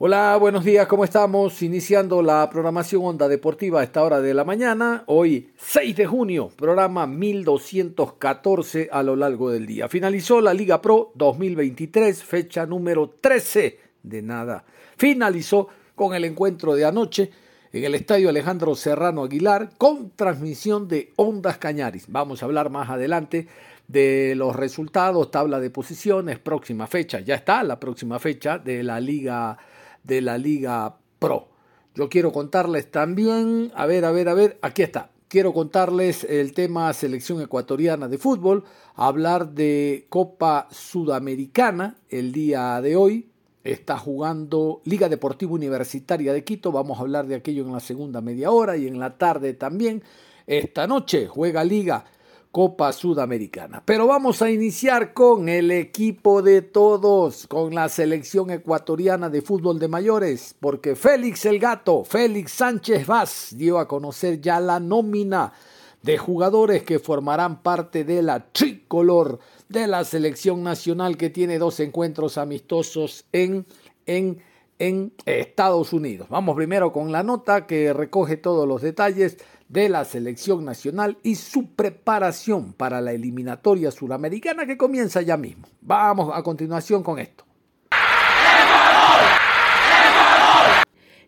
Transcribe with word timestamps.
Hola, 0.00 0.36
buenos 0.36 0.64
días, 0.64 0.86
¿cómo 0.86 1.02
estamos? 1.02 1.60
Iniciando 1.60 2.22
la 2.22 2.48
programación 2.48 3.04
Onda 3.04 3.26
Deportiva 3.26 3.80
a 3.80 3.82
esta 3.82 4.04
hora 4.04 4.20
de 4.20 4.32
la 4.32 4.44
mañana, 4.44 5.02
hoy 5.06 5.50
6 5.56 5.96
de 5.96 6.06
junio, 6.06 6.52
programa 6.54 7.04
1214 7.08 8.90
a 8.92 9.02
lo 9.02 9.16
largo 9.16 9.50
del 9.50 9.66
día. 9.66 9.88
Finalizó 9.88 10.40
la 10.40 10.54
Liga 10.54 10.80
Pro 10.80 11.10
2023, 11.16 12.22
fecha 12.22 12.64
número 12.64 13.10
13 13.20 13.80
de 14.04 14.22
nada. 14.22 14.64
Finalizó 14.96 15.66
con 15.96 16.14
el 16.14 16.24
encuentro 16.24 16.76
de 16.76 16.84
anoche 16.84 17.32
en 17.72 17.82
el 17.82 17.96
Estadio 17.96 18.28
Alejandro 18.28 18.76
Serrano 18.76 19.24
Aguilar 19.24 19.70
con 19.78 20.10
transmisión 20.10 20.86
de 20.86 21.12
Ondas 21.16 21.58
Cañaris. 21.58 22.04
Vamos 22.06 22.40
a 22.40 22.46
hablar 22.46 22.70
más 22.70 22.88
adelante 22.88 23.48
de 23.88 24.34
los 24.36 24.54
resultados, 24.54 25.32
tabla 25.32 25.58
de 25.58 25.70
posiciones, 25.70 26.38
próxima 26.38 26.86
fecha. 26.86 27.18
Ya 27.18 27.34
está 27.34 27.64
la 27.64 27.80
próxima 27.80 28.20
fecha 28.20 28.58
de 28.58 28.84
la 28.84 29.00
Liga 29.00 29.58
de 30.04 30.20
la 30.20 30.38
Liga 30.38 30.96
Pro. 31.18 31.48
Yo 31.94 32.08
quiero 32.08 32.32
contarles 32.32 32.90
también, 32.90 33.72
a 33.74 33.86
ver, 33.86 34.04
a 34.04 34.12
ver, 34.12 34.28
a 34.28 34.34
ver, 34.34 34.58
aquí 34.62 34.82
está. 34.82 35.10
Quiero 35.28 35.52
contarles 35.52 36.24
el 36.24 36.54
tema 36.54 36.92
selección 36.92 37.42
ecuatoriana 37.42 38.08
de 38.08 38.16
fútbol, 38.16 38.64
hablar 38.94 39.52
de 39.52 40.06
Copa 40.08 40.68
Sudamericana 40.70 41.98
el 42.08 42.32
día 42.32 42.80
de 42.80 42.96
hoy. 42.96 43.28
Está 43.62 43.98
jugando 43.98 44.80
Liga 44.84 45.08
Deportiva 45.08 45.52
Universitaria 45.52 46.32
de 46.32 46.44
Quito, 46.44 46.72
vamos 46.72 46.98
a 46.98 47.02
hablar 47.02 47.26
de 47.26 47.34
aquello 47.34 47.64
en 47.66 47.72
la 47.72 47.80
segunda 47.80 48.20
media 48.22 48.50
hora 48.50 48.76
y 48.76 48.86
en 48.86 48.98
la 48.98 49.18
tarde 49.18 49.52
también. 49.52 50.02
Esta 50.46 50.86
noche 50.86 51.26
juega 51.26 51.62
Liga 51.62 52.06
Copa 52.50 52.92
Sudamericana. 52.92 53.82
Pero 53.84 54.06
vamos 54.06 54.42
a 54.42 54.50
iniciar 54.50 55.12
con 55.12 55.48
el 55.48 55.70
equipo 55.70 56.42
de 56.42 56.62
todos, 56.62 57.46
con 57.46 57.74
la 57.74 57.88
selección 57.88 58.50
ecuatoriana 58.50 59.28
de 59.28 59.42
fútbol 59.42 59.78
de 59.78 59.88
mayores, 59.88 60.54
porque 60.58 60.96
Félix 60.96 61.44
el 61.44 61.58
Gato, 61.58 62.04
Félix 62.04 62.52
Sánchez 62.52 63.06
Vaz, 63.06 63.54
dio 63.56 63.78
a 63.78 63.86
conocer 63.86 64.40
ya 64.40 64.60
la 64.60 64.80
nómina 64.80 65.52
de 66.02 66.16
jugadores 66.16 66.84
que 66.84 66.98
formarán 66.98 67.62
parte 67.62 68.04
de 68.04 68.22
la 68.22 68.50
tricolor 68.52 69.38
de 69.68 69.86
la 69.86 70.04
selección 70.04 70.62
nacional 70.62 71.16
que 71.16 71.30
tiene 71.30 71.58
dos 71.58 71.80
encuentros 71.80 72.38
amistosos 72.38 73.26
en, 73.32 73.66
en, 74.06 74.42
en 74.78 75.12
Estados 75.26 75.92
Unidos. 75.92 76.28
Vamos 76.30 76.56
primero 76.56 76.92
con 76.92 77.12
la 77.12 77.22
nota 77.22 77.66
que 77.66 77.92
recoge 77.92 78.36
todos 78.36 78.66
los 78.66 78.80
detalles 78.80 79.38
de 79.68 79.88
la 79.88 80.04
selección 80.04 80.64
nacional 80.64 81.18
y 81.22 81.34
su 81.34 81.74
preparación 81.74 82.72
para 82.72 83.00
la 83.00 83.12
eliminatoria 83.12 83.90
suramericana 83.90 84.66
que 84.66 84.78
comienza 84.78 85.22
ya 85.22 85.36
mismo. 85.36 85.68
Vamos 85.80 86.30
a 86.32 86.42
continuación 86.42 87.02
con 87.02 87.18
esto. 87.18 87.47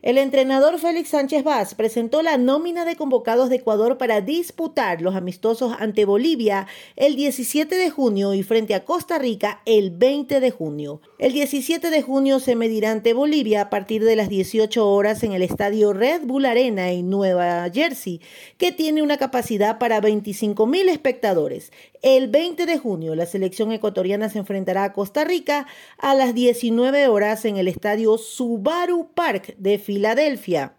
El 0.03 0.17
entrenador 0.17 0.79
Félix 0.79 1.11
Sánchez 1.11 1.45
Vaz 1.45 1.75
presentó 1.75 2.23
la 2.23 2.39
nómina 2.39 2.87
de 2.87 2.97
convocados 2.97 3.51
de 3.51 3.57
Ecuador 3.57 3.99
para 3.99 4.23
disputar 4.23 5.03
los 5.03 5.15
amistosos 5.15 5.75
ante 5.79 6.07
Bolivia 6.07 6.67
el 6.97 7.17
17 7.17 7.77
de 7.77 7.91
junio 7.91 8.33
y 8.33 8.43
frente 8.43 8.75
a 8.75 8.87
Costa 8.87 9.19
Rica 9.19 9.61
el 9.67 9.91
20 9.91 10.41
de 10.41 10.51
junio. 10.51 11.03
El 11.19 11.35
17 11.35 11.91
de 11.91 12.01
junio 12.01 12.41
se 12.41 12.57
medirá 12.57 12.93
ante 12.93 13.13
Bolivia 13.13 13.61
a 13.61 13.69
partir 13.69 14.03
de 14.03 14.17
las 14.17 14.31
18 14.31 14.91
horas 14.91 15.23
en 15.23 15.33
el 15.33 15.43
estadio 15.43 15.93
Red 15.93 16.23
Bull 16.23 16.47
Arena 16.47 16.91
en 16.91 17.11
Nueva 17.11 17.69
Jersey, 17.71 18.23
que 18.57 18.73
tiene 18.73 19.03
una 19.03 19.19
capacidad 19.19 19.79
para 19.79 20.01
25 20.01 20.65
mil 20.67 20.89
espectadores. 20.89 21.73
El 22.03 22.29
20 22.29 22.65
de 22.65 22.79
junio 22.79 23.15
la 23.15 23.27
selección 23.27 23.73
ecuatoriana 23.73 24.31
se 24.31 24.39
enfrentará 24.39 24.85
a 24.85 24.93
Costa 24.95 25.23
Rica 25.23 25.67
a 25.99 26.15
las 26.15 26.35
19 26.35 27.09
horas 27.09 27.45
en 27.45 27.59
el 27.59 27.69
estadio 27.69 28.17
Subaru 28.17 29.11
Park 29.13 29.55
de 29.59 29.79
Filadelfia. 29.79 30.73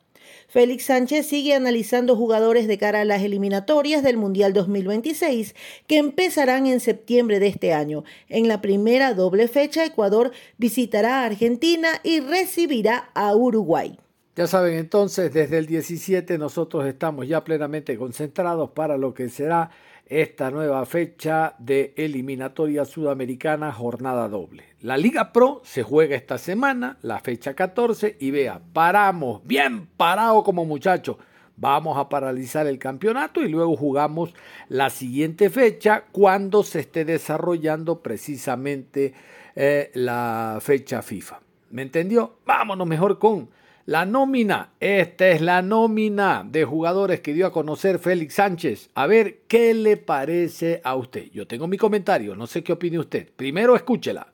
Félix 0.48 0.86
Sánchez 0.86 1.28
sigue 1.28 1.54
analizando 1.54 2.16
jugadores 2.16 2.68
de 2.68 2.80
cara 2.80 3.02
a 3.02 3.06
las 3.06 3.22
eliminatorias 3.22 4.02
del 4.02 4.18
Mundial 4.18 4.54
2026 4.54 5.54
que 5.86 6.00
empezarán 6.00 6.66
en 6.66 6.80
septiembre 6.80 7.40
de 7.40 7.48
este 7.50 7.72
año. 7.72 8.04
En 8.28 8.48
la 8.48 8.60
primera 8.60 9.14
doble 9.14 9.48
fecha, 9.48 9.86
Ecuador 9.86 10.32
visitará 10.58 11.22
a 11.22 11.26
Argentina 11.26 11.90
y 12.02 12.20
recibirá 12.20 13.12
a 13.14 13.36
Uruguay. 13.36 13.96
Ya 14.36 14.48
saben, 14.48 14.74
entonces, 14.74 15.32
desde 15.32 15.60
el 15.60 15.68
17 15.68 16.40
nosotros 16.40 16.88
estamos 16.88 17.28
ya 17.28 17.44
plenamente 17.44 17.96
concentrados 17.96 18.72
para 18.72 18.98
lo 18.98 19.14
que 19.14 19.30
será 19.30 19.70
esta 20.12 20.52
nueva 20.52 20.86
fecha 20.86 21.56
de 21.58 21.94
eliminatoria 21.96 22.84
sudamericana 22.84 23.72
jornada 23.72 24.28
doble. 24.28 24.66
La 24.82 24.98
Liga 24.98 25.32
Pro 25.32 25.62
se 25.64 25.84
juega 25.84 26.18
esta 26.18 26.38
semana, 26.38 26.98
la 27.02 27.22
fecha 27.22 27.54
14, 27.54 28.18
y 28.20 28.30
vea, 28.30 28.60
paramos, 28.74 29.42
bien 29.46 29.88
parado 29.96 30.44
como 30.44 30.66
muchachos. 30.66 31.16
Vamos 31.56 31.98
a 31.98 32.10
paralizar 32.10 32.68
el 32.68 32.78
campeonato 32.78 33.42
y 33.42 33.48
luego 33.48 33.78
jugamos 33.78 34.34
la 34.68 34.90
siguiente 34.90 35.50
fecha 35.50 36.04
cuando 36.12 36.64
se 36.64 36.82
esté 36.82 37.06
desarrollando 37.06 38.02
precisamente 38.02 39.14
eh, 39.56 39.92
la 39.94 40.58
fecha 40.60 41.02
FIFA. 41.02 41.40
¿Me 41.70 41.84
entendió? 41.84 42.36
Vámonos 42.46 42.86
mejor 42.86 43.18
con 43.18 43.48
la 43.92 44.06
nómina, 44.06 44.72
esta 44.80 45.28
es 45.28 45.42
la 45.42 45.62
nómina 45.62 46.46
de 46.50 46.64
jugadores 46.64 47.20
que 47.20 47.34
dio 47.34 47.46
a 47.46 47.52
conocer 47.52 48.00
Félix 48.00 48.36
Sánchez. 48.36 48.90
A 48.96 49.06
ver 49.06 49.42
qué 49.50 49.74
le 49.74 49.98
parece 49.98 50.80
a 50.86 50.96
usted. 50.96 51.30
Yo 51.34 51.46
tengo 51.46 51.68
mi 51.68 51.76
comentario, 51.78 52.34
no 52.34 52.48
sé 52.48 52.64
qué 52.64 52.72
opine 52.72 53.00
usted. 53.00 53.28
Primero 53.36 53.76
escúchela. 53.76 54.32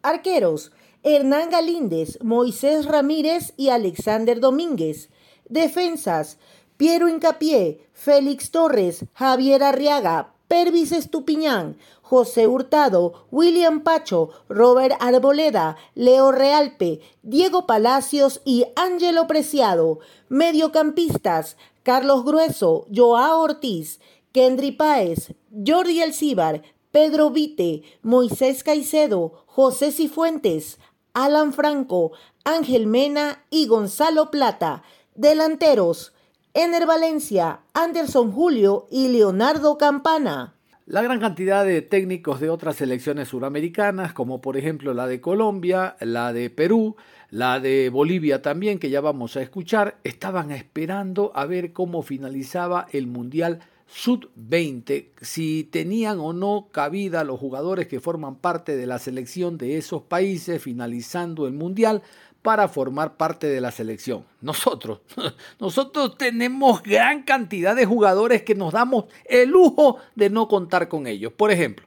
Arqueros, 0.00 0.72
Hernán 1.02 1.50
Galíndez, 1.50 2.18
Moisés 2.22 2.86
Ramírez 2.86 3.52
y 3.58 3.68
Alexander 3.68 4.40
Domínguez. 4.40 5.10
Defensas, 5.46 6.38
Piero 6.78 7.10
Incapié, 7.10 7.86
Félix 7.92 8.50
Torres, 8.50 9.04
Javier 9.12 9.62
Arriaga, 9.62 10.32
Pervis 10.48 10.92
Estupiñán, 10.92 11.76
José 12.10 12.48
Hurtado, 12.48 13.28
William 13.30 13.84
Pacho, 13.84 14.30
Robert 14.48 14.96
Arboleda, 14.98 15.76
Leo 15.94 16.32
Realpe, 16.32 17.00
Diego 17.22 17.68
Palacios 17.68 18.40
y 18.44 18.64
Ángelo 18.74 19.28
Preciado. 19.28 20.00
Mediocampistas, 20.28 21.56
Carlos 21.84 22.24
Grueso, 22.24 22.88
Joao 22.92 23.42
Ortiz, 23.42 24.00
Kendry 24.32 24.72
Páez, 24.72 25.34
Jordi 25.64 26.02
Elcíbar, 26.02 26.62
Pedro 26.90 27.30
Vite, 27.30 27.84
Moisés 28.02 28.64
Caicedo, 28.64 29.44
José 29.46 29.92
Cifuentes, 29.92 30.80
Alan 31.14 31.52
Franco, 31.52 32.10
Ángel 32.42 32.88
Mena 32.88 33.44
y 33.50 33.68
Gonzalo 33.68 34.32
Plata. 34.32 34.82
Delanteros, 35.14 36.12
Ener 36.54 36.86
Valencia, 36.86 37.60
Anderson 37.72 38.32
Julio 38.32 38.88
y 38.90 39.06
Leonardo 39.06 39.78
Campana. 39.78 40.56
La 40.90 41.02
gran 41.02 41.20
cantidad 41.20 41.64
de 41.64 41.82
técnicos 41.82 42.40
de 42.40 42.50
otras 42.50 42.74
selecciones 42.74 43.28
suramericanas, 43.28 44.12
como 44.12 44.40
por 44.40 44.56
ejemplo 44.56 44.92
la 44.92 45.06
de 45.06 45.20
Colombia, 45.20 45.94
la 46.00 46.32
de 46.32 46.50
Perú, 46.50 46.96
la 47.30 47.60
de 47.60 47.90
Bolivia 47.90 48.42
también, 48.42 48.80
que 48.80 48.90
ya 48.90 49.00
vamos 49.00 49.36
a 49.36 49.40
escuchar, 49.40 49.98
estaban 50.02 50.50
esperando 50.50 51.30
a 51.36 51.46
ver 51.46 51.72
cómo 51.72 52.02
finalizaba 52.02 52.88
el 52.90 53.06
Mundial 53.06 53.60
Sub-20, 53.86 55.10
si 55.20 55.62
tenían 55.62 56.18
o 56.18 56.32
no 56.32 56.70
cabida 56.72 57.22
los 57.22 57.38
jugadores 57.38 57.86
que 57.86 58.00
forman 58.00 58.34
parte 58.34 58.76
de 58.76 58.86
la 58.86 58.98
selección 58.98 59.58
de 59.58 59.78
esos 59.78 60.02
países 60.02 60.60
finalizando 60.60 61.46
el 61.46 61.52
Mundial 61.52 62.02
para 62.42 62.68
formar 62.68 63.16
parte 63.16 63.46
de 63.46 63.60
la 63.60 63.70
selección. 63.70 64.24
Nosotros, 64.40 65.00
nosotros 65.60 66.16
tenemos 66.16 66.82
gran 66.82 67.22
cantidad 67.22 67.76
de 67.76 67.86
jugadores 67.86 68.42
que 68.42 68.54
nos 68.54 68.72
damos 68.72 69.06
el 69.26 69.50
lujo 69.50 69.98
de 70.14 70.30
no 70.30 70.48
contar 70.48 70.88
con 70.88 71.06
ellos. 71.06 71.32
Por 71.32 71.50
ejemplo, 71.50 71.86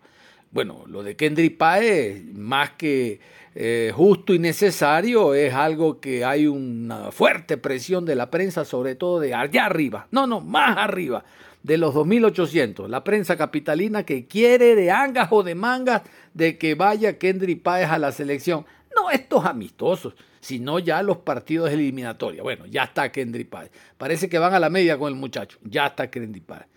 bueno, 0.51 0.83
lo 0.87 1.01
de 1.01 1.15
Kendry 1.15 1.49
Paez, 1.49 2.23
más 2.35 2.71
que 2.73 3.19
eh, 3.55 3.91
justo 3.95 4.35
y 4.35 4.39
necesario, 4.39 5.33
es 5.33 5.51
algo 5.53 5.99
que 5.99 6.23
hay 6.23 6.45
una 6.45 7.11
fuerte 7.11 7.57
presión 7.57 8.05
de 8.05 8.15
la 8.15 8.29
prensa, 8.29 8.63
sobre 8.63 8.93
todo 8.93 9.19
de 9.19 9.33
allá 9.33 9.65
arriba. 9.65 10.07
No, 10.11 10.27
no, 10.27 10.41
más 10.41 10.77
arriba, 10.77 11.23
de 11.63 11.79
los 11.79 11.95
2.800. 11.95 12.87
La 12.87 13.03
prensa 13.03 13.35
capitalina 13.35 14.03
que 14.03 14.27
quiere 14.27 14.75
de 14.75 14.91
angas 14.91 15.29
o 15.31 15.41
de 15.41 15.55
mangas 15.55 16.03
de 16.35 16.59
que 16.59 16.75
vaya 16.75 17.17
Kendry 17.17 17.55
Paez 17.55 17.89
a 17.89 17.97
la 17.97 18.11
selección. 18.11 18.67
No 18.95 19.09
estos 19.09 19.45
amistosos 19.45 20.13
sino 20.43 20.77
ya 20.77 21.01
los 21.01 21.17
partidos 21.17 21.71
eliminatorios. 21.71 22.43
Bueno, 22.43 22.65
ya 22.65 22.83
está 22.83 23.11
Kendry 23.11 23.45
Páez. 23.45 23.71
Parece 23.97 24.27
que 24.27 24.37
van 24.37 24.53
a 24.53 24.59
la 24.59 24.69
media 24.69 24.97
con 24.97 25.11
el 25.11 25.17
muchacho. 25.17 25.57
Ya 25.63 25.87
está 25.87 26.11
Kendry 26.11 26.41
Páez. 26.41 26.67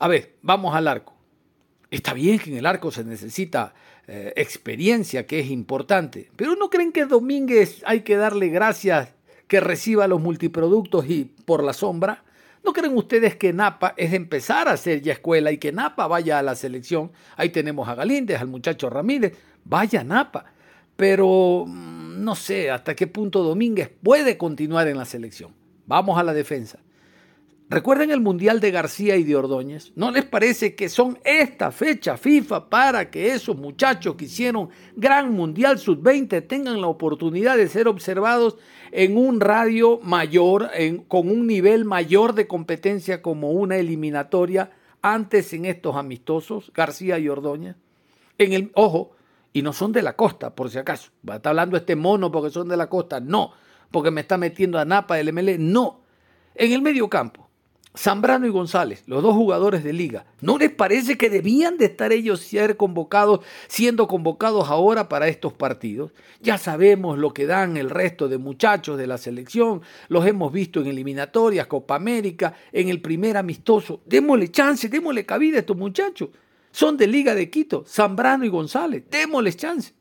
A 0.00 0.08
ver, 0.08 0.34
vamos 0.42 0.74
al 0.74 0.88
arco. 0.88 1.14
Está 1.88 2.12
bien 2.12 2.40
que 2.40 2.50
en 2.50 2.56
el 2.56 2.66
arco 2.66 2.90
se 2.90 3.04
necesita 3.04 3.74
eh, 4.08 4.32
experiencia, 4.34 5.24
que 5.24 5.38
es 5.38 5.50
importante, 5.50 6.30
pero 6.34 6.56
¿no 6.56 6.68
creen 6.68 6.90
que 6.90 7.06
Domínguez 7.06 7.80
hay 7.86 8.00
que 8.00 8.16
darle 8.16 8.48
gracias 8.48 9.14
que 9.46 9.60
reciba 9.60 10.08
los 10.08 10.20
multiproductos 10.20 11.08
y 11.08 11.24
por 11.44 11.62
la 11.62 11.72
sombra? 11.72 12.24
¿No 12.64 12.72
creen 12.72 12.96
ustedes 12.96 13.36
que 13.36 13.52
Napa 13.52 13.94
es 13.96 14.12
empezar 14.12 14.66
a 14.66 14.72
hacer 14.72 15.00
ya 15.00 15.12
escuela 15.12 15.52
y 15.52 15.58
que 15.58 15.70
Napa 15.70 16.08
vaya 16.08 16.40
a 16.40 16.42
la 16.42 16.56
selección? 16.56 17.12
Ahí 17.36 17.50
tenemos 17.50 17.88
a 17.88 17.94
Galíndez, 17.94 18.40
al 18.40 18.48
muchacho 18.48 18.90
Ramírez. 18.90 19.34
Vaya 19.64 20.02
Napa. 20.02 20.46
pero 20.96 21.64
mm, 21.66 21.95
no 22.16 22.34
sé 22.34 22.70
hasta 22.70 22.94
qué 22.96 23.06
punto 23.06 23.42
Domínguez 23.42 23.90
puede 24.02 24.36
continuar 24.36 24.88
en 24.88 24.98
la 24.98 25.04
selección. 25.04 25.52
Vamos 25.86 26.18
a 26.18 26.22
la 26.22 26.34
defensa. 26.34 26.78
¿Recuerdan 27.68 28.12
el 28.12 28.20
Mundial 28.20 28.60
de 28.60 28.70
García 28.70 29.16
y 29.16 29.24
de 29.24 29.34
Ordóñez? 29.34 29.90
¿No 29.96 30.12
les 30.12 30.24
parece 30.24 30.76
que 30.76 30.88
son 30.88 31.18
esta 31.24 31.72
fecha 31.72 32.16
FIFA 32.16 32.68
para 32.68 33.10
que 33.10 33.32
esos 33.32 33.56
muchachos 33.56 34.14
que 34.14 34.26
hicieron 34.26 34.68
gran 34.94 35.32
Mundial 35.32 35.80
Sub-20 35.80 36.46
tengan 36.46 36.80
la 36.80 36.86
oportunidad 36.86 37.56
de 37.56 37.66
ser 37.66 37.88
observados 37.88 38.56
en 38.92 39.16
un 39.16 39.40
radio 39.40 39.98
mayor, 40.00 40.70
con 41.08 41.28
un 41.28 41.48
nivel 41.48 41.84
mayor 41.84 42.34
de 42.34 42.46
competencia 42.46 43.20
como 43.20 43.50
una 43.50 43.78
eliminatoria 43.78 44.70
antes 45.02 45.52
en 45.52 45.64
estos 45.64 45.96
amistosos, 45.96 46.70
García 46.72 47.18
y 47.18 47.28
Ordóñez? 47.28 47.74
En 48.38 48.52
el, 48.52 48.70
ojo, 48.74 49.15
y 49.56 49.62
no 49.62 49.72
son 49.72 49.90
de 49.90 50.02
la 50.02 50.14
costa, 50.14 50.54
por 50.54 50.68
si 50.68 50.76
acaso. 50.76 51.12
Está 51.26 51.48
hablando 51.48 51.78
este 51.78 51.96
mono 51.96 52.30
porque 52.30 52.50
son 52.50 52.68
de 52.68 52.76
la 52.76 52.90
costa. 52.90 53.20
No, 53.20 53.52
porque 53.90 54.10
me 54.10 54.20
está 54.20 54.36
metiendo 54.36 54.78
a 54.78 54.84
Napa 54.84 55.16
del 55.16 55.32
MLE. 55.32 55.56
No. 55.56 56.02
En 56.54 56.72
el 56.72 56.82
medio 56.82 57.08
campo 57.08 57.48
Zambrano 57.96 58.46
y 58.46 58.50
González, 58.50 59.02
los 59.06 59.22
dos 59.22 59.34
jugadores 59.34 59.82
de 59.82 59.94
liga, 59.94 60.26
¿no 60.42 60.58
les 60.58 60.70
parece 60.70 61.16
que 61.16 61.30
debían 61.30 61.78
de 61.78 61.86
estar 61.86 62.12
ellos 62.12 62.40
ser 62.40 62.76
convocados, 62.76 63.40
siendo 63.66 64.06
convocados 64.06 64.68
ahora 64.68 65.08
para 65.08 65.28
estos 65.28 65.54
partidos? 65.54 66.12
Ya 66.42 66.58
sabemos 66.58 67.16
lo 67.16 67.32
que 67.32 67.46
dan 67.46 67.78
el 67.78 67.88
resto 67.88 68.28
de 68.28 68.36
muchachos 68.36 68.98
de 68.98 69.06
la 69.06 69.16
selección, 69.16 69.80
los 70.08 70.26
hemos 70.26 70.52
visto 70.52 70.82
en 70.82 70.88
eliminatorias, 70.88 71.66
Copa 71.66 71.94
América, 71.94 72.52
en 72.72 72.90
el 72.90 73.00
primer 73.00 73.38
amistoso. 73.38 74.02
Démosle 74.04 74.50
chance, 74.50 74.90
démosle 74.90 75.24
cabida 75.24 75.56
a 75.56 75.60
estos 75.60 75.78
muchachos. 75.78 76.28
Son 76.76 76.98
de 76.98 77.06
Liga 77.06 77.34
de 77.34 77.48
Quito, 77.48 77.86
Zambrano 77.88 78.44
y 78.44 78.50
González, 78.50 79.04
démosles 79.10 79.56
chance. 79.56 79.94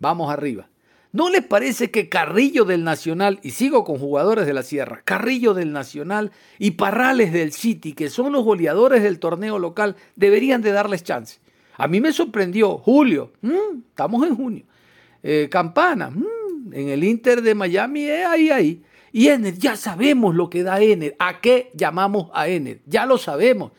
Vamos 0.00 0.32
arriba. 0.32 0.68
¿No 1.12 1.30
les 1.30 1.44
parece 1.44 1.92
que 1.92 2.08
Carrillo 2.08 2.64
del 2.64 2.82
Nacional, 2.82 3.38
y 3.44 3.50
sigo 3.50 3.84
con 3.84 4.00
jugadores 4.00 4.44
de 4.44 4.52
la 4.52 4.64
Sierra, 4.64 5.02
Carrillo 5.04 5.54
del 5.54 5.70
Nacional 5.70 6.32
y 6.58 6.72
Parrales 6.72 7.32
del 7.32 7.52
City, 7.52 7.92
que 7.92 8.10
son 8.10 8.32
los 8.32 8.42
goleadores 8.42 9.04
del 9.04 9.20
torneo 9.20 9.60
local, 9.60 9.94
deberían 10.16 10.60
de 10.60 10.72
darles 10.72 11.04
chance? 11.04 11.38
A 11.76 11.86
mí 11.86 12.00
me 12.00 12.12
sorprendió 12.12 12.78
Julio, 12.78 13.30
mm, 13.40 13.78
estamos 13.90 14.26
en 14.26 14.34
junio, 14.34 14.64
eh, 15.22 15.46
Campana, 15.48 16.10
mm, 16.10 16.72
en 16.72 16.88
el 16.88 17.04
Inter 17.04 17.42
de 17.42 17.54
Miami, 17.54 18.06
eh, 18.06 18.24
ahí, 18.24 18.50
ahí. 18.50 18.82
Y 19.12 19.28
Ener, 19.28 19.56
ya 19.56 19.76
sabemos 19.76 20.34
lo 20.34 20.50
que 20.50 20.64
da 20.64 20.80
Ener, 20.80 21.14
a 21.20 21.40
qué 21.40 21.70
llamamos 21.74 22.28
a 22.34 22.48
Ener, 22.48 22.80
ya 22.86 23.06
lo 23.06 23.18
sabemos. 23.18 23.70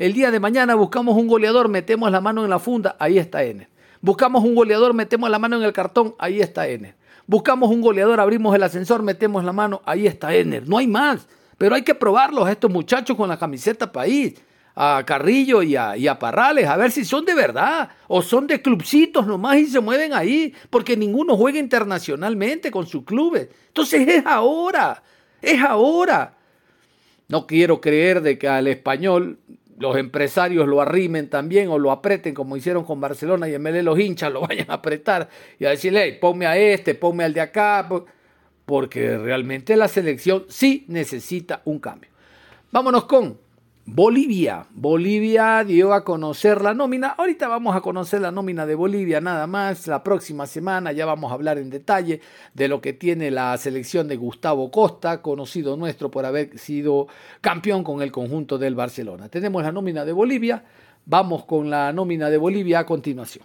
El 0.00 0.14
día 0.14 0.30
de 0.30 0.40
mañana 0.40 0.76
buscamos 0.76 1.14
un 1.14 1.26
goleador, 1.26 1.68
metemos 1.68 2.10
la 2.10 2.22
mano 2.22 2.42
en 2.42 2.48
la 2.48 2.58
funda, 2.58 2.96
ahí 2.98 3.18
está 3.18 3.44
Ener. 3.44 3.68
Buscamos 4.00 4.42
un 4.42 4.54
goleador, 4.54 4.94
metemos 4.94 5.28
la 5.28 5.38
mano 5.38 5.58
en 5.58 5.62
el 5.62 5.74
cartón, 5.74 6.14
ahí 6.18 6.40
está 6.40 6.66
Ener. 6.66 6.94
Buscamos 7.26 7.68
un 7.68 7.82
goleador, 7.82 8.18
abrimos 8.18 8.54
el 8.54 8.62
ascensor, 8.62 9.02
metemos 9.02 9.44
la 9.44 9.52
mano, 9.52 9.82
ahí 9.84 10.06
está 10.06 10.34
Ener. 10.34 10.66
No 10.66 10.78
hay 10.78 10.86
más. 10.86 11.28
Pero 11.58 11.74
hay 11.74 11.82
que 11.82 11.94
probarlos 11.94 12.46
a 12.46 12.52
estos 12.52 12.70
muchachos 12.70 13.14
con 13.14 13.28
la 13.28 13.38
camiseta 13.38 13.92
país, 13.92 14.40
a 14.74 15.02
Carrillo 15.04 15.62
y 15.62 15.76
a, 15.76 15.98
y 15.98 16.08
a 16.08 16.18
Parrales, 16.18 16.66
a 16.66 16.78
ver 16.78 16.92
si 16.92 17.04
son 17.04 17.26
de 17.26 17.34
verdad 17.34 17.90
o 18.08 18.22
son 18.22 18.46
de 18.46 18.62
clubcitos 18.62 19.26
nomás 19.26 19.58
y 19.58 19.66
se 19.66 19.80
mueven 19.80 20.14
ahí, 20.14 20.54
porque 20.70 20.96
ninguno 20.96 21.36
juega 21.36 21.58
internacionalmente 21.58 22.70
con 22.70 22.86
sus 22.86 23.04
clubes. 23.04 23.50
Entonces 23.66 24.08
es 24.08 24.24
ahora, 24.24 25.02
es 25.42 25.60
ahora. 25.60 26.38
No 27.28 27.46
quiero 27.46 27.82
creer 27.82 28.22
de 28.22 28.38
que 28.38 28.48
al 28.48 28.66
español 28.66 29.38
los 29.80 29.96
empresarios 29.96 30.68
lo 30.68 30.82
arrimen 30.82 31.30
también 31.30 31.68
o 31.68 31.78
lo 31.78 31.90
apreten 31.90 32.34
como 32.34 32.54
hicieron 32.54 32.84
con 32.84 33.00
Barcelona 33.00 33.48
y 33.48 33.54
en 33.54 33.84
los 33.84 33.98
hinchas 33.98 34.30
lo 34.30 34.42
vayan 34.46 34.70
a 34.70 34.74
apretar 34.74 35.28
y 35.58 35.64
a 35.64 35.70
decirle, 35.70 36.02
hey, 36.04 36.18
ponme 36.20 36.46
a 36.46 36.56
este, 36.56 36.94
ponme 36.94 37.24
al 37.24 37.32
de 37.32 37.40
acá, 37.40 37.88
porque 38.66 39.16
realmente 39.16 39.74
la 39.76 39.88
selección 39.88 40.44
sí 40.48 40.84
necesita 40.88 41.62
un 41.64 41.78
cambio. 41.78 42.10
Vámonos 42.70 43.06
con 43.06 43.38
Bolivia. 43.86 44.66
Bolivia 44.70 45.64
dio 45.64 45.92
a 45.92 46.04
conocer 46.04 46.60
la 46.60 46.74
nómina. 46.74 47.08
Ahorita 47.08 47.48
vamos 47.48 47.74
a 47.74 47.80
conocer 47.80 48.20
la 48.20 48.30
nómina 48.30 48.66
de 48.66 48.74
Bolivia 48.74 49.20
nada 49.20 49.46
más. 49.46 49.86
La 49.86 50.02
próxima 50.02 50.46
semana 50.46 50.92
ya 50.92 51.06
vamos 51.06 51.30
a 51.30 51.34
hablar 51.34 51.58
en 51.58 51.70
detalle 51.70 52.20
de 52.54 52.68
lo 52.68 52.80
que 52.80 52.92
tiene 52.92 53.30
la 53.30 53.56
selección 53.56 54.06
de 54.06 54.16
Gustavo 54.16 54.70
Costa, 54.70 55.22
conocido 55.22 55.76
nuestro 55.76 56.10
por 56.10 56.24
haber 56.24 56.58
sido 56.58 57.08
campeón 57.40 57.82
con 57.82 58.02
el 58.02 58.12
conjunto 58.12 58.58
del 58.58 58.74
Barcelona. 58.74 59.28
Tenemos 59.28 59.62
la 59.62 59.72
nómina 59.72 60.04
de 60.04 60.12
Bolivia. 60.12 60.64
Vamos 61.06 61.44
con 61.44 61.70
la 61.70 61.92
nómina 61.92 62.30
de 62.30 62.38
Bolivia 62.38 62.80
a 62.80 62.86
continuación. 62.86 63.44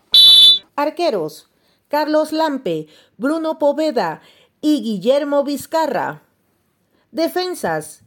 Arqueros. 0.75 1.49
Carlos 1.87 2.33
Lampe, 2.33 2.87
Bruno 3.17 3.59
Poveda 3.59 4.21
y 4.59 4.81
Guillermo 4.81 5.43
Vizcarra. 5.43 6.23
Defensas. 7.11 8.03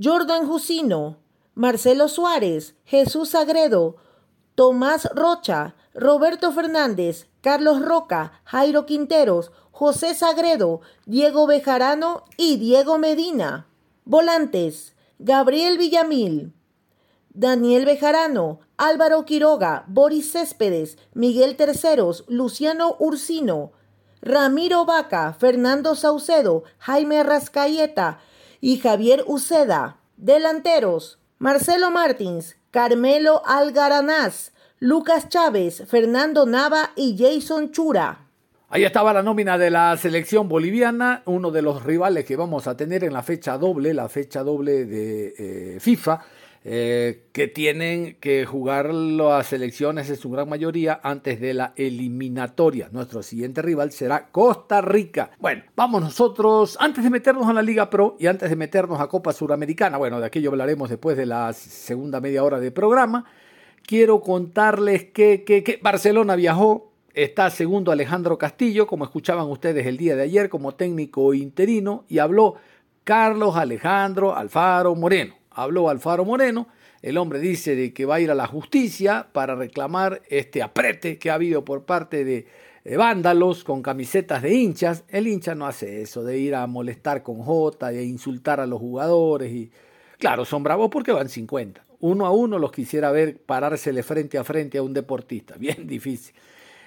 Jordan 0.00 0.46
Jusino, 0.46 1.18
Marcelo 1.60 2.08
Suárez, 2.08 2.74
Jesús 2.86 3.28
Sagredo, 3.28 3.96
Tomás 4.54 5.06
Rocha, 5.14 5.74
Roberto 5.92 6.52
Fernández, 6.52 7.28
Carlos 7.42 7.82
Roca, 7.82 8.32
Jairo 8.44 8.86
Quinteros, 8.86 9.52
José 9.70 10.14
Sagredo, 10.14 10.80
Diego 11.04 11.46
Bejarano 11.46 12.24
y 12.38 12.56
Diego 12.56 12.96
Medina. 12.96 13.66
Volantes, 14.06 14.94
Gabriel 15.18 15.76
Villamil, 15.76 16.54
Daniel 17.28 17.84
Bejarano, 17.84 18.60
Álvaro 18.78 19.26
Quiroga, 19.26 19.84
Boris 19.86 20.32
Céspedes, 20.32 20.96
Miguel 21.12 21.56
Terceros, 21.56 22.24
Luciano 22.26 22.96
Ursino, 22.98 23.72
Ramiro 24.22 24.86
Vaca, 24.86 25.36
Fernando 25.38 25.94
Saucedo, 25.94 26.64
Jaime 26.78 27.22
Rascayeta 27.22 28.18
y 28.62 28.78
Javier 28.78 29.24
Uceda. 29.26 29.98
Delanteros, 30.16 31.19
Marcelo 31.42 31.90
Martins, 31.90 32.58
Carmelo 32.70 33.40
Algaranás, 33.46 34.52
Lucas 34.78 35.30
Chávez, 35.30 35.84
Fernando 35.88 36.44
Nava 36.44 36.90
y 36.96 37.16
Jason 37.16 37.72
Chura. 37.72 38.26
Ahí 38.68 38.84
estaba 38.84 39.14
la 39.14 39.22
nómina 39.22 39.56
de 39.56 39.70
la 39.70 39.96
selección 39.96 40.50
boliviana, 40.50 41.22
uno 41.24 41.50
de 41.50 41.62
los 41.62 41.82
rivales 41.82 42.26
que 42.26 42.36
vamos 42.36 42.66
a 42.66 42.76
tener 42.76 43.04
en 43.04 43.14
la 43.14 43.22
fecha 43.22 43.56
doble, 43.56 43.94
la 43.94 44.10
fecha 44.10 44.42
doble 44.42 44.84
de 44.84 45.34
eh, 45.38 45.80
FIFA 45.80 46.20
eh, 46.62 47.28
que 47.32 47.48
tienen 47.48 48.16
que 48.20 48.44
jugar 48.44 48.92
las 48.92 49.46
selecciones 49.46 50.10
en 50.10 50.16
su 50.16 50.30
gran 50.30 50.46
mayoría 50.46 51.00
antes 51.02 51.40
de 51.40 51.54
la 51.54 51.72
eliminatoria. 51.74 52.90
Nuestro 52.92 53.22
siguiente 53.22 53.62
rival 53.62 53.92
será 53.92 54.28
Costa 54.30 54.82
Rica. 54.82 55.30
Bueno, 55.38 55.62
vamos 55.74 56.02
nosotros, 56.02 56.76
antes 56.78 57.02
de 57.02 57.08
meternos 57.08 57.48
a 57.48 57.54
la 57.54 57.62
Liga 57.62 57.88
Pro 57.88 58.14
y 58.18 58.26
antes 58.26 58.50
de 58.50 58.56
meternos 58.56 59.00
a 59.00 59.06
Copa 59.06 59.32
Suramericana, 59.32 59.96
bueno, 59.96 60.20
de 60.20 60.26
aquello 60.26 60.50
hablaremos 60.50 60.90
después 60.90 61.16
de 61.16 61.24
la 61.24 61.50
segunda 61.54 62.20
media 62.20 62.44
hora 62.44 62.60
de 62.60 62.70
programa, 62.70 63.24
quiero 63.86 64.20
contarles 64.20 65.04
que, 65.04 65.44
que, 65.44 65.64
que 65.64 65.78
Barcelona 65.82 66.36
viajó 66.36 66.88
Está 67.12 67.50
segundo 67.50 67.90
Alejandro 67.90 68.38
Castillo, 68.38 68.86
como 68.86 69.04
escuchaban 69.04 69.50
ustedes 69.50 69.84
el 69.86 69.96
día 69.96 70.14
de 70.14 70.22
ayer, 70.22 70.48
como 70.48 70.76
técnico 70.76 71.34
interino, 71.34 72.04
y 72.08 72.18
habló 72.18 72.54
Carlos 73.02 73.56
Alejandro 73.56 74.36
Alfaro 74.36 74.94
Moreno 74.94 75.39
habló 75.50 75.88
Alfaro 75.88 76.24
Moreno. 76.24 76.68
El 77.02 77.16
hombre 77.16 77.38
dice 77.38 77.74
de 77.74 77.92
que 77.94 78.04
va 78.04 78.16
a 78.16 78.20
ir 78.20 78.30
a 78.30 78.34
la 78.34 78.46
justicia 78.46 79.28
para 79.32 79.54
reclamar 79.54 80.22
este 80.28 80.62
aprete 80.62 81.18
que 81.18 81.30
ha 81.30 81.34
habido 81.34 81.64
por 81.64 81.84
parte 81.84 82.24
de, 82.24 82.46
vándalos 82.96 83.64
con 83.64 83.82
camisetas 83.82 84.42
de 84.42 84.54
hinchas. 84.54 85.04
El 85.08 85.26
hincha 85.26 85.54
no 85.54 85.66
hace 85.66 86.02
eso, 86.02 86.22
de 86.22 86.38
ir 86.38 86.54
a 86.54 86.66
molestar 86.66 87.22
con 87.22 87.38
J, 87.38 87.90
de 87.90 88.04
insultar 88.04 88.60
a 88.60 88.66
los 88.66 88.80
jugadores. 88.80 89.50
y 89.50 89.70
Claro, 90.18 90.44
son 90.44 90.62
bravos 90.62 90.90
porque 90.90 91.12
van 91.12 91.28
50. 91.28 91.84
Uno 92.00 92.26
a 92.26 92.30
uno 92.30 92.58
los 92.58 92.72
quisiera 92.72 93.10
ver 93.10 93.38
parársele 93.38 94.02
frente 94.02 94.36
a 94.36 94.44
frente 94.44 94.76
a 94.78 94.82
un 94.82 94.92
deportista. 94.92 95.54
Bien 95.58 95.86
difícil. 95.86 96.34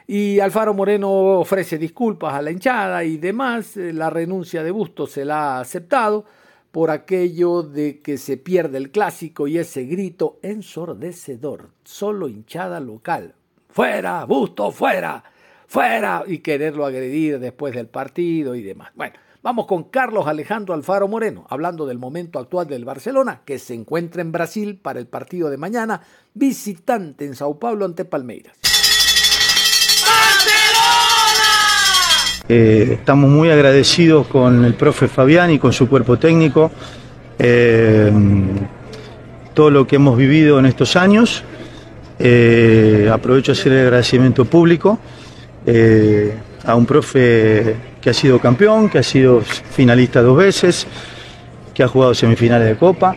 Y 0.06 0.40
Alfaro 0.40 0.74
Moreno 0.74 1.10
ofrece 1.40 1.78
disculpas 1.78 2.34
a 2.34 2.42
la 2.42 2.52
hinchada 2.52 3.04
y 3.04 3.18
demás. 3.18 3.76
La 3.78 4.12
renuncia 4.12 4.62
de 4.62 4.70
Busto 4.70 5.08
se 5.08 5.26
la 5.26 5.58
ha 5.58 5.60
aceptado 5.62 6.26
por 6.74 6.90
aquello 6.90 7.62
de 7.62 8.02
que 8.02 8.18
se 8.18 8.36
pierde 8.36 8.80
el 8.80 8.90
clásico 8.90 9.48
y 9.48 9.60
ese 9.60 9.84
grito 9.86 10.40
ensordecedor, 10.42 11.70
solo 11.84 12.28
hinchada 12.28 12.80
local. 12.80 13.36
Fuera, 13.70 14.26
Busto, 14.26 14.72
fuera, 14.72 15.24
fuera, 15.68 16.24
y 16.26 16.40
quererlo 16.40 16.88
agredir 16.88 17.38
después 17.38 17.76
del 17.76 17.86
partido 17.86 18.56
y 18.56 18.64
demás. 18.64 18.90
Bueno, 18.96 19.14
vamos 19.44 19.68
con 19.68 19.84
Carlos 19.84 20.26
Alejandro 20.26 20.74
Alfaro 20.74 21.08
Moreno, 21.08 21.46
hablando 21.48 21.86
del 21.86 22.00
momento 22.00 22.40
actual 22.40 22.66
del 22.66 22.86
Barcelona, 22.86 23.44
que 23.46 23.60
se 23.60 23.76
encuentra 23.76 24.24
en 24.24 24.32
Brasil 24.32 24.80
para 24.82 25.00
el 25.00 25.06
partido 25.06 25.52
de 25.52 25.58
mañana, 25.58 26.02
visitante 26.34 27.24
en 27.26 27.36
Sao 27.36 27.60
Paulo 27.60 27.86
ante 27.86 28.04
Palmeiras. 28.04 28.58
Eh, 32.50 32.98
estamos 33.00 33.30
muy 33.30 33.50
agradecidos 33.50 34.28
con 34.28 34.66
el 34.66 34.74
profe 34.74 35.08
Fabián 35.08 35.50
y 35.52 35.60
con 35.60 35.72
su 35.72 35.88
cuerpo 35.88 36.20
técnico, 36.20 36.72
eh, 37.40 38.12
todo 39.54 39.72
lo 39.72 39.88
que 39.88 39.96
hemos 39.96 40.18
vivido 40.18 40.60
en 40.60 40.66
estos 40.66 40.98
años. 40.98 41.42
Eh, 42.20 43.10
aprovecho 43.12 43.54
a 43.54 43.54
hacer 43.54 43.72
el 43.72 43.86
agradecimiento 43.86 44.46
público 44.46 45.00
a 46.66 46.76
un 46.76 46.86
profe 46.86 47.76
que 48.02 48.10
ha 48.10 48.14
sido 48.14 48.40
campeón, 48.40 48.90
que 48.90 49.00
ha 49.00 49.04
sido 49.04 49.42
finalista 49.42 50.22
dos 50.22 50.38
veces, 50.38 50.86
que 51.74 51.84
ha 51.84 51.88
jugado 51.88 52.14
semifinales 52.14 52.68
de 52.68 52.76
Copa, 52.76 53.16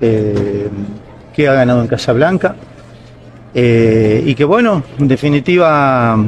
que 0.00 1.48
ha 1.48 1.52
ganado 1.52 1.80
en 1.80 1.86
Casablanca 1.86 2.56
y 3.54 4.34
que 4.34 4.44
bueno, 4.44 4.82
en 4.98 5.08
definitiva 5.08 6.18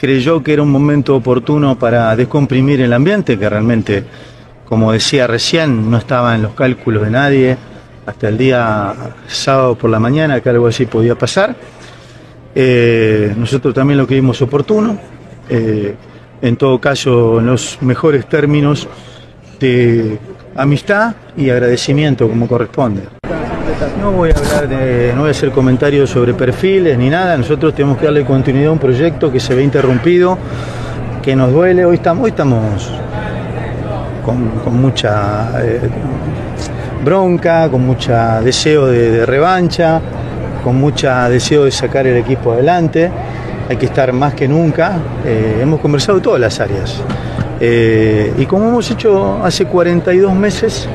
creyó 0.00 0.42
que 0.42 0.54
era 0.54 0.62
un 0.62 0.70
momento 0.70 1.14
oportuno 1.14 1.78
para 1.78 2.16
descomprimir 2.16 2.80
el 2.80 2.92
ambiente, 2.92 3.38
que 3.38 3.48
realmente, 3.48 4.04
como 4.64 4.92
decía 4.92 5.26
recién, 5.26 5.90
no 5.90 5.98
estaba 5.98 6.34
en 6.34 6.42
los 6.42 6.54
cálculos 6.54 7.02
de 7.02 7.10
nadie 7.10 7.56
hasta 8.06 8.28
el 8.28 8.38
día 8.38 8.94
sábado 9.28 9.76
por 9.76 9.90
la 9.90 10.00
mañana 10.00 10.40
que 10.40 10.48
algo 10.48 10.66
así 10.66 10.86
podía 10.86 11.16
pasar. 11.16 11.54
nosotros 13.36 13.74
también 13.74 13.98
lo 13.98 14.06
creímos 14.06 14.40
oportuno, 14.40 14.98
en 15.50 16.56
todo 16.56 16.80
caso 16.80 17.38
en 17.38 17.46
los 17.46 17.78
mejores 17.82 18.26
términos 18.26 18.88
de 19.60 20.18
amistad 20.56 21.14
y 21.36 21.50
agradecimiento 21.50 22.26
como 22.26 22.48
corresponde. 22.48 23.19
No 24.00 24.12
voy 24.12 24.30
a 24.30 24.34
hablar 24.34 24.68
de, 24.68 25.12
no 25.14 25.20
voy 25.20 25.28
a 25.28 25.30
hacer 25.30 25.50
comentarios 25.52 26.10
sobre 26.10 26.34
perfiles 26.34 26.98
ni 26.98 27.08
nada, 27.08 27.36
nosotros 27.36 27.74
tenemos 27.74 27.98
que 27.98 28.06
darle 28.06 28.24
continuidad 28.24 28.70
a 28.70 28.72
un 28.72 28.78
proyecto 28.78 29.30
que 29.30 29.38
se 29.38 29.54
ve 29.54 29.62
interrumpido, 29.62 30.36
que 31.22 31.36
nos 31.36 31.52
duele, 31.52 31.84
hoy 31.84 31.96
estamos, 31.96 32.24
hoy 32.24 32.30
estamos 32.30 32.90
con, 34.24 34.80
mucha 34.80 35.52
eh, 35.62 35.80
bronca, 37.04 37.68
con 37.68 37.86
mucha 37.86 38.40
deseo 38.40 38.86
de, 38.86 39.24
revancha, 39.24 40.00
con 40.64 40.76
mucha 40.76 41.28
deseo 41.28 41.64
de 41.64 41.70
sacar 41.70 42.06
el 42.06 42.16
equipo 42.16 42.52
adelante, 42.52 43.10
hay 43.68 43.76
que 43.76 43.86
estar 43.86 44.12
más 44.12 44.34
que 44.34 44.48
nunca, 44.48 44.96
eh, 45.24 45.58
hemos 45.62 45.80
conversado 45.80 46.20
todas 46.20 46.40
las 46.40 46.58
áreas. 46.58 47.00
Eh, 47.60 48.32
y 48.38 48.46
como 48.46 48.68
hemos 48.68 48.90
hecho 48.90 49.44
hace 49.44 49.66
42 49.66 50.34
meses, 50.34 50.88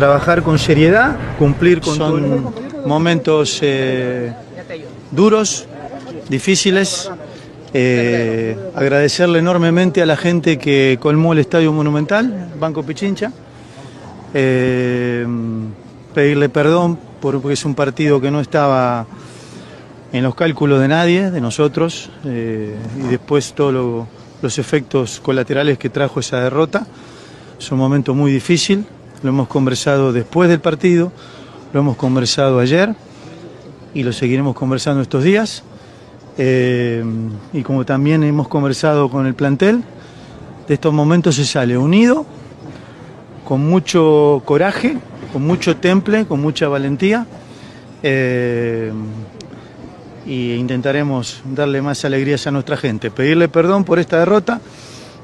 trabajar 0.00 0.42
con 0.42 0.58
seriedad, 0.58 1.14
cumplir 1.38 1.82
con 1.82 1.94
Son 1.94 2.54
momentos 2.86 3.58
eh, 3.60 4.32
duros, 5.10 5.66
difíciles. 6.30 7.10
Eh, 7.74 8.56
agradecerle 8.74 9.40
enormemente 9.40 10.00
a 10.00 10.06
la 10.06 10.16
gente 10.16 10.58
que 10.58 10.96
colmó 10.98 11.34
el 11.34 11.40
Estadio 11.40 11.70
Monumental, 11.70 12.50
Banco 12.58 12.82
Pichincha. 12.82 13.30
pedirle 14.32 16.48
perdón 16.48 16.98
porque 17.20 17.52
es 17.52 17.66
un 17.66 17.74
partido 17.74 18.22
que 18.22 18.30
no 18.30 18.40
estaba 18.40 19.04
en 20.14 20.24
los 20.24 20.34
cálculos 20.34 20.80
de 20.80 20.88
nadie, 20.88 21.30
de 21.30 21.42
nosotros, 21.42 22.08
y 22.24 23.08
después 23.10 23.52
todo 23.52 23.70
lo 23.70 24.20
los 24.42 24.58
efectos 24.58 25.20
colaterales 25.20 25.78
que 25.78 25.90
trajo 25.90 26.20
esa 26.20 26.40
derrota. 26.40 26.86
Es 27.58 27.70
un 27.72 27.78
momento 27.78 28.14
muy 28.14 28.32
difícil, 28.32 28.86
lo 29.22 29.28
hemos 29.28 29.48
conversado 29.48 30.12
después 30.12 30.48
del 30.48 30.60
partido, 30.60 31.12
lo 31.72 31.80
hemos 31.80 31.96
conversado 31.96 32.58
ayer 32.58 32.94
y 33.94 34.02
lo 34.02 34.12
seguiremos 34.12 34.54
conversando 34.54 35.02
estos 35.02 35.24
días. 35.24 35.62
Eh, 36.38 37.04
y 37.52 37.62
como 37.62 37.84
también 37.84 38.22
hemos 38.22 38.48
conversado 38.48 39.10
con 39.10 39.26
el 39.26 39.34
plantel, 39.34 39.82
de 40.66 40.74
estos 40.74 40.92
momentos 40.92 41.34
se 41.34 41.44
sale 41.44 41.76
unido, 41.76 42.24
con 43.44 43.66
mucho 43.68 44.42
coraje, 44.44 44.96
con 45.32 45.42
mucho 45.46 45.76
temple, 45.76 46.26
con 46.26 46.40
mucha 46.40 46.68
valentía. 46.68 47.26
Eh, 48.02 48.92
y 50.26 50.54
intentaremos 50.54 51.42
darle 51.44 51.82
más 51.82 52.04
alegrías 52.04 52.46
a 52.46 52.50
nuestra 52.50 52.76
gente. 52.76 53.10
Pedirle 53.10 53.48
perdón 53.48 53.84
por 53.84 53.98
esta 53.98 54.18
derrota 54.20 54.60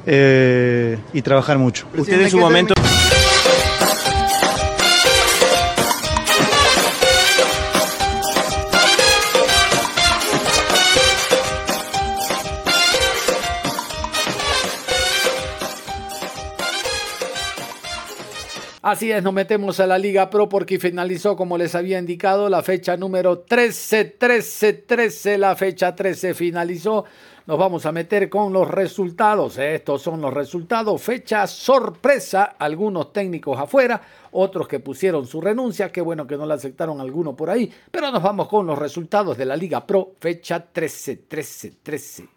eh, 0.07 0.99
y 1.13 1.23
trabajar 1.23 1.59
mucho. 1.59 1.87
Usted 1.97 2.21
en 2.21 2.31
su 2.31 2.39
momento... 2.39 2.75
Así 18.87 19.11
es, 19.11 19.21
nos 19.21 19.33
metemos 19.33 19.81
a 19.81 19.87
la 19.89 19.99
Liga 19.99 20.31
Pro 20.31 20.49
porque 20.49 20.79
finalizó, 20.79 21.35
como 21.35 21.59
les 21.59 21.75
había 21.75 21.99
indicado, 21.99 22.49
la 22.49 22.63
fecha 22.63 22.97
número 22.97 23.41
13, 23.41 24.05
13, 24.05 24.73
13, 24.75 25.39
la 25.39 25.57
fecha 25.57 25.93
13 25.93 26.35
finalizó. 26.35 27.05
Nos 27.49 27.59
vamos 27.59 27.85
a 27.85 27.91
meter 27.91 28.31
con 28.31 28.53
los 28.53 28.71
resultados. 28.71 29.59
Estos 29.59 30.03
son 30.03 30.21
los 30.21 30.33
resultados. 30.33 31.03
Fecha 31.03 31.49
sorpresa. 31.49 32.55
Algunos 32.61 33.13
técnicos 33.13 33.59
afuera, 33.59 34.01
otros 34.31 34.69
que 34.69 34.79
pusieron 34.79 35.27
su 35.27 35.41
renuncia. 35.41 35.91
Qué 35.91 36.01
bueno 36.01 36.25
que 36.25 36.37
no 36.37 36.47
la 36.47 36.55
aceptaron 36.55 37.01
alguno 37.01 37.35
por 37.35 37.51
ahí. 37.51 37.69
Pero 37.91 38.13
nos 38.13 38.23
vamos 38.23 38.47
con 38.47 38.69
los 38.69 38.79
resultados 38.79 39.37
de 39.37 39.47
la 39.47 39.57
Liga 39.57 39.85
Pro. 39.85 40.13
Fecha 40.21 40.65
13, 40.65 41.17
13, 41.27 41.73
13. 41.83 42.29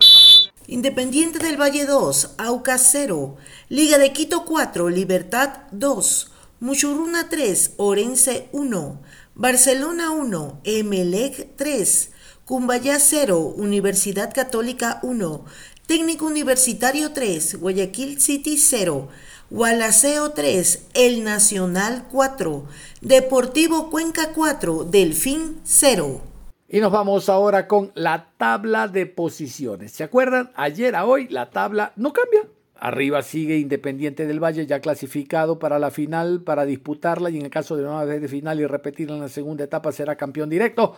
Independiente 0.66 1.38
del 1.38 1.62
Valle 1.62 1.86
2, 1.86 2.38
Aucas 2.40 2.90
0. 2.92 3.38
Liga 3.70 4.00
de 4.00 4.12
Quito 4.14 4.46
4, 4.46 4.90
Libertad 4.90 5.68
2. 5.72 6.32
Muchuruna 6.62 7.30
3, 7.30 7.76
Orense 7.78 8.50
1, 8.52 9.02
Barcelona 9.34 10.12
1, 10.12 10.60
Emelec 10.66 11.56
3, 11.56 12.12
Cumbayá 12.44 13.00
0, 13.00 13.40
Universidad 13.56 14.34
Católica 14.34 15.00
1, 15.02 15.46
Técnico 15.88 16.26
Universitario 16.26 17.14
3, 17.14 17.62
Guayaquil 17.62 18.20
City 18.20 18.58
0, 18.58 19.08
Gualaceo 19.50 20.32
3, 20.32 20.88
El 20.96 21.24
Nacional 21.24 22.10
4, 22.12 22.66
Deportivo 23.00 23.90
Cuenca 23.90 24.34
4, 24.34 24.84
Delfín 24.84 25.62
0. 25.64 26.22
Y 26.68 26.82
nos 26.82 26.92
vamos 26.92 27.30
ahora 27.30 27.70
con 27.70 27.94
la 27.96 28.34
tabla 28.38 28.90
de 28.90 29.06
posiciones. 29.06 29.94
¿Se 29.94 30.04
acuerdan? 30.04 30.52
Ayer 30.56 30.98
a 30.98 31.06
hoy 31.06 31.30
la 31.30 31.52
tabla 31.52 31.94
no 31.96 32.12
cambia. 32.12 32.42
Arriba 32.80 33.22
sigue 33.22 33.58
Independiente 33.58 34.26
del 34.26 34.42
Valle 34.42 34.66
ya 34.66 34.80
clasificado 34.80 35.60
para 35.60 35.80
la 35.80 35.92
final, 35.92 36.42
para 36.42 36.66
disputarla 36.66 37.30
y 37.30 37.38
en 37.38 37.46
el 37.46 37.52
caso 37.52 37.76
de 37.76 37.84
una 37.84 38.06
vez 38.06 38.22
de 38.22 38.28
final 38.28 38.60
y 38.60 38.66
repetirla 38.66 39.16
en 39.16 39.22
la 39.22 39.30
segunda 39.30 39.66
etapa 39.66 39.92
será 39.92 40.16
campeón 40.16 40.50
directo. 40.50 40.96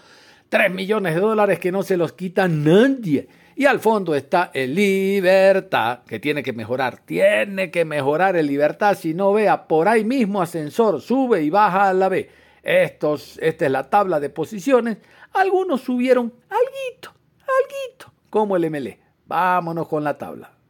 Tres 0.50 0.72
millones 0.72 1.16
de 1.16 1.22
dólares 1.22 1.60
que 1.60 1.72
no 1.72 1.82
se 1.82 1.98
los 1.98 2.14
quita 2.14 2.48
nadie. 2.48 3.28
Y 3.56 3.66
al 3.66 3.80
fondo 3.80 4.16
está 4.16 4.52
el 4.54 4.76
Libertad, 4.76 6.00
que 6.06 6.20
tiene 6.20 6.44
que 6.44 6.54
mejorar. 6.54 7.00
Tiene 7.06 7.72
que 7.72 7.86
mejorar 7.86 8.36
el 8.36 8.48
Libertad. 8.48 8.98
Si 8.98 9.14
no 9.14 9.34
vea 9.34 9.68
por 9.68 9.88
ahí 9.88 10.04
mismo 10.04 10.42
ascensor, 10.42 11.02
sube 11.02 11.42
y 11.42 11.50
baja 11.50 11.90
a 11.90 11.94
la 11.94 12.10
B. 12.10 12.30
Estos, 12.64 13.40
esta 13.42 13.66
es 13.66 13.72
la 13.72 13.90
tabla 13.90 14.20
de 14.20 14.30
posiciones. 14.30 14.98
Algunos 15.34 15.82
subieron 15.82 16.34
alguito, 16.50 17.14
alguito, 17.40 18.14
como 18.30 18.56
el 18.56 18.70
MLE. 18.70 19.00
Vámonos 19.26 19.88
con 19.88 20.04
la 20.04 20.18
tabla. 20.18 20.61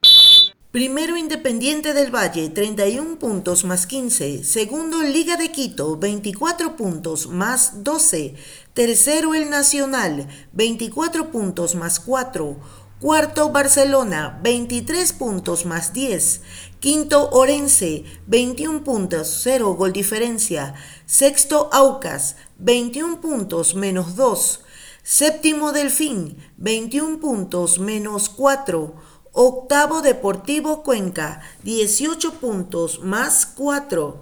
Primero 0.72 1.18
Independiente 1.18 1.94
del 1.94 2.16
Valle, 2.16 2.50
31 2.50 3.20
puntos 3.20 3.66
más 3.66 3.86
15. 3.86 4.46
Segundo 4.46 5.04
Liga 5.04 5.36
de 5.36 5.51
Quito, 5.51 5.98
24 5.98 6.78
puntos 6.78 7.28
más 7.28 7.84
12. 7.84 8.36
Tercero 8.74 9.34
El 9.36 9.50
Nacional, 9.50 10.30
24 10.54 11.30
puntos 11.30 11.75
más 11.75 12.00
4. 12.00 12.58
Cuarto 13.01 13.50
Barcelona, 13.50 14.40
23 14.44 15.12
puntos 15.12 15.66
más 15.66 15.92
10. 15.92 16.42
Quinto 16.80 17.30
Orense, 17.32 18.06
21 18.28 18.86
puntos, 18.86 19.42
0 19.44 19.74
gol 19.74 19.92
diferencia. 19.92 20.74
Sexto 21.06 21.70
Aucas, 21.74 22.38
21 22.60 23.20
puntos 23.20 23.75
menos 23.75 24.16
2. 24.16 24.62
Séptimo 25.04 25.74
Delfín, 25.74 26.38
21 26.56 27.20
puntos 27.20 27.80
menos 27.80 28.30
4. 28.30 29.11
Octavo 29.33 30.01
Deportivo 30.01 30.83
Cuenca, 30.83 31.41
18 31.63 32.33
puntos 32.33 33.00
más 33.00 33.45
4. 33.45 34.21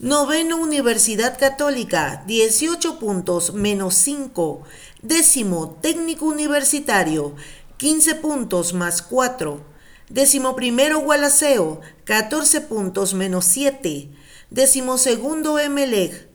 Noveno 0.00 0.56
Universidad 0.56 1.38
Católica, 1.38 2.24
18 2.26 2.98
puntos 2.98 3.54
menos 3.54 3.94
5. 3.94 4.62
Décimo 5.00 5.78
Técnico 5.80 6.26
Universitario, 6.26 7.36
15 7.76 8.16
puntos 8.16 8.72
más 8.74 9.00
4. 9.02 9.64
Décimo 10.08 10.56
primero 10.56 10.98
Gualaceo, 10.98 11.80
14 12.02 12.62
puntos 12.62 13.14
menos 13.14 13.44
7. 13.44 14.10
Décimo 14.50 14.98
segundo 14.98 15.60
Emelec, 15.60 16.28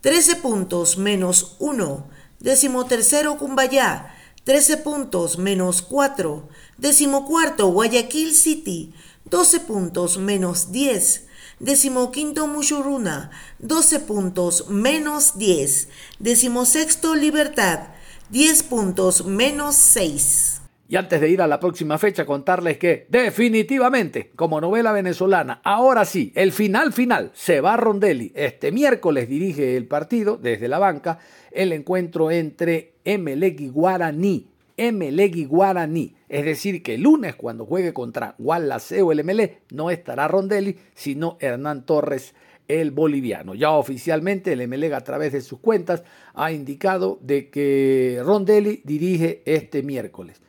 13 0.00 0.34
puntos 0.36 0.98
menos 0.98 1.54
1. 1.60 2.08
Décimo 2.40 2.86
tercero 2.86 3.38
Cumbayá, 3.38 4.16
13 4.42 4.76
puntos 4.78 5.38
menos 5.38 5.82
4. 5.82 6.48
Decimocuarto, 6.78 7.68
Guayaquil 7.68 8.34
City, 8.34 8.92
12 9.24 9.60
puntos 9.60 10.18
menos 10.18 10.72
10. 10.72 11.26
Decimoquinto, 11.58 12.46
Mushuruna, 12.46 13.30
12 13.60 14.00
puntos 14.00 14.68
menos 14.68 15.38
10. 15.38 15.88
Decimosexto, 16.18 17.14
Libertad, 17.14 17.88
10 18.28 18.62
puntos 18.64 19.24
menos 19.24 19.76
6. 19.76 20.60
Y 20.88 20.96
antes 20.96 21.20
de 21.20 21.30
ir 21.30 21.40
a 21.40 21.46
la 21.46 21.58
próxima 21.58 21.98
fecha, 21.98 22.26
contarles 22.26 22.78
que 22.78 23.06
definitivamente, 23.08 24.30
como 24.36 24.60
novela 24.60 24.92
venezolana, 24.92 25.60
ahora 25.64 26.04
sí, 26.04 26.30
el 26.36 26.52
final 26.52 26.92
final, 26.92 27.32
se 27.34 27.60
va 27.60 27.76
Rondelli. 27.76 28.32
Este 28.36 28.70
miércoles 28.70 29.28
dirige 29.28 29.76
el 29.76 29.86
partido 29.86 30.36
desde 30.36 30.68
la 30.68 30.78
banca 30.78 31.18
el 31.50 31.72
encuentro 31.72 32.30
entre 32.30 32.92
Emelec 33.04 33.60
y 33.60 33.68
Guaraní. 33.68 34.46
Emelec 34.76 35.46
Guaraní. 35.48 36.14
Es 36.28 36.44
decir, 36.44 36.82
que 36.82 36.94
el 36.94 37.02
lunes, 37.02 37.34
cuando 37.36 37.66
juegue 37.66 37.92
contra 37.92 38.34
Gualaceo 38.38 39.12
el 39.12 39.20
Emelec, 39.20 39.62
no 39.72 39.90
estará 39.90 40.28
Rondelli, 40.28 40.76
sino 40.94 41.36
Hernán 41.40 41.86
Torres 41.86 42.34
el 42.68 42.90
boliviano. 42.90 43.54
Ya 43.54 43.70
oficialmente 43.70 44.52
el 44.52 44.60
Emelec 44.60 44.92
a 44.92 45.04
través 45.04 45.32
de 45.32 45.40
sus 45.40 45.60
cuentas 45.60 46.02
ha 46.34 46.52
indicado 46.52 47.18
de 47.22 47.48
que 47.48 48.20
Rondelli 48.24 48.82
dirige 48.84 49.42
este 49.44 49.82
miércoles 49.82 50.40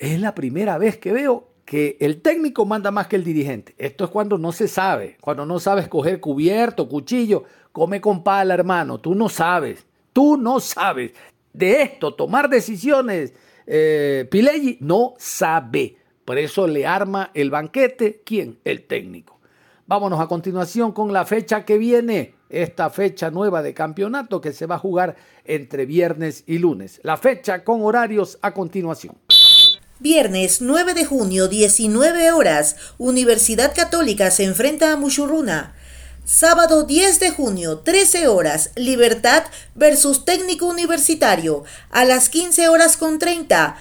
es 0.00 0.18
la 0.18 0.34
primera 0.34 0.78
vez 0.78 0.96
que 0.96 1.12
veo 1.12 1.46
que 1.66 1.98
el 2.00 2.22
técnico 2.22 2.64
manda 2.64 2.90
más 2.90 3.06
que 3.06 3.16
el 3.16 3.22
dirigente. 3.22 3.74
Esto 3.78 4.04
es 4.04 4.10
cuando 4.10 4.38
no 4.38 4.50
se 4.50 4.66
sabe, 4.66 5.18
cuando 5.20 5.46
no 5.46 5.60
sabes 5.60 5.86
coger 5.88 6.18
cubierto, 6.18 6.88
cuchillo, 6.88 7.44
come 7.70 8.00
con 8.00 8.24
pala, 8.24 8.54
hermano. 8.54 8.98
Tú 8.98 9.14
no 9.14 9.28
sabes, 9.28 9.86
tú 10.12 10.36
no 10.36 10.58
sabes. 10.58 11.12
De 11.52 11.82
esto, 11.82 12.14
tomar 12.14 12.48
decisiones, 12.48 13.34
eh, 13.72 14.26
Pileggi 14.28 14.78
no 14.80 15.14
sabe. 15.16 15.96
Por 16.24 16.38
eso 16.38 16.66
le 16.66 16.86
arma 16.86 17.30
el 17.34 17.50
banquete. 17.50 18.22
¿Quién? 18.24 18.58
El 18.64 18.82
técnico. 18.86 19.38
Vámonos 19.86 20.18
a 20.20 20.26
continuación 20.26 20.90
con 20.90 21.12
la 21.12 21.24
fecha 21.24 21.64
que 21.64 21.78
viene. 21.78 22.34
Esta 22.48 22.90
fecha 22.90 23.30
nueva 23.30 23.62
de 23.62 23.72
campeonato 23.72 24.40
que 24.40 24.52
se 24.52 24.66
va 24.66 24.74
a 24.74 24.78
jugar 24.78 25.14
entre 25.44 25.86
viernes 25.86 26.42
y 26.48 26.58
lunes. 26.58 27.00
La 27.04 27.16
fecha 27.16 27.62
con 27.62 27.82
horarios 27.82 28.38
a 28.42 28.52
continuación. 28.54 29.16
Viernes 30.00 30.60
9 30.60 30.94
de 30.94 31.04
junio, 31.04 31.46
19 31.46 32.32
horas, 32.32 32.76
Universidad 32.98 33.72
Católica 33.72 34.32
se 34.32 34.44
enfrenta 34.44 34.92
a 34.92 34.96
Mushuruna. 34.96 35.74
Sábado 36.32 36.84
10 36.84 37.18
de 37.18 37.30
junio, 37.32 37.78
13 37.78 38.28
horas, 38.28 38.70
Libertad 38.76 39.42
versus 39.74 40.24
Técnico 40.24 40.66
Universitario. 40.66 41.64
A 41.90 42.04
las 42.04 42.28
15 42.28 42.68
horas 42.68 42.96
con 42.96 43.18
30, 43.18 43.76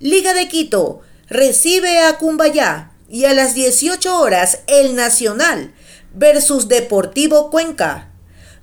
Liga 0.00 0.34
de 0.34 0.48
Quito 0.48 1.02
recibe 1.28 2.00
a 2.00 2.18
Cumbayá. 2.18 2.90
Y 3.08 3.26
a 3.26 3.34
las 3.34 3.54
18 3.54 4.18
horas, 4.18 4.62
El 4.66 4.96
Nacional 4.96 5.72
versus 6.12 6.66
Deportivo 6.66 7.52
Cuenca. 7.52 8.10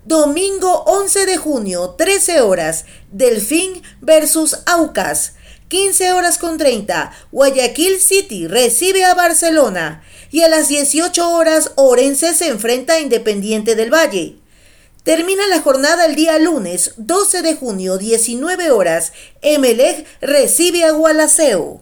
Domingo 0.03 0.83
11 0.83 1.25
de 1.25 1.37
junio, 1.37 1.91
13 1.97 2.41
horas, 2.41 2.83
Delfín 3.09 3.81
versus 4.01 4.59
Aucas. 4.65 5.35
15 5.69 6.11
horas 6.11 6.39
con 6.39 6.57
30, 6.57 7.13
Guayaquil 7.31 8.01
City 8.01 8.47
recibe 8.47 9.05
a 9.05 9.13
Barcelona 9.13 10.03
y 10.31 10.41
a 10.41 10.47
las 10.47 10.67
18 10.67 11.31
horas 11.31 11.71
Orense 11.75 12.33
se 12.33 12.47
enfrenta 12.47 12.93
a 12.93 12.99
Independiente 12.99 13.75
del 13.75 13.93
Valle. 13.93 14.37
Termina 15.03 15.47
la 15.47 15.61
jornada 15.61 16.05
el 16.05 16.15
día 16.15 16.37
lunes 16.39 16.93
12 16.97 17.41
de 17.41 17.55
junio, 17.55 17.97
19 17.97 18.71
horas. 18.71 19.13
Emelec 19.41 20.05
recibe 20.21 20.83
a 20.83 20.91
Gualaceo. 20.91 21.81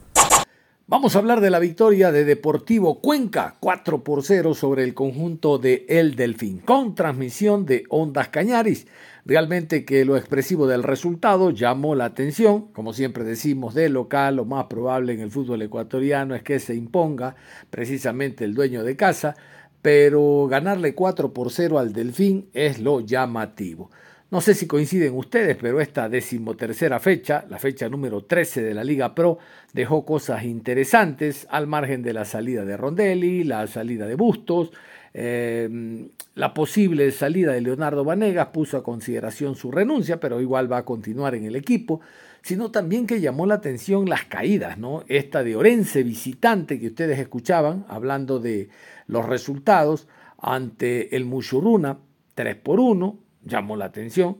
Vamos 0.90 1.18
a 1.18 1.20
hablar 1.20 1.42
de 1.42 1.50
la 1.50 1.60
victoria 1.60 2.14
de 2.14 2.24
Deportivo 2.24 3.02
Cuenca 3.02 3.58
4 3.60 4.06
por 4.06 4.24
0 4.24 4.54
sobre 4.54 4.86
el 4.86 4.94
conjunto 4.94 5.58
de 5.58 5.86
El 5.90 6.16
Delfín, 6.16 6.60
con 6.60 6.96
transmisión 6.96 7.66
de 7.66 7.84
Ondas 7.90 8.30
Cañaris. 8.30 8.88
Realmente 9.26 9.84
que 9.84 10.06
lo 10.06 10.16
expresivo 10.16 10.66
del 10.66 10.84
resultado 10.84 11.50
llamó 11.50 11.94
la 11.94 12.06
atención, 12.06 12.72
como 12.72 12.94
siempre 12.94 13.26
decimos, 13.26 13.74
de 13.74 13.90
local, 13.90 14.38
lo 14.38 14.46
más 14.46 14.68
probable 14.68 15.12
en 15.12 15.20
el 15.20 15.30
fútbol 15.30 15.62
ecuatoriano 15.62 16.36
es 16.36 16.42
que 16.42 16.58
se 16.58 16.74
imponga 16.74 17.36
precisamente 17.70 18.46
el 18.46 18.54
dueño 18.54 18.86
de 18.86 18.96
casa, 18.96 19.36
pero 19.82 20.48
ganarle 20.50 20.96
4 20.96 21.34
por 21.34 21.52
0 21.52 21.80
al 21.80 21.92
Delfín 21.92 22.48
es 22.54 22.80
lo 22.80 23.02
llamativo. 23.02 23.92
No 24.30 24.42
sé 24.42 24.56
si 24.56 24.68
coinciden 24.68 25.16
ustedes, 25.16 25.56
pero 25.56 25.80
esta 25.80 26.10
decimotercera 26.10 27.00
fecha, 27.00 27.46
la 27.50 27.60
fecha 27.60 27.88
número 27.88 28.26
13 28.26 28.62
de 28.62 28.74
la 28.74 28.84
Liga 28.84 29.16
Pro, 29.16 29.38
dejó 29.72 30.04
cosas 30.06 30.44
interesantes 30.44 31.48
al 31.50 31.66
margen 31.66 32.04
de 32.04 32.12
la 32.12 32.26
salida 32.26 32.66
de 32.66 32.76
Rondelli, 32.76 33.46
la 33.46 33.66
salida 33.68 34.06
de 34.06 34.16
Bustos, 34.16 34.74
eh, 35.14 36.10
la 36.36 36.54
posible 36.54 37.10
salida 37.12 37.54
de 37.54 37.62
Leonardo 37.62 38.04
Vanegas 38.04 38.48
puso 38.48 38.76
a 38.76 38.84
consideración 38.84 39.56
su 39.56 39.72
renuncia, 39.72 40.20
pero 40.20 40.42
igual 40.42 40.70
va 40.70 40.80
a 40.80 40.86
continuar 40.86 41.34
en 41.34 41.46
el 41.46 41.56
equipo, 41.56 42.02
sino 42.42 42.70
también 42.70 43.08
que 43.08 43.22
llamó 43.22 43.46
la 43.46 43.56
atención 43.56 44.10
las 44.10 44.26
caídas, 44.26 44.78
¿no? 44.78 45.06
Esta 45.08 45.42
de 45.42 45.56
Orense 45.56 46.04
visitante 46.04 46.82
que 46.82 46.88
ustedes 46.88 47.18
escuchaban, 47.18 47.86
hablando 47.88 48.40
de 48.40 48.68
los 49.08 49.26
resultados 49.26 50.10
ante 50.38 51.16
el 51.16 51.24
Mushuruna, 51.24 52.00
3 52.36 52.56
por 52.58 52.82
1, 52.82 53.27
llamó 53.48 53.76
la 53.76 53.86
atención. 53.86 54.38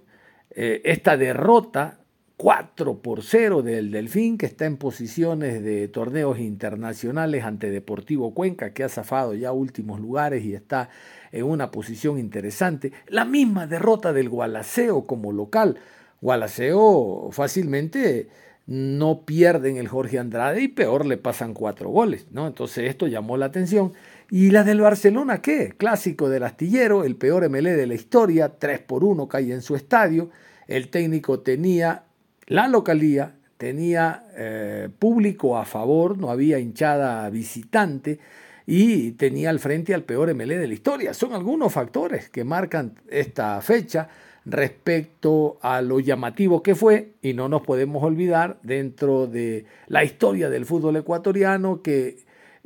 Eh, 0.52 0.82
esta 0.86 1.18
derrota 1.18 2.00
4 2.38 3.02
por 3.02 3.24
0 3.24 3.64
del 3.64 3.92
Delfín, 3.92 4.38
que 4.38 4.46
está 4.46 4.66
en 4.66 4.78
posiciones 4.78 5.64
de 5.64 5.88
torneos 5.88 6.38
internacionales 6.38 7.44
ante 7.44 7.72
Deportivo 7.72 8.36
Cuenca, 8.36 8.74
que 8.74 8.84
ha 8.84 8.90
zafado 8.90 9.34
ya 9.34 9.52
últimos 9.52 10.00
lugares 10.00 10.46
y 10.46 10.54
está 10.54 10.90
en 11.32 11.46
una 11.46 11.72
posición 11.72 12.20
interesante. 12.20 12.92
La 13.08 13.26
misma 13.26 13.66
derrota 13.66 14.14
del 14.14 14.30
Gualaceo 14.30 15.08
como 15.08 15.32
local. 15.32 15.80
Gualaceo 16.22 17.30
fácilmente 17.32 18.30
no 18.68 19.26
pierden 19.26 19.78
el 19.78 19.88
Jorge 19.88 20.20
Andrade 20.20 20.62
y 20.62 20.68
peor 20.68 21.06
le 21.06 21.18
pasan 21.18 21.54
cuatro 21.54 21.90
goles, 21.90 22.28
¿no? 22.32 22.48
Entonces 22.48 22.90
esto 22.90 23.08
llamó 23.08 23.38
la 23.38 23.48
atención. 23.48 23.94
¿Y 24.30 24.52
la 24.52 24.64
del 24.64 24.82
Barcelona 24.82 25.42
qué? 25.42 25.74
Clásico 25.78 26.30
del 26.30 26.44
astillero, 26.44 27.04
el 27.04 27.16
peor 27.16 27.50
MLE 27.50 27.76
de 27.76 27.88
la 27.88 27.94
historia, 27.94 28.58
3 28.60 28.80
por 28.80 29.04
1 29.04 29.28
cae 29.28 29.54
en 29.54 29.62
su 29.62 29.76
estadio. 29.76 30.30
El 30.68 30.90
técnico 30.90 31.40
tenía 31.40 32.04
la 32.48 32.68
localía 32.68 33.34
tenía 33.58 34.28
eh, 34.36 34.90
público 35.00 35.58
a 35.58 35.66
favor, 35.66 36.18
no 36.18 36.30
había 36.30 36.60
hinchada 36.60 37.30
visitante 37.30 38.20
y 38.66 39.12
tenía 39.12 39.50
al 39.50 39.60
frente 39.60 39.94
al 39.94 40.04
peor 40.04 40.34
MLE 40.34 40.58
de 40.58 40.68
la 40.68 40.74
historia. 40.74 41.14
Son 41.14 41.34
algunos 41.34 41.74
factores 41.74 42.30
que 42.30 42.44
marcan 42.44 43.00
esta 43.10 43.60
fecha 43.62 44.10
respecto 44.46 45.58
a 45.62 45.82
lo 45.82 46.00
llamativo 46.00 46.64
que 46.64 46.76
fue 46.76 47.14
y 47.22 47.34
no 47.34 47.50
nos 47.50 47.64
podemos 47.64 48.04
olvidar 48.04 48.60
dentro 48.64 49.28
de 49.28 49.66
la 49.88 50.04
historia 50.04 50.50
del 50.50 50.66
fútbol 50.66 50.98
ecuatoriano 50.98 51.82
que 51.82 52.20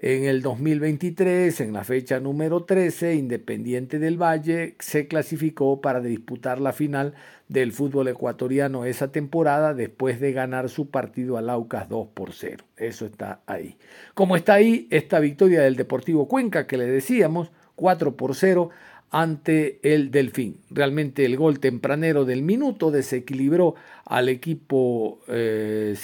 en 0.03 0.23
el 0.23 0.41
2023, 0.41 1.61
en 1.61 1.73
la 1.73 1.83
fecha 1.83 2.19
número 2.19 2.63
13, 2.63 3.13
Independiente 3.13 3.99
del 3.99 4.19
Valle 4.19 4.75
se 4.79 5.07
clasificó 5.07 5.79
para 5.79 5.99
disputar 5.99 6.59
la 6.59 6.73
final 6.73 7.13
del 7.49 7.71
fútbol 7.71 8.07
ecuatoriano 8.07 8.85
esa 8.85 9.11
temporada 9.11 9.75
después 9.75 10.19
de 10.19 10.33
ganar 10.33 10.69
su 10.69 10.89
partido 10.89 11.37
al 11.37 11.51
Aucas 11.51 11.87
2 11.87 12.07
por 12.15 12.33
0. 12.33 12.63
Eso 12.77 13.05
está 13.05 13.41
ahí. 13.45 13.77
Como 14.15 14.35
está 14.35 14.55
ahí 14.55 14.87
esta 14.89 15.19
victoria 15.19 15.61
del 15.61 15.75
Deportivo 15.75 16.27
Cuenca 16.27 16.65
que 16.65 16.77
le 16.77 16.87
decíamos, 16.87 17.51
4 17.75 18.17
por 18.17 18.33
0 18.33 18.71
ante 19.11 19.79
el 19.83 20.09
Delfín. 20.09 20.61
Realmente 20.71 21.25
el 21.25 21.37
gol 21.37 21.59
tempranero 21.59 22.25
del 22.25 22.41
minuto 22.41 22.89
desequilibró 22.89 23.75
al 24.05 24.29
equipo 24.29 25.19
eh, 25.27 25.95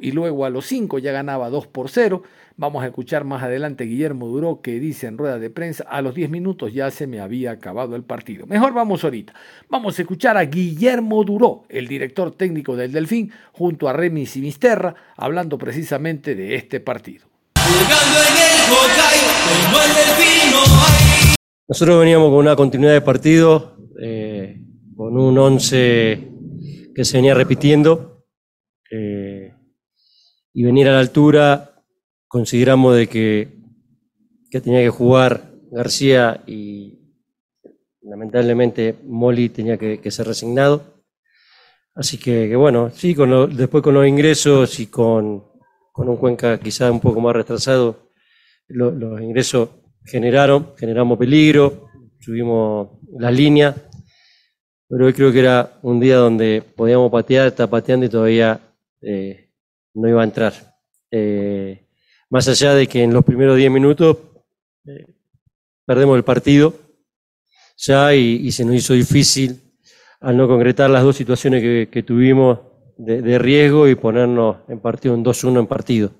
y 0.00 0.10
luego 0.10 0.44
a 0.44 0.50
los 0.50 0.66
5 0.66 0.98
ya 0.98 1.12
ganaba 1.12 1.48
2 1.48 1.66
por 1.68 1.88
0 1.88 2.24
Vamos 2.56 2.82
a 2.82 2.86
escuchar 2.86 3.24
más 3.24 3.42
adelante 3.42 3.84
Guillermo 3.84 4.28
Duró 4.28 4.60
que 4.60 4.78
dice 4.78 5.06
en 5.06 5.16
rueda 5.16 5.38
de 5.38 5.50
prensa, 5.50 5.84
a 5.88 6.02
los 6.02 6.14
10 6.14 6.30
minutos 6.30 6.72
ya 6.72 6.90
se 6.90 7.06
me 7.06 7.20
había 7.20 7.52
acabado 7.52 7.96
el 7.96 8.02
partido. 8.02 8.46
Mejor 8.46 8.74
vamos 8.74 9.04
ahorita. 9.04 9.32
Vamos 9.68 9.98
a 9.98 10.02
escuchar 10.02 10.36
a 10.36 10.44
Guillermo 10.44 11.24
Duró, 11.24 11.64
el 11.68 11.88
director 11.88 12.32
técnico 12.32 12.76
del 12.76 12.92
Delfín, 12.92 13.32
junto 13.52 13.88
a 13.88 13.92
Remy 13.92 14.26
Sinisterra, 14.26 14.94
hablando 15.16 15.56
precisamente 15.56 16.34
de 16.34 16.54
este 16.54 16.80
partido. 16.80 17.26
Nosotros 21.68 22.00
veníamos 22.00 22.28
con 22.28 22.38
una 22.38 22.56
continuidad 22.56 22.92
de 22.92 23.00
partido, 23.00 23.76
eh, 24.00 24.60
con 24.94 25.16
un 25.16 25.38
11 25.38 26.28
que 26.94 27.04
se 27.04 27.16
venía 27.16 27.34
repitiendo, 27.34 28.26
eh, 28.90 29.54
y 30.52 30.64
venir 30.64 30.88
a 30.88 30.92
la 30.92 31.00
altura 31.00 31.71
consideramos 32.32 32.96
de 32.96 33.08
que, 33.08 33.48
que 34.50 34.62
tenía 34.62 34.80
que 34.80 34.88
jugar 34.88 35.52
García 35.70 36.42
y 36.46 36.98
lamentablemente 38.00 38.96
Molly 39.04 39.50
tenía 39.50 39.76
que, 39.76 40.10
ser 40.10 40.28
resignado. 40.28 41.04
Así 41.94 42.16
que, 42.16 42.56
bueno, 42.56 42.90
sí, 42.90 43.14
con 43.14 43.54
después 43.54 43.82
con 43.84 43.92
los 43.92 44.08
ingresos 44.08 44.80
y 44.80 44.86
con, 44.86 45.44
con, 45.92 46.08
un 46.08 46.16
Cuenca 46.16 46.58
quizá 46.58 46.90
un 46.90 47.00
poco 47.00 47.20
más 47.20 47.36
retrasado, 47.36 48.12
los 48.66 49.20
ingresos 49.20 49.68
generaron, 50.02 50.72
generamos 50.78 51.18
peligro, 51.18 51.88
subimos 52.18 52.98
la 53.18 53.30
línea, 53.30 53.76
pero 54.88 55.04
hoy 55.04 55.12
creo 55.12 55.30
que 55.30 55.40
era 55.40 55.78
un 55.82 56.00
día 56.00 56.16
donde 56.16 56.62
podíamos 56.62 57.12
patear, 57.12 57.48
está 57.48 57.68
pateando 57.68 58.06
y 58.06 58.08
todavía 58.08 58.58
eh, 59.02 59.50
no 59.92 60.08
iba 60.08 60.22
a 60.22 60.24
entrar. 60.24 60.54
Eh, 61.10 61.82
más 62.32 62.48
allá 62.48 62.74
de 62.74 62.86
que 62.86 63.02
en 63.02 63.12
los 63.12 63.26
primeros 63.26 63.58
10 63.58 63.70
minutos 63.70 64.16
eh, 64.86 65.04
perdemos 65.84 66.16
el 66.16 66.24
partido 66.24 66.74
ya 67.76 68.14
y, 68.14 68.50
se 68.52 68.64
nos 68.64 68.74
hizo 68.74 68.94
difícil 68.94 69.60
al 70.18 70.38
no 70.38 70.48
concretar 70.48 70.88
las 70.88 71.02
dos 71.02 71.14
situaciones 71.14 71.60
que, 71.90 72.02
tuvimos 72.02 72.60
de, 72.96 73.38
riesgo 73.38 73.86
y 73.86 73.96
ponernos 73.96 74.56
en 74.68 74.80
partido 74.80 75.14
en 75.14 75.22
2-1 75.22 75.58
en 75.58 75.66
partido. 75.66 76.10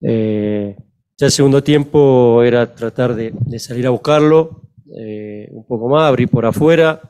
Eh, 0.00 0.76
ya 1.16 1.26
el 1.26 1.32
segundo 1.32 1.62
tiempo 1.62 2.42
era 2.42 2.74
tratar 2.74 3.14
de, 3.14 3.32
salir 3.60 3.86
a 3.86 3.90
buscarlo 3.90 4.62
eh, 4.98 5.48
un 5.52 5.64
poco 5.66 5.88
más, 5.88 6.02
abrir 6.02 6.30
por 6.30 6.46
afuera, 6.46 7.00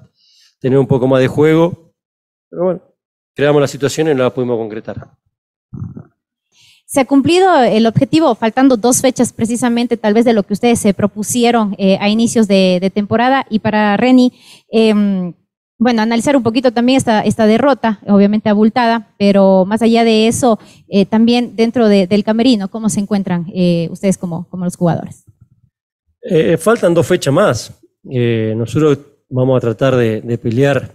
tener 0.60 0.78
un 0.78 0.86
poco 0.86 1.08
más 1.08 1.20
de 1.20 1.28
juego, 1.28 1.94
pero 2.50 2.64
bueno, 2.64 2.82
creamos 3.34 3.62
la 3.62 3.68
situación 3.68 4.08
y 4.08 4.14
no 4.14 4.24
la 4.24 4.34
pudimos 4.34 4.58
concretar. 4.58 5.08
Se 6.92 7.00
ha 7.00 7.06
cumplido 7.06 7.58
el 7.62 7.86
objetivo, 7.86 8.34
faltando 8.34 8.76
dos 8.76 9.00
fechas 9.00 9.32
precisamente, 9.32 9.96
tal 9.96 10.12
vez 10.12 10.26
de 10.26 10.34
lo 10.34 10.42
que 10.42 10.52
ustedes 10.52 10.78
se 10.78 10.92
propusieron 10.92 11.74
eh, 11.78 11.96
a 11.98 12.10
inicios 12.10 12.46
de, 12.48 12.92
temporada. 12.92 13.46
Y 13.48 13.60
para 13.60 13.96
Reni, 13.96 14.34
em, 14.70 15.32
bueno, 15.78 16.02
analizar 16.02 16.36
un 16.36 16.42
poquito 16.42 16.70
también 16.70 16.98
esta, 16.98 17.46
derrota, 17.46 17.98
obviamente 18.06 18.50
abultada, 18.50 19.08
pero 19.18 19.64
más 19.64 19.80
allá 19.80 20.04
de 20.04 20.28
eso, 20.28 20.58
eh, 20.86 21.06
también 21.06 21.56
dentro 21.56 21.88
del 21.88 22.24
camerino, 22.24 22.68
¿cómo 22.68 22.90
se 22.90 23.00
encuentran 23.00 23.46
eh, 23.54 23.88
ustedes 23.90 24.18
como, 24.18 24.46
como 24.50 24.66
los 24.66 24.76
jugadores? 24.76 25.24
faltan 26.58 26.92
dos 26.92 27.06
fechas 27.06 27.32
más. 27.32 27.72
nosotros 28.04 28.98
vamos 29.30 29.56
a 29.56 29.60
tratar 29.60 29.96
de, 29.96 30.20
de 30.20 30.36
pelear 30.36 30.92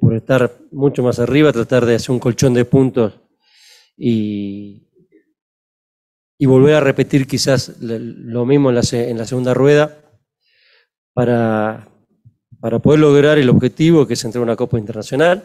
por 0.00 0.14
estar 0.14 0.50
mucho 0.72 1.02
más 1.02 1.18
arriba, 1.18 1.52
tratar 1.52 1.84
de 1.84 1.96
hacer 1.96 2.10
un 2.10 2.18
colchón 2.18 2.54
de 2.54 2.64
puntos 2.64 3.12
y, 3.98 4.89
y 6.42 6.46
volver 6.46 6.74
a 6.74 6.80
repetir 6.80 7.26
quizás 7.26 7.76
lo 7.82 8.46
mismo 8.46 8.70
en 8.70 8.76
la, 8.76 8.82
en 8.92 9.18
la 9.18 9.26
segunda 9.26 9.52
rueda 9.52 10.00
para, 11.12 11.86
para, 12.58 12.78
poder 12.78 13.00
lograr 13.00 13.36
el 13.36 13.50
objetivo 13.50 14.06
que 14.06 14.14
es 14.14 14.24
entrar 14.24 14.40
a 14.40 14.44
una 14.44 14.56
Copa 14.56 14.78
Internacional. 14.78 15.44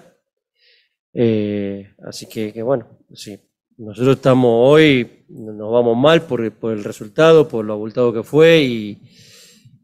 Eh, 1.12 1.94
así 2.08 2.28
que, 2.28 2.64
bueno, 2.64 2.88
sí, 3.14 3.38
nosotros 3.78 4.16
estamos 4.16 4.52
hoy, 4.54 5.26
nos 5.28 5.70
vamos 5.70 5.98
mal 5.98 6.22
por, 6.22 6.50
por 6.54 6.72
el 6.72 6.86
resultado, 6.86 7.46
por 7.46 7.66
lo 7.66 7.74
abultado 7.74 8.14
que 8.14 8.24
fue 8.24 8.64
y, 8.64 9.02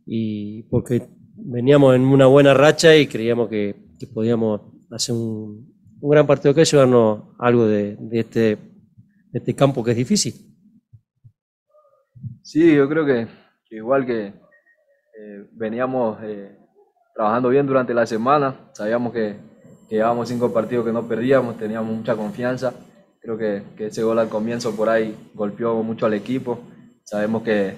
y, 0.06 0.64
porque 0.64 1.10
veníamos 1.36 1.94
en 1.94 2.04
una 2.04 2.28
buena 2.28 2.54
racha 2.54 2.96
y 2.96 3.08
creíamos 3.08 3.50
que, 3.50 3.76
podíamos 4.14 4.62
hacer 4.90 5.14
un, 5.14 5.76
un, 6.00 6.10
gran 6.10 6.26
partido 6.26 6.54
que 6.54 6.64
llevarnos 6.64 7.36
algo 7.38 7.68
de, 7.68 7.98
de, 8.00 8.20
este, 8.22 8.40
de 8.40 9.40
este 9.40 9.54
campo 9.54 9.84
que 9.84 9.92
es 9.92 9.98
difícil. 9.98 10.51
Sí, 12.52 12.76
yo 12.76 12.90
creo 12.90 13.06
que, 13.06 13.28
igual 13.70 14.06
que 14.06 14.26
eh, 14.26 15.46
veníamos 15.54 16.22
eh, 16.22 16.54
trabajando 17.16 17.48
bien 17.48 17.66
durante 17.66 17.94
la 17.94 18.06
semana, 18.06 18.70
sabíamos 18.74 19.14
que, 19.14 19.38
llevábamos 19.90 20.28
cinco 20.28 20.52
partidos 20.52 20.86
que 20.86 20.92
no 20.92 21.08
perdíamos, 21.08 21.58
teníamos 21.58 21.96
mucha 21.96 22.14
confianza. 22.14 22.74
Creo 23.22 23.38
que, 23.38 23.64
ese 23.78 24.04
gol 24.04 24.20
al 24.20 24.28
comienzo 24.28 24.76
por 24.76 24.90
ahí 24.90 25.16
golpeó 25.34 25.82
mucho 25.82 26.06
al 26.06 26.14
equipo. 26.14 26.60
Sabemos 27.06 27.44
que, 27.44 27.76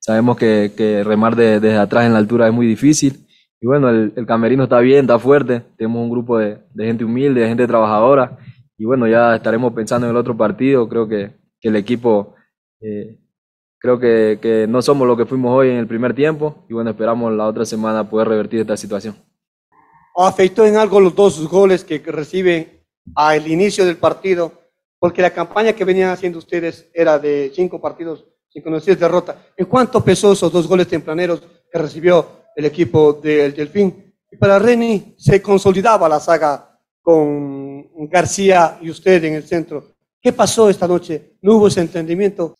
sabemos 0.00 0.36
que, 0.36 1.02
remar 1.04 1.36
desde 1.36 1.76
atrás 1.76 2.04
en 2.04 2.12
la 2.12 2.18
altura 2.18 2.48
es 2.48 2.52
muy 2.52 2.66
difícil. 2.66 3.24
Y 3.60 3.68
bueno, 3.68 3.88
el, 3.88 4.26
camerino 4.26 4.64
está 4.64 4.80
bien, 4.80 5.02
está 5.02 5.20
fuerte. 5.20 5.62
Tenemos 5.76 6.02
un 6.02 6.10
grupo 6.10 6.38
de, 6.38 6.58
gente 6.76 7.04
humilde, 7.04 7.42
de 7.42 7.48
gente 7.48 7.68
trabajadora. 7.68 8.36
Y 8.76 8.84
bueno, 8.84 9.06
ya 9.06 9.36
estaremos 9.36 9.72
pensando 9.74 10.08
en 10.08 10.10
el 10.10 10.16
otro 10.16 10.36
partido. 10.36 10.88
Creo 10.88 11.06
que, 11.06 11.38
el 11.62 11.76
equipo 11.76 12.34
eh, 12.80 13.20
Creo 13.78 13.98
que, 13.98 14.38
que, 14.42 14.66
no 14.68 14.82
somos 14.82 15.06
lo 15.06 15.16
que 15.16 15.26
fuimos 15.26 15.56
hoy 15.56 15.70
en 15.70 15.76
el 15.76 15.86
primer 15.86 16.14
tiempo 16.14 16.64
y 16.68 16.74
bueno, 16.74 16.90
esperamos 16.90 17.32
la 17.32 17.46
otra 17.46 17.64
semana 17.64 18.08
poder 18.08 18.28
revertir 18.28 18.60
esta 18.60 18.76
situación. 18.76 19.16
¿Afectó 20.16 20.66
en 20.66 20.76
algo 20.76 21.00
los 21.00 21.14
dos 21.14 21.48
goles 21.48 21.84
que 21.84 21.98
recibe 21.98 22.84
al 23.14 23.46
inicio 23.46 23.86
del 23.86 23.96
partido? 23.96 24.52
Porque 24.98 25.22
la 25.22 25.30
campaña 25.30 25.72
que 25.72 25.84
venían 25.84 26.10
haciendo 26.10 26.40
ustedes 26.40 26.90
era 26.92 27.20
de 27.20 27.52
cinco 27.54 27.80
partidos 27.80 28.24
sin 28.48 28.62
conocer 28.62 28.98
derrota. 28.98 29.36
¿En 29.56 29.66
cuánto 29.66 30.02
pesó 30.02 30.32
esos 30.32 30.50
dos 30.50 30.66
goles 30.66 30.88
tempraneros 30.88 31.40
que 31.70 31.78
recibió 31.78 32.26
el 32.56 32.64
equipo 32.64 33.12
del 33.12 33.54
Delfín? 33.54 34.12
Y 34.30 34.36
para 34.36 34.58
Reni 34.58 35.14
se 35.16 35.40
consolidaba 35.40 36.08
la 36.08 36.18
saga 36.18 36.78
con 37.00 38.08
García 38.08 38.78
y 38.82 38.90
usted 38.90 39.22
en 39.24 39.34
el 39.34 39.44
centro. 39.44 39.84
¿Qué 40.20 40.32
pasó 40.32 40.68
esta 40.68 40.88
noche? 40.88 41.36
¿No 41.40 41.56
hubo 41.56 41.68
ese 41.68 41.80
entendimiento? 41.80 42.57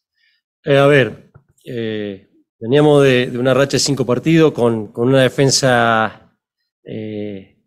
Eh, 0.64 0.76
a 0.76 0.86
ver, 0.86 1.30
eh, 1.64 2.28
veníamos 2.58 3.04
de, 3.04 3.30
una 3.38 3.54
racha 3.54 3.72
de 3.72 3.78
cinco 3.78 4.04
partidos 4.04 4.52
con, 4.52 4.92
una 4.96 5.22
defensa 5.22 6.36
eh, 6.82 7.62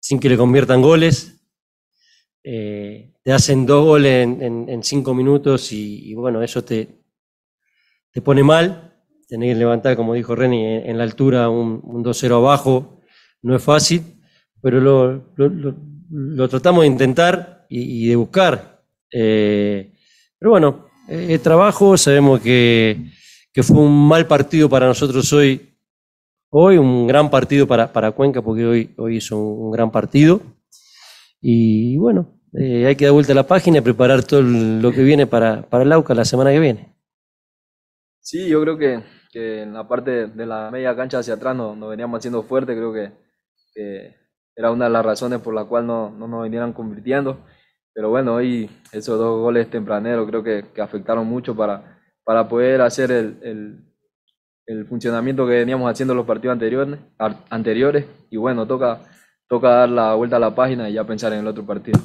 sin 0.00 0.18
que 0.18 0.28
le 0.28 0.36
conviertan 0.36 0.80
goles. 0.80 1.36
te 2.42 3.32
hacen 3.32 3.66
dos 3.66 3.84
goles 3.84 4.26
en, 4.40 4.82
cinco 4.82 5.14
minutos 5.14 5.70
y, 5.72 6.14
bueno, 6.14 6.42
eso 6.42 6.64
te, 6.64 6.88
te 8.10 8.22
pone 8.22 8.42
mal. 8.42 8.86
Tenés 9.28 9.54
que 9.54 9.58
levantar, 9.58 9.94
como 9.96 10.14
dijo 10.14 10.34
Reni, 10.34 10.64
en, 10.64 10.96
la 10.98 11.04
altura 11.04 11.48
un, 11.50 11.82
2-0 11.82 12.34
abajo. 12.36 13.02
No 13.42 13.54
es 13.56 13.62
fácil, 13.62 14.02
pero 14.62 14.80
lo, 14.80 16.48
tratamos 16.48 16.82
de 16.82 16.86
intentar 16.86 17.66
y 17.68 18.08
de 18.08 18.16
buscar. 18.16 18.82
pero 19.10 20.50
bueno, 20.50 20.89
eh, 21.10 21.38
trabajo, 21.40 21.96
sabemos 21.96 22.40
que, 22.40 23.10
que, 23.52 23.64
fue 23.64 23.78
un 23.78 24.06
mal 24.06 24.28
partido 24.28 24.68
para 24.68 24.86
nosotros 24.86 25.32
hoy, 25.32 25.74
hoy 26.50 26.78
un 26.78 27.08
gran 27.08 27.28
partido 27.28 27.66
para, 27.66 27.92
para 27.92 28.12
Cuenca, 28.12 28.40
porque 28.42 28.64
hoy, 28.64 28.94
hoy 28.96 29.16
hizo 29.16 29.36
un, 29.36 29.72
gran 29.72 29.90
partido. 29.90 30.40
Y 31.40 31.96
bueno, 31.96 32.40
eh, 32.54 32.86
hay 32.86 32.94
que 32.94 33.06
dar 33.06 33.14
vuelta 33.14 33.32
a 33.32 33.34
la 33.34 33.46
página 33.46 33.78
y 33.78 33.80
preparar 33.80 34.22
todo 34.22 34.42
lo 34.42 34.92
que 34.92 35.02
viene 35.02 35.26
para, 35.26 35.62
para 35.62 35.82
el 35.82 35.90
AUCA 35.90 36.14
la 36.14 36.24
semana 36.24 36.52
que 36.52 36.60
viene. 36.60 36.94
Sí, 38.20 38.48
yo 38.48 38.62
creo 38.62 38.78
que, 38.78 39.02
que 39.32 39.62
en 39.62 39.74
la 39.74 39.88
parte 39.88 40.28
de 40.28 40.46
la 40.46 40.70
media 40.70 40.94
cancha 40.94 41.18
hacia 41.18 41.34
atrás 41.34 41.56
nos, 41.56 41.76
nos 41.76 41.90
veníamos 41.90 42.18
haciendo 42.18 42.44
fuerte, 42.44 42.76
creo 42.76 42.92
que, 42.92 43.10
era 44.54 44.70
una 44.70 44.84
de 44.84 44.90
las 44.92 45.04
razones 45.04 45.40
por 45.40 45.54
la 45.54 45.64
cual 45.64 45.86
no, 45.86 46.10
no 46.10 46.28
nos 46.28 46.44
vinieran 46.44 46.72
convirtiendo. 46.72 47.40
Pero 47.94 48.10
bueno, 48.10 48.34
hoy 48.34 48.70
esos 48.92 49.18
dos 49.18 49.40
goles 49.40 49.68
tempraneros 49.70 50.28
creo 50.28 50.42
que, 50.42 50.66
que 50.74 50.80
afectaron 50.80 51.26
mucho 51.26 51.54
para, 51.54 51.98
para 52.24 52.48
poder 52.48 52.80
hacer 52.82 53.10
el, 53.10 53.38
el, 53.42 53.78
el, 54.66 54.86
funcionamiento 54.86 55.46
que 55.46 55.54
veníamos 55.54 55.90
haciendo 55.90 56.12
en 56.12 56.18
los 56.18 56.26
partidos 56.26 56.54
anteriores, 56.54 56.98
anteriores. 57.50 58.06
Y 58.30 58.36
bueno, 58.36 58.66
toca, 58.66 59.00
toca 59.48 59.68
dar 59.70 59.88
la 59.88 60.14
vuelta 60.14 60.36
a 60.36 60.40
la 60.40 60.54
página 60.54 60.88
y 60.88 60.94
ya 60.94 61.04
pensar 61.04 61.32
en 61.32 61.40
el 61.40 61.46
otro 61.48 61.64
partido. 61.64 61.98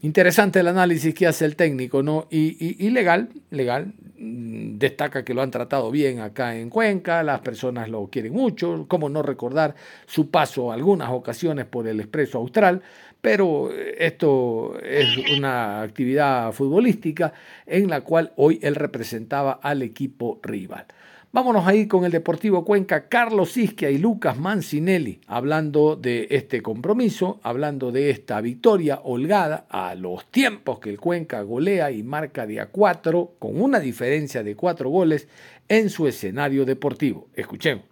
Interesante 0.00 0.60
el 0.60 0.68
análisis 0.68 1.12
que 1.12 1.26
hace 1.26 1.44
el 1.44 1.56
técnico, 1.56 2.04
¿no? 2.04 2.28
Y, 2.30 2.88
legal, 2.90 3.30
legal. 3.50 3.94
Mm, 4.16 4.78
destaca 4.78 5.24
que 5.24 5.34
lo 5.34 5.42
han 5.42 5.50
tratado 5.50 5.90
bien 5.90 6.20
acá 6.20 6.56
en 6.56 6.70
Cuenca, 6.70 7.24
las 7.24 7.40
personas 7.40 7.88
lo 7.88 8.06
quieren 8.06 8.32
mucho, 8.32 8.86
cómo 8.88 9.08
no 9.08 9.22
recordar 9.22 9.74
su 10.06 10.30
paso 10.30 10.70
algunas 10.70 11.10
ocasiones 11.10 11.66
por 11.66 11.88
el 11.88 11.98
Expreso 11.98 12.38
Austral, 12.38 12.80
pero 13.20 13.70
esto 13.72 14.78
es 14.80 15.18
una 15.36 15.82
actividad 15.82 16.52
futbolística 16.52 17.32
en 17.66 17.90
la 17.90 18.02
cual 18.02 18.32
hoy 18.36 18.60
él 18.62 18.76
representaba 18.76 19.58
al 19.62 19.82
equipo 19.82 20.38
rival. 20.42 20.86
Vámonos 21.30 21.66
ahí 21.66 21.86
con 21.86 22.06
el 22.06 22.10
Deportivo 22.10 22.64
Cuenca, 22.64 23.06
Carlos 23.06 23.56
Isquia 23.58 23.90
y 23.90 23.98
Lucas 23.98 24.38
Mancinelli, 24.38 25.20
hablando 25.26 25.94
de 25.94 26.26
este 26.30 26.62
compromiso, 26.62 27.38
hablando 27.42 27.92
de 27.92 28.08
esta 28.08 28.40
victoria 28.40 29.00
holgada 29.04 29.66
a 29.68 29.94
los 29.94 30.30
tiempos 30.30 30.78
que 30.78 30.88
el 30.88 30.98
Cuenca 30.98 31.42
golea 31.42 31.90
y 31.90 32.02
marca 32.02 32.46
de 32.46 32.60
a 32.60 32.70
cuatro, 32.70 33.34
con 33.38 33.60
una 33.60 33.78
diferencia 33.78 34.42
de 34.42 34.56
cuatro 34.56 34.88
goles 34.88 35.28
en 35.68 35.90
su 35.90 36.06
escenario 36.06 36.64
deportivo. 36.64 37.28
Escuchemos. 37.34 37.84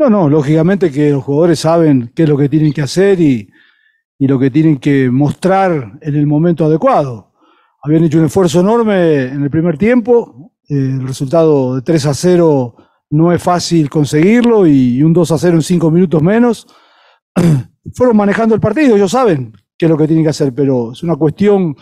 No, 0.00 0.10
no, 0.10 0.28
lógicamente 0.28 0.90
que 0.90 1.10
los 1.10 1.22
jugadores 1.22 1.60
saben 1.60 2.10
qué 2.14 2.24
es 2.24 2.28
lo 2.28 2.36
que 2.36 2.48
tienen 2.48 2.72
que 2.72 2.82
hacer 2.82 3.20
y, 3.20 3.50
lo 4.18 4.38
que 4.38 4.50
tienen 4.50 4.78
que 4.78 5.10
mostrar 5.10 5.98
en 6.00 6.14
el 6.16 6.26
momento 6.26 6.64
adecuado. 6.64 7.29
Habían 7.82 8.04
hecho 8.04 8.18
un 8.18 8.26
esfuerzo 8.26 8.60
enorme 8.60 9.24
en 9.24 9.42
el 9.42 9.50
primer 9.50 9.78
tiempo, 9.78 10.52
el 10.68 11.06
resultado 11.06 11.76
de 11.76 11.82
3 11.82 12.06
a 12.06 12.14
0 12.14 12.76
no 13.10 13.32
es 13.32 13.42
fácil 13.42 13.90
conseguirlo 13.90 14.66
y 14.66 15.02
un 15.02 15.12
2 15.12 15.32
a 15.32 15.38
0 15.38 15.56
en 15.56 15.62
5 15.62 15.90
minutos 15.90 16.22
menos. 16.22 16.66
Fueron 17.94 18.16
manejando 18.16 18.54
el 18.54 18.60
partido, 18.60 18.94
ellos 18.96 19.10
saben 19.10 19.52
qué 19.76 19.86
es 19.86 19.90
lo 19.90 19.96
que 19.96 20.06
tienen 20.06 20.24
que 20.24 20.30
hacer, 20.30 20.54
pero 20.54 20.92
es 20.92 21.02
una 21.02 21.16
cuestión 21.16 21.74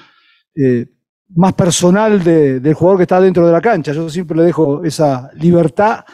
eh, 0.54 0.86
más 1.34 1.52
personal 1.52 2.22
del 2.22 2.74
jugador 2.74 2.98
que 2.98 3.02
está 3.02 3.20
dentro 3.20 3.46
de 3.46 3.52
la 3.52 3.60
cancha. 3.60 3.92
Yo 3.92 4.08
siempre 4.08 4.36
le 4.36 4.44
dejo 4.44 4.84
esa 4.84 5.30
libertad 5.34 6.04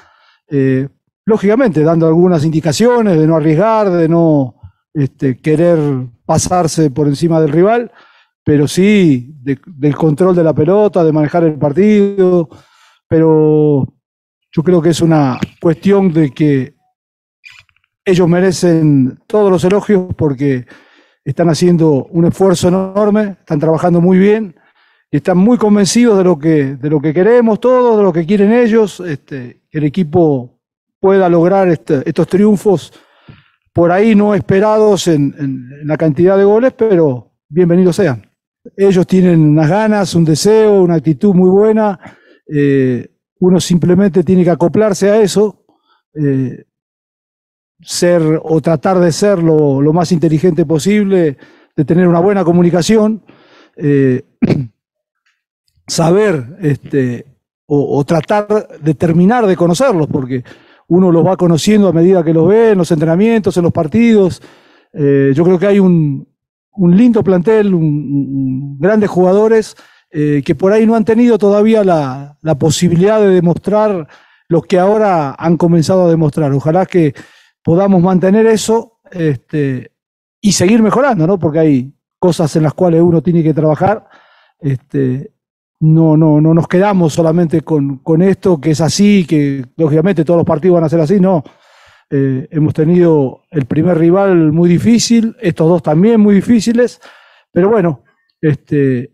eh, 0.48 0.88
lógicamente 1.26 1.82
dando 1.82 2.06
algunas 2.06 2.44
indicaciones 2.44 3.18
de 3.18 3.26
no 3.26 3.36
arriesgar, 3.36 3.90
de 3.90 4.08
no, 4.08 4.56
este, 4.92 5.38
querer 5.38 5.78
pasarse 6.24 6.90
por 6.90 7.06
encima 7.06 7.40
del 7.40 7.52
rival, 7.52 7.92
pero 8.44 8.68
sí 8.68 9.34
del 9.42 9.96
control 9.96 10.36
de 10.36 10.44
la 10.44 10.52
pelota, 10.52 11.02
de 11.02 11.12
manejar 11.12 11.44
el 11.44 11.54
partido, 11.54 12.48
pero 13.08 13.88
yo 14.52 14.62
creo 14.62 14.82
que 14.82 14.90
es 14.90 15.00
una 15.00 15.38
cuestión 15.60 16.12
de 16.12 16.30
que 16.30 16.74
ellos 18.04 18.28
merecen 18.28 19.18
todos 19.26 19.50
los 19.50 19.64
elogios 19.64 20.14
porque 20.14 20.66
están 21.24 21.48
haciendo 21.48 22.04
un 22.10 22.26
esfuerzo 22.26 22.68
enorme, 22.68 23.36
están 23.40 23.58
trabajando 23.58 24.00
muy 24.00 24.18
bien 24.18 24.54
y 25.10 25.16
están 25.16 25.38
muy 25.38 25.56
convencidos 25.56 26.18
de 26.18 26.24
lo 26.24 26.38
que, 26.38 26.76
de 26.76 26.90
lo 26.90 27.00
que 27.00 27.14
queremos 27.14 27.60
todos, 27.60 27.96
de 27.96 28.02
lo 28.02 28.12
que 28.12 28.26
quieren 28.26 28.52
ellos, 28.52 29.00
este, 29.00 29.62
que 29.70 29.78
el 29.78 29.84
equipo 29.84 30.60
pueda 31.00 31.28
lograr 31.28 31.68
este, 31.68 32.02
estos 32.04 32.26
triunfos 32.28 32.92
por 33.72 33.90
ahí 33.90 34.14
no 34.14 34.34
esperados 34.34 35.08
en, 35.08 35.68
la 35.84 35.96
cantidad 35.96 36.38
de 36.38 36.44
goles, 36.44 36.72
pero 36.72 37.32
bienvenidos 37.48 37.96
sean. 37.96 38.33
Ellos 38.76 39.06
tienen 39.06 39.40
unas 39.40 39.68
ganas, 39.68 40.14
un 40.14 40.24
deseo, 40.24 40.82
una 40.82 40.94
actitud 40.94 41.34
muy 41.34 41.50
buena. 41.50 41.98
Eh, 42.46 43.06
uno 43.40 43.60
simplemente 43.60 44.24
tiene 44.24 44.42
que 44.42 44.50
acoplarse 44.50 45.10
a 45.10 45.20
eso. 45.20 45.66
Eh, 46.14 46.64
ser 47.80 48.40
o 48.42 48.60
tratar 48.62 48.98
de 48.98 49.12
ser 49.12 49.42
lo, 49.42 49.80
más 49.92 50.12
inteligente 50.12 50.64
posible, 50.64 51.36
de 51.76 51.84
tener 51.84 52.08
una 52.08 52.20
buena 52.20 52.42
comunicación, 52.42 53.22
eh, 53.76 54.22
saber 55.86 56.56
este, 56.62 57.26
o, 57.66 58.02
tratar 58.04 58.78
de 58.80 58.94
terminar 58.94 59.46
de 59.46 59.56
conocerlos, 59.56 60.06
porque 60.06 60.42
uno 60.88 61.12
los 61.12 61.26
va 61.26 61.36
conociendo 61.36 61.88
a 61.88 61.92
medida 61.92 62.24
que 62.24 62.32
los 62.32 62.48
ve 62.48 62.70
en 62.70 62.78
los 62.78 62.90
entrenamientos, 62.90 63.56
en 63.58 63.64
los 63.64 63.72
partidos. 63.72 64.40
Yo 64.92 65.44
creo 65.44 65.58
que 65.58 65.66
hay 65.66 65.80
un, 65.80 66.26
lindo 66.78 67.22
plantel, 67.22 67.74
un, 67.74 68.78
grandes 68.78 69.10
jugadores 69.10 69.76
eh, 70.10 70.42
que 70.44 70.54
por 70.54 70.72
ahí 70.72 70.86
no 70.86 70.94
han 70.94 71.04
tenido 71.04 71.38
todavía 71.38 71.84
la, 71.84 72.38
la 72.42 72.54
posibilidad 72.56 73.20
de 73.20 73.28
demostrar 73.28 74.08
lo 74.48 74.62
que 74.62 74.78
ahora 74.78 75.34
han 75.38 75.56
comenzado 75.56 76.06
a 76.06 76.10
demostrar. 76.10 76.52
Ojalá 76.52 76.86
que 76.86 77.14
podamos 77.62 78.02
mantener 78.02 78.46
eso 78.46 78.98
este, 79.10 79.92
y 80.40 80.52
seguir 80.52 80.82
mejorando, 80.82 81.26
¿no? 81.26 81.38
Porque 81.38 81.58
hay 81.58 81.94
cosas 82.18 82.54
en 82.56 82.62
las 82.62 82.74
cuales 82.74 83.02
uno 83.02 83.22
tiene 83.22 83.42
que 83.42 83.54
trabajar. 83.54 84.06
Este, 84.60 85.32
no, 85.80 86.16
no, 86.16 86.40
no 86.40 86.54
nos 86.54 86.68
quedamos 86.68 87.12
solamente 87.12 87.62
con, 87.62 87.98
con 87.98 88.22
esto, 88.22 88.60
que 88.60 88.70
es 88.70 88.80
así, 88.80 89.26
que 89.26 89.64
lógicamente 89.76 90.24
todos 90.24 90.38
los 90.38 90.46
partidos 90.46 90.76
van 90.76 90.84
a 90.84 90.88
ser 90.88 91.00
así, 91.00 91.20
no. 91.20 91.42
Eh, 92.10 92.48
hemos 92.50 92.74
tenido 92.74 93.42
el 93.50 93.66
primer 93.66 93.98
rival 93.98 94.52
muy 94.52 94.68
difícil, 94.68 95.36
estos 95.40 95.68
dos 95.68 95.82
también 95.82 96.20
muy 96.20 96.34
difíciles, 96.34 97.00
pero 97.50 97.70
bueno, 97.70 98.04
este, 98.40 99.12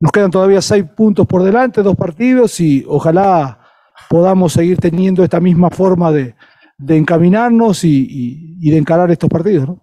nos 0.00 0.12
quedan 0.12 0.30
todavía 0.30 0.60
seis 0.62 0.84
puntos 0.96 1.26
por 1.26 1.42
delante, 1.42 1.82
dos 1.82 1.96
partidos, 1.96 2.60
y 2.60 2.84
ojalá 2.86 3.60
podamos 4.08 4.52
seguir 4.52 4.78
teniendo 4.78 5.24
esta 5.24 5.40
misma 5.40 5.70
forma 5.70 6.12
de, 6.12 6.34
de 6.78 6.96
encaminarnos 6.96 7.84
y, 7.84 8.70
de 8.70 8.76
encarar 8.78 9.10
estos 9.10 9.28
partidos. 9.28 9.76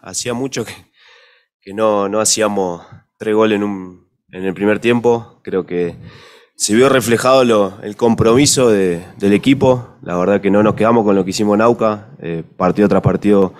Hacía 0.00 0.32
mucho 0.32 0.64
que, 0.64 0.72
que 1.60 1.74
no, 1.74 2.08
no, 2.08 2.20
hacíamos 2.20 2.82
tres 3.18 3.34
goles 3.34 3.56
en, 3.56 3.64
un, 3.64 4.08
en, 4.30 4.44
el 4.44 4.54
primer 4.54 4.78
tiempo. 4.78 5.40
Creo 5.42 5.66
que 5.66 5.96
se 6.60 6.74
vio 6.74 6.90
reflejado 6.90 7.72
el 7.82 7.96
compromiso 7.96 8.68
de, 8.68 9.02
del 9.16 9.32
equipo. 9.32 9.96
La 10.02 10.18
verdad 10.18 10.42
que 10.42 10.50
no 10.50 10.62
nos 10.62 10.74
quedamos 10.74 11.04
con 11.04 11.16
lo 11.16 11.24
que 11.24 11.30
hicimos 11.30 11.54
en 11.54 11.62
Auca. 11.62 12.10
Eh, 12.20 12.44
partido 12.58 12.86
tras 12.86 13.00
partido 13.00 13.54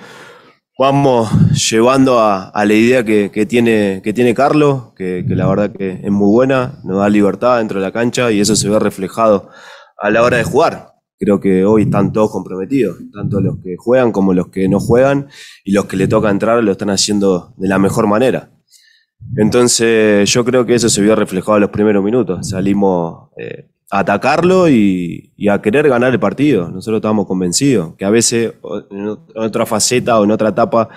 vamos 0.79 1.31
llevando 1.71 2.21
a, 2.21 2.53
la 2.55 2.75
idea 2.75 3.03
que, 3.03 3.31
que, 3.31 3.47
tiene, 3.47 4.03
que 4.05 4.13
tiene 4.13 4.35
Carlos, 4.35 4.93
que, 4.95 5.25
que 5.27 5.35
la 5.35 5.47
verdad 5.47 5.73
que 5.73 6.01
es 6.03 6.11
muy 6.11 6.31
buena, 6.31 6.79
nos 6.85 6.99
da 6.99 7.09
libertad 7.09 7.57
dentro 7.57 7.81
de 7.81 7.87
la 7.87 7.93
cancha 7.93 8.31
y 8.33 8.41
eso 8.41 8.55
se 8.55 8.69
ve 8.69 8.79
reflejado 8.79 9.49
a 9.97 10.11
la 10.11 10.23
hora 10.23 10.37
de 10.37 10.45
jugar 10.45 10.91
creo 11.19 11.39
que 11.39 11.67
hoy 11.67 11.83
están 11.83 12.15
todos 12.15 12.31
comprometidos, 12.31 12.97
tanto 13.13 13.43
los 13.43 13.59
que 13.63 13.77
juegan 13.77 14.11
como 14.11 14.33
los 14.33 14.49
que 14.49 14.71
no 14.71 14.81
juegan, 14.81 15.29
y 15.65 15.73
los 15.73 15.85
que 15.85 15.99
le 15.99 16.09
toca 16.09 16.31
entrar 16.31 16.65
lo 16.65 16.73
están 16.73 16.89
haciendo 16.89 17.53
de 17.59 17.69
la 17.69 17.79
mejor 17.79 18.07
manera. 18.07 18.51
Entonces 19.37 20.31
yo 20.31 20.45
creo 20.45 20.67
que 20.67 20.75
eso 20.75 20.89
se 20.89 21.03
vio 21.03 21.15
reflejado 21.15 21.57
en 21.57 21.63
los 21.63 21.71
primeros 21.71 22.03
minutos. 22.03 22.49
Salimos 22.49 23.31
eh, 23.37 23.69
a 23.91 24.01
atacarlo 24.01 24.69
y, 24.69 25.33
a 25.49 25.61
querer 25.63 25.89
ganar 25.89 26.13
el 26.13 26.21
partido. 26.21 26.69
Nosotros 26.69 26.99
estábamos 26.99 27.27
convencidos 27.27 27.95
que 27.97 28.05
a 28.05 28.11
veces 28.11 28.55
en 28.91 29.17
otra 29.37 29.67
faceta 29.67 30.19
o 30.19 30.25
en 30.25 30.31
otra 30.31 30.51
etapa 30.51 30.89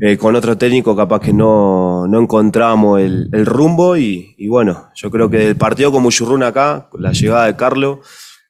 eh, 0.00 0.16
con 0.16 0.36
otro 0.36 0.56
técnico 0.56 0.94
capaz 0.94 1.20
que 1.20 1.32
no, 1.32 2.06
no 2.06 2.20
encontramos 2.20 3.00
el, 3.00 3.46
rumbo 3.46 3.96
y, 3.96 4.36
bueno, 4.48 4.88
yo 4.94 5.10
creo 5.10 5.28
que 5.28 5.48
el 5.48 5.56
partido 5.56 5.90
con 5.90 6.02
Muchurruna 6.02 6.48
acá, 6.48 6.88
la 6.98 7.12
llegada 7.12 7.46
de 7.46 7.56
Carlos, 7.56 7.98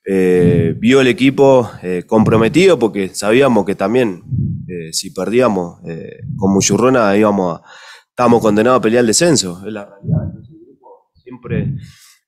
eh, 0.06 0.74
vio 0.78 1.00
el 1.00 1.06
equipo 1.06 1.70
comprometido 2.06 2.78
porque 2.78 3.08
sabíamos 3.08 3.64
que 3.64 3.74
también 3.74 4.22
si 4.92 5.10
perdíamos 5.10 5.80
con 6.36 6.52
Muchurrona 6.52 7.16
íbamos 7.16 7.60
a, 7.60 7.62
estábamos 8.14 8.40
condenados 8.40 8.78
a 8.78 8.80
pelear 8.80 9.00
el 9.00 9.08
descenso. 9.08 9.60
Es 9.66 9.72
la 9.72 9.86
realidad. 9.86 10.20
el 10.36 10.58
grupo 10.64 11.10
siempre 11.20 11.74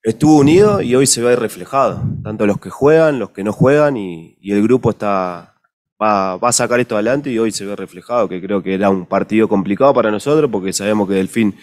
estuvo 0.02 0.38
unido 0.38 0.82
y 0.82 0.96
hoy 0.96 1.06
se 1.06 1.22
ve 1.22 1.36
reflejado. 1.36 2.02
Tanto 2.24 2.44
los 2.44 2.58
que 2.58 2.70
juegan, 2.70 3.20
los 3.20 3.30
que 3.30 3.44
no 3.44 3.52
juegan 3.52 3.96
y, 3.96 4.36
el 4.42 4.64
grupo 4.64 4.90
está, 4.90 5.54
va, 6.02 6.34
a 6.34 6.52
sacar 6.52 6.80
esto 6.80 6.96
adelante 6.96 7.30
y 7.30 7.38
hoy 7.38 7.52
se 7.52 7.64
ve 7.64 7.76
reflejado, 7.76 8.28
que 8.28 8.40
creo 8.42 8.64
que 8.64 8.74
era 8.74 8.90
un 8.90 9.06
partido 9.06 9.48
complicado 9.48 9.94
para 9.94 10.10
nosotros 10.10 10.50
porque 10.50 10.72
sabemos 10.72 11.08
que 11.08 11.14
Delfín 11.14 11.54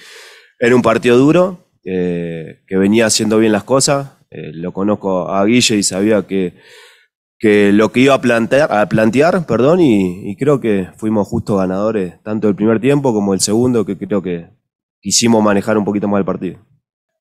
era 0.57 0.73
un 0.73 0.81
partido 0.81 1.17
duro, 1.17 1.59
que 1.83 2.63
venía 2.69 3.07
haciendo 3.07 3.39
bien 3.39 3.51
las 3.51 3.65
cosas, 3.65 4.11
eh, 4.31 4.51
lo 4.53 4.71
conozco 4.71 5.29
a 5.29 5.43
Guille 5.43 5.75
y 5.75 5.83
sabía 5.83 6.25
que, 6.25 6.53
que 7.43 7.73
lo 7.73 7.91
que 7.91 7.99
iba 7.99 8.13
a 8.13 8.21
plantear, 8.21 8.71
a 8.71 8.87
plantear 8.87 9.45
perdón, 9.45 9.81
y, 9.81 10.33
creo 10.37 10.61
que 10.61 10.87
fuimos 10.95 11.27
justos 11.27 11.57
ganadores, 11.57 12.13
tanto 12.23 12.47
el 12.47 12.55
primer 12.55 12.79
tiempo 12.79 13.13
como 13.13 13.33
el 13.33 13.41
segundo, 13.41 13.85
que 13.85 13.97
creo 13.97 14.21
que 14.21 14.47
quisimos 15.01 15.43
manejar 15.43 15.77
un 15.77 15.83
poquito 15.83 16.07
más 16.07 16.19
el 16.19 16.25
partido. 16.25 16.59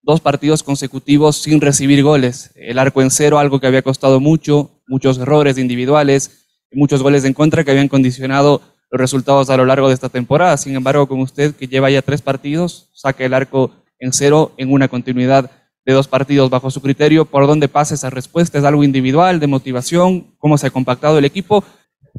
Dos 0.00 0.20
partidos 0.20 0.62
consecutivos 0.62 1.38
sin 1.38 1.60
recibir 1.60 2.04
goles. 2.04 2.52
El 2.54 2.78
arco 2.78 3.02
en 3.02 3.10
cero, 3.10 3.40
algo 3.40 3.58
que 3.58 3.66
había 3.66 3.82
costado 3.82 4.20
mucho, 4.20 4.70
muchos 4.86 5.18
errores 5.18 5.58
individuales, 5.58 6.46
muchos 6.70 7.02
goles 7.02 7.24
en 7.24 7.34
contra 7.34 7.64
que 7.64 7.72
habían 7.72 7.88
condicionado 7.88 8.62
los 8.92 9.00
resultados 9.00 9.50
a 9.50 9.56
lo 9.56 9.64
largo 9.64 9.88
de 9.88 9.94
esta 9.94 10.08
temporada. 10.08 10.56
Sin 10.56 10.76
embargo, 10.76 11.08
con 11.08 11.18
usted 11.18 11.52
que 11.52 11.66
lleva 11.66 11.90
ya 11.90 12.00
tres 12.00 12.22
partidos, 12.22 12.90
saca 12.94 13.24
el 13.24 13.34
arco 13.34 13.72
en 13.98 14.12
cero 14.12 14.52
en 14.56 14.72
una 14.72 14.86
continuidad 14.86 15.50
de 15.84 15.92
dos 15.92 16.08
partidos 16.08 16.50
bajo 16.50 16.70
su 16.70 16.80
criterio, 16.80 17.24
por 17.24 17.46
dónde 17.46 17.68
pasa 17.68 17.94
esa 17.94 18.10
respuesta, 18.10 18.58
es 18.58 18.64
algo 18.64 18.84
individual, 18.84 19.40
de 19.40 19.46
motivación, 19.46 20.34
cómo 20.38 20.56
se 20.58 20.68
ha 20.68 20.70
compactado 20.70 21.18
el 21.18 21.24
equipo. 21.24 21.64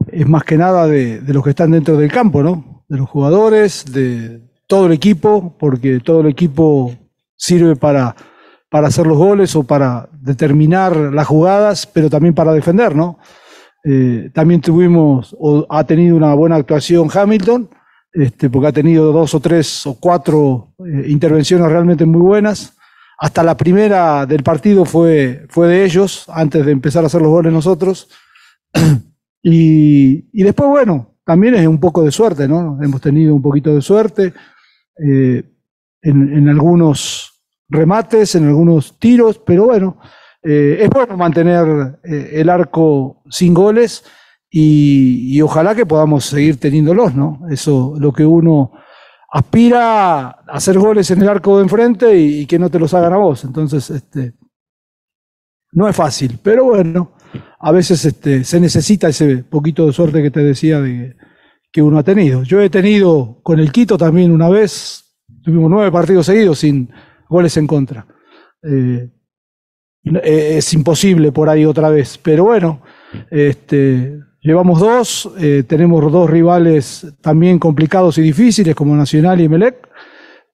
Es 0.07 0.27
más 0.27 0.43
que 0.43 0.57
nada 0.57 0.87
de, 0.87 1.21
los 1.27 1.43
que 1.43 1.51
están 1.51 1.71
dentro 1.71 1.95
del 1.97 2.11
campo, 2.11 2.43
¿no? 2.43 2.83
De 2.89 2.97
los 2.97 3.09
jugadores, 3.09 3.85
de 3.91 4.41
todo 4.67 4.87
el 4.87 4.91
equipo, 4.91 5.55
porque 5.57 5.99
todo 5.99 6.21
el 6.21 6.27
equipo 6.27 6.93
sirve 7.35 7.75
para, 7.75 8.15
para 8.69 8.87
hacer 8.87 9.07
los 9.07 9.17
goles 9.17 9.55
o 9.55 9.63
para 9.63 10.09
determinar 10.11 10.95
las 10.95 11.27
jugadas, 11.27 11.85
pero 11.85 12.09
también 12.09 12.33
para 12.33 12.53
defender, 12.53 12.95
¿no? 12.95 13.19
Eh, 13.85 14.29
también 14.33 14.61
tuvimos, 14.61 15.35
o 15.39 15.65
ha 15.69 15.83
tenido 15.83 16.15
una 16.15 16.33
buena 16.33 16.55
actuación 16.55 17.09
Hamilton, 17.13 17.69
este, 18.13 18.49
porque 18.49 18.67
ha 18.67 18.71
tenido 18.71 19.11
dos 19.11 19.33
o 19.33 19.39
tres 19.39 19.85
o 19.85 19.95
cuatro 19.99 20.73
eh, 20.79 21.09
intervenciones 21.09 21.69
realmente 21.69 22.05
muy 22.05 22.21
buenas. 22.21 22.77
Hasta 23.23 23.41
la 23.41 23.55
primera 23.55 24.25
del 24.25 24.43
partido 24.43 24.83
fue, 24.83 25.45
fue 25.47 25.69
de 25.69 25.85
ellos, 25.85 26.25
antes 26.27 26.65
de 26.65 26.73
empezar 26.73 27.05
a 27.05 27.07
hacer 27.07 27.21
los 27.21 27.31
goles 27.31 27.53
nosotros. 27.53 28.09
y, 29.41 30.43
después, 30.43 30.69
bueno, 30.69 31.15
también 31.23 31.55
es 31.55 31.65
un 31.65 31.79
poco 31.79 32.03
de 32.03 32.11
suerte, 32.11 32.49
¿no? 32.49 32.77
Hemos 32.83 32.99
tenido 32.99 33.33
un 33.33 33.41
poquito 33.41 33.73
de 33.73 33.81
suerte 33.81 34.33
eh, 35.01 35.41
en, 36.01 36.49
algunos 36.49 37.41
remates, 37.69 38.35
en 38.35 38.49
algunos 38.49 38.99
tiros, 38.99 39.39
pero 39.39 39.67
bueno, 39.67 39.99
eh, 40.43 40.79
es 40.81 40.89
bueno 40.89 41.15
mantener 41.15 41.99
eh, 42.03 42.31
el 42.33 42.49
arco 42.49 43.23
sin 43.29 43.53
goles 43.53 44.03
y, 44.49 45.33
y, 45.33 45.41
ojalá 45.41 45.73
que 45.73 45.85
podamos 45.85 46.25
seguir 46.25 46.59
teniéndolos, 46.59 47.15
¿no? 47.15 47.39
Eso 47.49 47.95
lo 47.97 48.11
que 48.11 48.25
uno 48.25 48.73
aspira 49.33 50.29
a 50.29 50.29
hacer 50.47 50.77
goles 50.77 51.09
en 51.09 51.23
el 51.23 51.27
arco 51.27 51.57
de 51.57 51.63
enfrente 51.63 52.15
y, 52.15 52.45
que 52.45 52.59
no 52.59 52.69
te 52.69 52.77
los 52.77 52.93
hagan 52.93 53.13
a 53.13 53.17
vos. 53.17 53.43
Entonces, 53.43 53.89
este, 53.89 54.33
no 55.71 55.89
es 55.89 55.95
fácil, 55.95 56.39
pero 56.41 56.65
bueno, 56.65 57.13
a 57.59 57.71
veces 57.71 58.05
este, 58.05 58.43
se 58.43 58.59
necesita 58.59 59.07
ese 59.07 59.37
poquito 59.37 59.87
de 59.87 59.93
suerte 59.93 60.21
que 60.21 60.29
te 60.29 60.41
decía 60.41 60.79
de, 60.79 61.15
que 61.71 61.81
uno 61.81 61.97
ha 61.97 62.03
tenido. 62.03 62.43
Yo 62.43 62.61
he 62.61 62.69
tenido 62.69 63.39
con 63.41 63.59
el 63.59 63.71
Quito 63.71 63.97
también 63.97 64.31
una 64.31 64.49
vez, 64.49 65.17
tuvimos 65.41 65.71
nueve 65.71 65.91
partidos 65.91 66.27
seguidos 66.27 66.59
sin 66.59 66.91
goles 67.27 67.57
en 67.57 67.65
contra. 67.65 68.05
Eh, 68.61 69.09
es 70.23 70.73
imposible 70.75 71.31
por 71.31 71.49
ahí 71.49 71.65
otra 71.65 71.89
vez, 71.89 72.19
pero 72.21 72.43
bueno, 72.43 72.83
este, 73.31 74.19
Llevamos 74.43 74.81
dos, 74.81 75.31
eh, 75.39 75.63
tenemos 75.65 76.11
dos 76.11 76.29
rivales 76.29 77.07
también 77.21 77.59
complicados 77.59 78.17
y 78.17 78.21
difíciles 78.21 78.75
como 78.75 78.93
Nacional 78.93 79.39
y 79.39 79.47
Melec, 79.47 79.87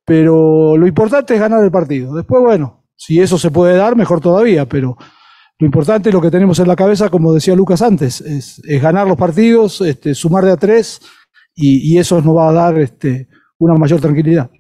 pero 0.06 0.78
lo 0.78 0.86
importante 0.86 1.34
es 1.34 1.40
ganar 1.40 1.64
el 1.64 1.72
partido. 1.72 2.14
Después, 2.14 2.44
bueno, 2.44 2.84
si 2.96 3.20
eso 3.20 3.40
se 3.40 3.50
puede 3.50 3.76
dar, 3.76 3.96
mejor 3.96 4.22
todavía, 4.22 4.68
pero 4.68 4.96
lo 5.58 5.66
importante 5.66 6.10
es 6.10 6.14
lo 6.14 6.22
que 6.22 6.30
tenemos 6.30 6.60
en 6.60 6.68
la 6.68 6.76
cabeza, 6.76 7.10
como 7.10 7.34
decía 7.34 7.56
Lucas 7.56 7.82
antes, 7.82 8.22
es, 8.22 8.62
ganar 8.80 9.08
los 9.08 9.18
partidos, 9.18 9.82
este, 9.82 10.14
sumar 10.14 10.46
de 10.46 10.52
a 10.52 10.58
tres 10.58 11.02
y, 11.56 11.98
eso 11.98 12.22
nos 12.22 12.38
va 12.38 12.50
a 12.50 12.54
dar 12.54 12.78
este, 12.78 13.28
una 13.58 13.74
mayor 13.74 14.00
tranquilidad. 14.00 14.52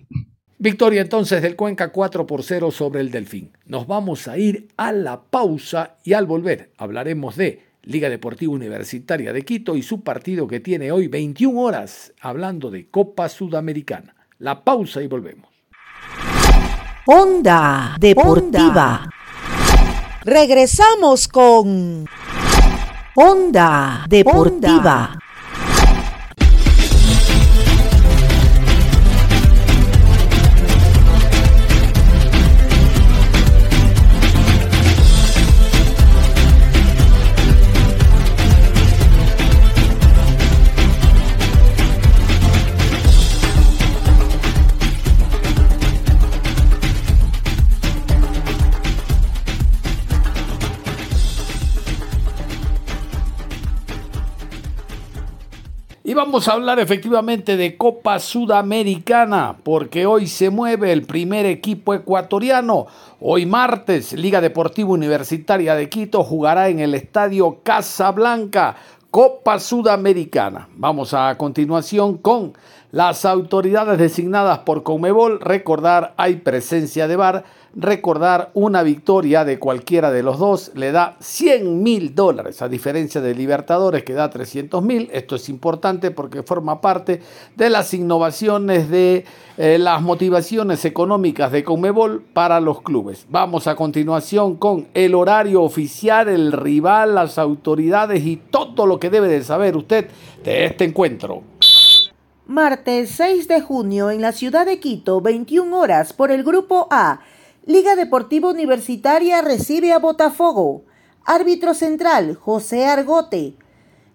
Victoria 0.57 1.01
entonces 1.01 1.41
del 1.43 1.55
Cuenca 1.55 1.91
4 1.91 2.25
por 2.25 2.41
0 2.41 2.71
sobre 2.71 3.01
el 3.01 3.11
Delfín. 3.11 3.51
Nos 3.65 3.85
vamos 3.85 4.27
a 4.27 4.39
ir 4.39 4.69
a 4.75 4.91
la 4.91 5.21
pausa 5.21 5.97
y 6.03 6.13
al 6.13 6.25
volver 6.25 6.73
hablaremos 6.77 7.37
de 7.37 7.68
Liga 7.83 8.09
Deportiva 8.09 8.53
Universitaria 8.53 9.33
de 9.33 9.43
Quito 9.43 9.75
y 9.75 9.83
su 9.83 10.01
partido 10.01 10.47
que 10.47 10.59
tiene 10.59 10.91
hoy 10.91 11.07
21 11.07 11.59
horas 11.59 12.13
hablando 12.21 12.69
de 12.69 12.89
Copa 12.89 13.29
Sudamericana. 13.29 14.15
La 14.39 14.63
pausa 14.63 15.01
y 15.01 15.07
volvemos. 15.07 15.49
Onda 17.05 17.95
Deportiva. 17.99 19.09
Regresamos 20.23 21.27
con 21.27 22.05
Onda 23.15 24.05
Deportiva. 24.07 25.17
Y 56.09 56.15
vamos 56.15 56.47
a 56.47 56.53
hablar 56.53 56.79
efectivamente 56.79 57.55
de 57.55 57.77
Copa 57.77 58.17
Sudamericana, 58.17 59.57
porque 59.61 60.07
hoy 60.07 60.25
se 60.25 60.49
mueve 60.49 60.91
el 60.91 61.03
primer 61.03 61.45
equipo 61.45 61.93
ecuatoriano. 61.93 62.87
Hoy 63.21 63.45
martes, 63.45 64.13
Liga 64.13 64.41
Deportiva 64.41 64.89
Universitaria 64.89 65.75
de 65.75 65.87
Quito 65.87 66.23
jugará 66.23 66.69
en 66.69 66.79
el 66.79 66.95
Estadio 66.95 67.59
Casablanca, 67.61 68.75
Copa 69.11 69.59
Sudamericana. 69.59 70.67
Vamos 70.77 71.13
a 71.13 71.37
continuación 71.37 72.17
con 72.17 72.53
las 72.91 73.23
autoridades 73.23 73.99
designadas 73.99 74.57
por 74.57 74.81
Conmebol. 74.81 75.39
Recordar, 75.39 76.15
hay 76.17 76.37
presencia 76.37 77.07
de 77.07 77.17
VAR 77.17 77.43
Recordar, 77.75 78.49
una 78.55 78.81
victoria 78.81 79.45
de 79.45 79.59
cualquiera 79.59 80.11
de 80.11 80.23
los 80.23 80.39
dos 80.39 80.71
le 80.75 80.91
da 80.91 81.17
100 81.19 81.83
mil 81.83 82.15
dólares, 82.15 82.61
a 82.61 82.69
diferencia 82.69 83.21
de 83.21 83.35
Libertadores 83.35 84.03
que 84.03 84.13
da 84.13 84.29
300 84.29 84.83
mil. 84.83 85.09
Esto 85.13 85.35
es 85.35 85.49
importante 85.49 86.11
porque 86.11 86.41
forma 86.41 86.81
parte 86.81 87.21
de 87.55 87.69
las 87.69 87.93
innovaciones 87.93 88.89
de 88.89 89.25
eh, 89.57 89.77
las 89.77 90.01
motivaciones 90.01 90.83
económicas 90.85 91.51
de 91.51 91.63
Conmebol 91.63 92.23
para 92.33 92.59
los 92.59 92.81
clubes. 92.81 93.27
Vamos 93.29 93.67
a 93.67 93.75
continuación 93.75 94.55
con 94.55 94.87
el 94.93 95.13
horario 95.13 95.61
oficial, 95.61 96.27
el 96.27 96.51
rival, 96.51 97.15
las 97.15 97.37
autoridades 97.37 98.25
y 98.25 98.37
todo 98.37 98.87
lo 98.87 98.99
que 98.99 99.09
debe 99.09 99.27
de 99.27 99.43
saber 99.43 99.77
usted 99.77 100.07
de 100.43 100.65
este 100.65 100.85
encuentro. 100.85 101.43
Martes 102.47 103.11
6 103.11 103.47
de 103.47 103.61
junio 103.61 104.09
en 104.09 104.21
la 104.21 104.31
ciudad 104.31 104.65
de 104.65 104.79
Quito, 104.79 105.21
21 105.21 105.77
horas 105.77 106.13
por 106.13 106.31
el 106.31 106.43
grupo 106.43 106.87
A. 106.89 107.19
Liga 107.65 107.95
Deportiva 107.95 108.49
Universitaria 108.49 109.41
recibe 109.41 109.91
a 109.91 109.99
Botafogo. 109.99 110.85
Árbitro 111.25 111.73
central, 111.73 112.35
José 112.35 112.87
Argote. 112.87 113.55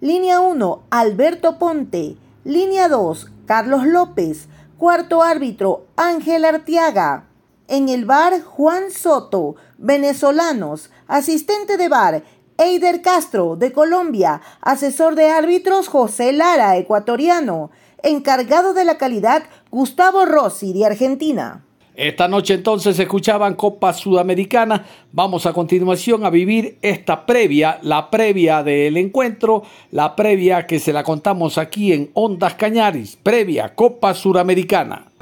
Línea 0.00 0.40
1, 0.40 0.82
Alberto 0.90 1.58
Ponte. 1.58 2.16
Línea 2.42 2.88
2, 2.88 3.30
Carlos 3.46 3.86
López. 3.86 4.48
Cuarto 4.78 5.22
árbitro, 5.22 5.86
Ángel 5.94 6.44
Artiaga. 6.44 7.26
En 7.68 7.88
el 7.88 8.06
bar, 8.06 8.42
Juan 8.42 8.90
Soto. 8.90 9.56
Venezolanos. 9.78 10.90
Asistente 11.06 11.76
de 11.76 11.88
bar, 11.88 12.24
Eider 12.56 13.02
Castro, 13.02 13.56
de 13.56 13.72
Colombia. 13.72 14.40
Asesor 14.62 15.14
de 15.14 15.30
árbitros, 15.30 15.88
José 15.88 16.32
Lara, 16.32 16.76
ecuatoriano. 16.76 17.70
Encargado 18.02 18.74
de 18.74 18.84
la 18.84 18.98
calidad, 18.98 19.44
Gustavo 19.70 20.24
Rossi, 20.24 20.72
de 20.72 20.86
Argentina. 20.86 21.63
Esta 21.94 22.26
noche 22.26 22.54
entonces 22.54 22.98
escuchaban 22.98 23.54
Copa 23.54 23.92
Sudamericana. 23.92 24.84
Vamos 25.12 25.46
a 25.46 25.52
continuación 25.52 26.24
a 26.24 26.30
vivir 26.30 26.76
esta 26.82 27.24
previa, 27.24 27.78
la 27.82 28.10
previa 28.10 28.64
del 28.64 28.96
encuentro, 28.96 29.62
la 29.92 30.16
previa 30.16 30.66
que 30.66 30.80
se 30.80 30.92
la 30.92 31.04
contamos 31.04 31.56
aquí 31.56 31.92
en 31.92 32.10
Ondas 32.14 32.54
Cañaris, 32.54 33.16
previa 33.22 33.76
Copa 33.76 34.12
Sudamericana. 34.12 35.13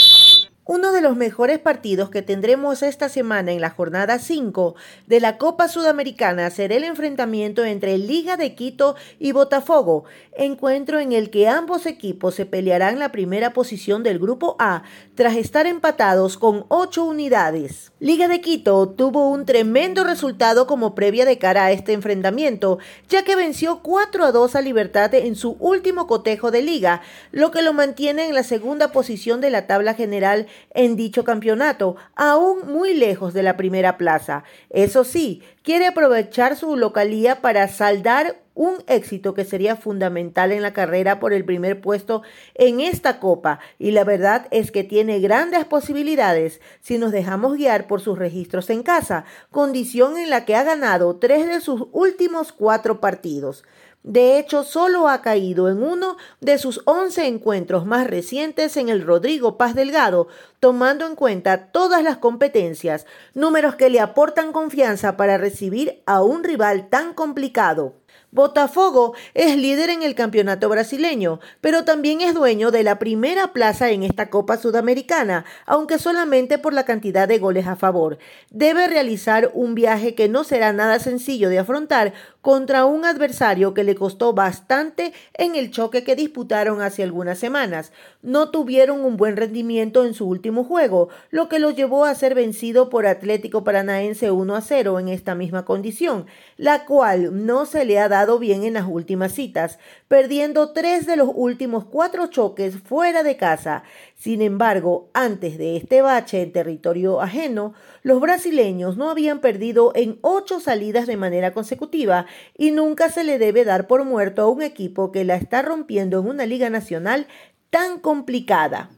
Uno 0.64 0.92
de 0.92 1.00
los 1.00 1.16
mejores 1.16 1.58
partidos 1.58 2.08
que 2.08 2.22
tendremos 2.22 2.84
esta 2.84 3.08
semana 3.08 3.50
en 3.50 3.60
la 3.60 3.70
jornada 3.70 4.20
5 4.20 4.76
de 5.08 5.18
la 5.18 5.36
Copa 5.36 5.66
Sudamericana 5.66 6.50
será 6.50 6.76
el 6.76 6.84
enfrentamiento 6.84 7.64
entre 7.64 7.98
Liga 7.98 8.36
de 8.36 8.54
Quito 8.54 8.94
y 9.18 9.32
Botafogo, 9.32 10.04
encuentro 10.36 11.00
en 11.00 11.10
el 11.10 11.30
que 11.30 11.48
ambos 11.48 11.84
equipos 11.84 12.36
se 12.36 12.46
pelearán 12.46 13.00
la 13.00 13.10
primera 13.10 13.52
posición 13.52 14.04
del 14.04 14.20
Grupo 14.20 14.54
A 14.60 14.84
tras 15.16 15.34
estar 15.34 15.66
empatados 15.66 16.38
con 16.38 16.64
8 16.68 17.02
unidades. 17.02 17.91
Liga 18.02 18.26
de 18.26 18.40
Quito 18.40 18.88
tuvo 18.88 19.28
un 19.28 19.46
tremendo 19.46 20.02
resultado 20.02 20.66
como 20.66 20.92
previa 20.92 21.24
de 21.24 21.38
cara 21.38 21.66
a 21.66 21.70
este 21.70 21.92
enfrentamiento, 21.92 22.80
ya 23.08 23.22
que 23.22 23.36
venció 23.36 23.78
4 23.80 24.24
a 24.24 24.32
2 24.32 24.56
a 24.56 24.60
Libertad 24.60 25.14
en 25.14 25.36
su 25.36 25.52
último 25.60 26.08
cotejo 26.08 26.50
de 26.50 26.62
liga, 26.62 27.00
lo 27.30 27.52
que 27.52 27.62
lo 27.62 27.72
mantiene 27.72 28.26
en 28.26 28.34
la 28.34 28.42
segunda 28.42 28.90
posición 28.90 29.40
de 29.40 29.50
la 29.50 29.68
tabla 29.68 29.94
general 29.94 30.48
en 30.74 30.96
dicho 30.96 31.22
campeonato, 31.22 31.94
aún 32.16 32.72
muy 32.72 32.92
lejos 32.92 33.34
de 33.34 33.44
la 33.44 33.56
primera 33.56 33.96
plaza. 33.98 34.42
Eso 34.70 35.04
sí, 35.04 35.40
quiere 35.62 35.86
aprovechar 35.86 36.56
su 36.56 36.76
localía 36.76 37.40
para 37.40 37.68
saldar 37.68 38.41
un 38.54 38.82
éxito 38.86 39.34
que 39.34 39.44
sería 39.44 39.76
fundamental 39.76 40.52
en 40.52 40.62
la 40.62 40.72
carrera 40.72 41.20
por 41.20 41.32
el 41.32 41.44
primer 41.44 41.80
puesto 41.80 42.22
en 42.54 42.80
esta 42.80 43.20
copa 43.20 43.60
y 43.78 43.92
la 43.92 44.04
verdad 44.04 44.46
es 44.50 44.70
que 44.70 44.84
tiene 44.84 45.20
grandes 45.20 45.64
posibilidades 45.64 46.60
si 46.80 46.98
nos 46.98 47.12
dejamos 47.12 47.56
guiar 47.56 47.86
por 47.86 48.00
sus 48.00 48.18
registros 48.18 48.70
en 48.70 48.82
casa, 48.82 49.24
condición 49.50 50.16
en 50.18 50.30
la 50.30 50.44
que 50.44 50.56
ha 50.56 50.64
ganado 50.64 51.16
tres 51.16 51.46
de 51.46 51.60
sus 51.60 51.84
últimos 51.92 52.52
cuatro 52.52 53.00
partidos. 53.00 53.64
De 54.02 54.38
hecho, 54.38 54.64
solo 54.64 55.08
ha 55.08 55.22
caído 55.22 55.68
en 55.68 55.80
uno 55.80 56.16
de 56.40 56.58
sus 56.58 56.82
11 56.86 57.26
encuentros 57.26 57.86
más 57.86 58.08
recientes 58.08 58.76
en 58.76 58.88
el 58.88 59.02
Rodrigo 59.02 59.56
Paz 59.56 59.76
Delgado, 59.76 60.26
tomando 60.58 61.06
en 61.06 61.14
cuenta 61.14 61.68
todas 61.68 62.02
las 62.02 62.16
competencias, 62.16 63.06
números 63.34 63.76
que 63.76 63.90
le 63.90 64.00
aportan 64.00 64.52
confianza 64.52 65.16
para 65.16 65.38
recibir 65.38 66.02
a 66.06 66.20
un 66.20 66.42
rival 66.42 66.88
tan 66.88 67.14
complicado. 67.14 68.01
Botafogo 68.34 69.12
es 69.34 69.58
líder 69.58 69.90
en 69.90 70.02
el 70.02 70.14
campeonato 70.14 70.70
brasileño, 70.70 71.38
pero 71.60 71.84
también 71.84 72.22
es 72.22 72.32
dueño 72.32 72.70
de 72.70 72.82
la 72.82 72.98
primera 72.98 73.52
plaza 73.52 73.90
en 73.90 74.04
esta 74.04 74.30
Copa 74.30 74.56
Sudamericana, 74.56 75.44
aunque 75.66 75.98
solamente 75.98 76.56
por 76.56 76.72
la 76.72 76.86
cantidad 76.86 77.28
de 77.28 77.38
goles 77.38 77.66
a 77.66 77.76
favor. 77.76 78.16
Debe 78.48 78.86
realizar 78.86 79.50
un 79.52 79.74
viaje 79.74 80.14
que 80.14 80.30
no 80.30 80.44
será 80.44 80.72
nada 80.72 80.98
sencillo 80.98 81.50
de 81.50 81.58
afrontar 81.58 82.14
contra 82.40 82.86
un 82.86 83.04
adversario 83.04 83.74
que 83.74 83.84
le 83.84 83.94
costó 83.94 84.32
bastante 84.32 85.12
en 85.34 85.54
el 85.54 85.70
choque 85.70 86.02
que 86.02 86.16
disputaron 86.16 86.80
hace 86.80 87.02
algunas 87.02 87.38
semanas. 87.38 87.92
No 88.22 88.50
tuvieron 88.50 89.04
un 89.04 89.18
buen 89.18 89.36
rendimiento 89.36 90.06
en 90.06 90.14
su 90.14 90.26
último 90.26 90.64
juego, 90.64 91.10
lo 91.30 91.50
que 91.50 91.58
lo 91.58 91.70
llevó 91.70 92.06
a 92.06 92.14
ser 92.14 92.34
vencido 92.34 92.88
por 92.88 93.06
Atlético 93.06 93.62
Paranaense 93.62 94.30
1 94.30 94.56
a 94.56 94.60
0 94.62 95.00
en 95.00 95.08
esta 95.08 95.34
misma 95.34 95.66
condición, 95.66 96.24
la 96.56 96.86
cual 96.86 97.44
no 97.44 97.66
se 97.66 97.84
le 97.84 98.00
ha 98.00 98.08
dado 98.08 98.21
bien 98.38 98.64
en 98.64 98.74
las 98.74 98.86
últimas 98.88 99.32
citas, 99.32 99.78
perdiendo 100.08 100.72
tres 100.72 101.06
de 101.06 101.16
los 101.16 101.28
últimos 101.34 101.84
cuatro 101.84 102.26
choques 102.28 102.78
fuera 102.78 103.22
de 103.22 103.36
casa. 103.36 103.82
Sin 104.16 104.42
embargo, 104.42 105.10
antes 105.12 105.58
de 105.58 105.76
este 105.76 106.02
bache 106.02 106.42
en 106.42 106.52
territorio 106.52 107.20
ajeno, 107.20 107.74
los 108.02 108.20
brasileños 108.20 108.96
no 108.96 109.10
habían 109.10 109.40
perdido 109.40 109.92
en 109.94 110.18
ocho 110.22 110.60
salidas 110.60 111.06
de 111.06 111.16
manera 111.16 111.52
consecutiva 111.52 112.26
y 112.56 112.70
nunca 112.70 113.10
se 113.10 113.24
le 113.24 113.38
debe 113.38 113.64
dar 113.64 113.86
por 113.86 114.04
muerto 114.04 114.42
a 114.42 114.48
un 114.48 114.62
equipo 114.62 115.12
que 115.12 115.24
la 115.24 115.36
está 115.36 115.62
rompiendo 115.62 116.20
en 116.20 116.28
una 116.28 116.46
liga 116.46 116.70
nacional 116.70 117.26
tan 117.70 117.98
complicada. 117.98 118.90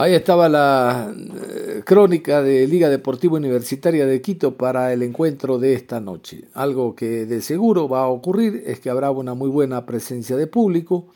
Ahí 0.00 0.14
estaba 0.14 0.48
la 0.48 1.12
eh, 1.12 1.82
crónica 1.84 2.40
de 2.40 2.68
Liga 2.68 2.88
Deportiva 2.88 3.36
Universitaria 3.36 4.06
de 4.06 4.22
Quito 4.22 4.54
para 4.54 4.92
el 4.92 5.02
encuentro 5.02 5.58
de 5.58 5.74
esta 5.74 5.98
noche. 5.98 6.44
Algo 6.54 6.94
que 6.94 7.26
de 7.26 7.42
seguro 7.42 7.88
va 7.88 8.02
a 8.02 8.06
ocurrir 8.06 8.62
es 8.64 8.78
que 8.78 8.90
habrá 8.90 9.10
una 9.10 9.34
muy 9.34 9.48
buena 9.48 9.86
presencia 9.86 10.36
de 10.36 10.46
público. 10.46 11.06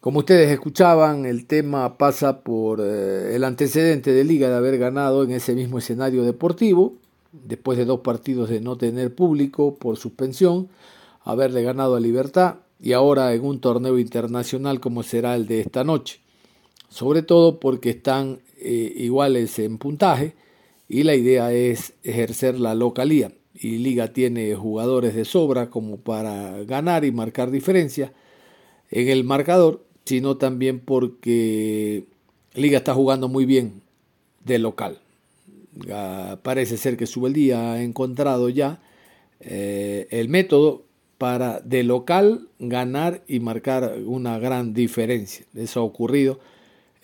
Como 0.00 0.20
ustedes 0.20 0.50
escuchaban, 0.50 1.26
el 1.26 1.44
tema 1.44 1.98
pasa 1.98 2.40
por 2.40 2.80
eh, 2.82 3.36
el 3.36 3.44
antecedente 3.44 4.12
de 4.12 4.24
Liga 4.24 4.48
de 4.48 4.56
haber 4.56 4.78
ganado 4.78 5.22
en 5.22 5.32
ese 5.32 5.54
mismo 5.54 5.76
escenario 5.76 6.24
deportivo, 6.24 6.94
después 7.30 7.76
de 7.76 7.84
dos 7.84 8.00
partidos 8.00 8.48
de 8.48 8.62
no 8.62 8.78
tener 8.78 9.14
público 9.14 9.74
por 9.74 9.98
suspensión, 9.98 10.70
haberle 11.24 11.62
ganado 11.62 11.94
a 11.94 12.00
Libertad 12.00 12.54
y 12.80 12.94
ahora 12.94 13.34
en 13.34 13.44
un 13.44 13.60
torneo 13.60 13.98
internacional 13.98 14.80
como 14.80 15.02
será 15.02 15.36
el 15.36 15.46
de 15.46 15.60
esta 15.60 15.84
noche 15.84 16.23
sobre 16.94 17.22
todo 17.22 17.58
porque 17.58 17.90
están 17.90 18.38
eh, 18.56 18.92
iguales 18.94 19.58
en 19.58 19.78
puntaje 19.78 20.34
y 20.88 21.02
la 21.02 21.16
idea 21.16 21.52
es 21.52 21.94
ejercer 22.04 22.60
la 22.60 22.76
localía. 22.76 23.32
Y 23.52 23.78
Liga 23.78 24.12
tiene 24.12 24.54
jugadores 24.54 25.16
de 25.16 25.24
sobra 25.24 25.70
como 25.70 25.96
para 25.96 26.62
ganar 26.62 27.04
y 27.04 27.10
marcar 27.10 27.50
diferencia 27.50 28.12
en 28.92 29.08
el 29.08 29.24
marcador, 29.24 29.84
sino 30.04 30.36
también 30.36 30.78
porque 30.78 32.04
Liga 32.54 32.78
está 32.78 32.94
jugando 32.94 33.26
muy 33.26 33.44
bien 33.44 33.82
de 34.44 34.60
local. 34.60 35.00
parece 36.44 36.76
ser 36.76 36.96
que 36.96 37.06
día 37.32 37.72
ha 37.72 37.82
encontrado 37.82 38.48
ya 38.50 38.80
eh, 39.40 40.06
el 40.10 40.28
método 40.28 40.84
para 41.18 41.58
de 41.58 41.82
local 41.82 42.48
ganar 42.60 43.24
y 43.26 43.40
marcar 43.40 43.96
una 44.06 44.38
gran 44.38 44.74
diferencia. 44.74 45.44
Eso 45.56 45.80
ha 45.80 45.82
ocurrido 45.82 46.38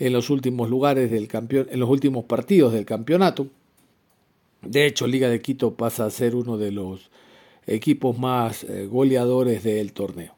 en 0.01 0.15
los 0.15 0.31
últimos 0.31 0.69
lugares 0.69 1.11
del 1.11 1.29
campeón, 1.29 1.69
en 1.71 1.79
los 1.79 1.89
últimos 1.89 2.25
partidos 2.25 2.73
del 2.73 2.87
campeonato. 2.87 3.47
De 4.63 4.87
hecho, 4.87 5.07
Liga 5.07 5.29
de 5.29 5.41
Quito 5.41 5.75
pasa 5.75 6.07
a 6.07 6.11
ser 6.11 6.35
uno 6.35 6.57
de 6.57 6.73
los 6.73 7.11
equipos 7.67 8.19
más 8.19 8.65
eh, 8.65 8.87
goleadores 8.87 9.63
del 9.63 9.93
torneo. 9.93 10.35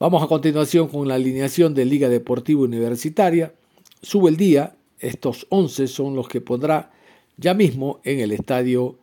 Vamos 0.00 0.22
a 0.24 0.26
continuación 0.26 0.88
con 0.88 1.06
la 1.06 1.14
alineación 1.14 1.72
de 1.72 1.84
Liga 1.84 2.08
Deportiva 2.08 2.62
Universitaria. 2.62 3.54
Sube 4.02 4.28
el 4.28 4.36
día, 4.36 4.74
estos 4.98 5.46
11 5.50 5.86
son 5.86 6.16
los 6.16 6.28
que 6.28 6.40
pondrá 6.40 6.90
ya 7.36 7.54
mismo 7.54 8.00
en 8.02 8.18
el 8.18 8.32
estadio 8.32 8.96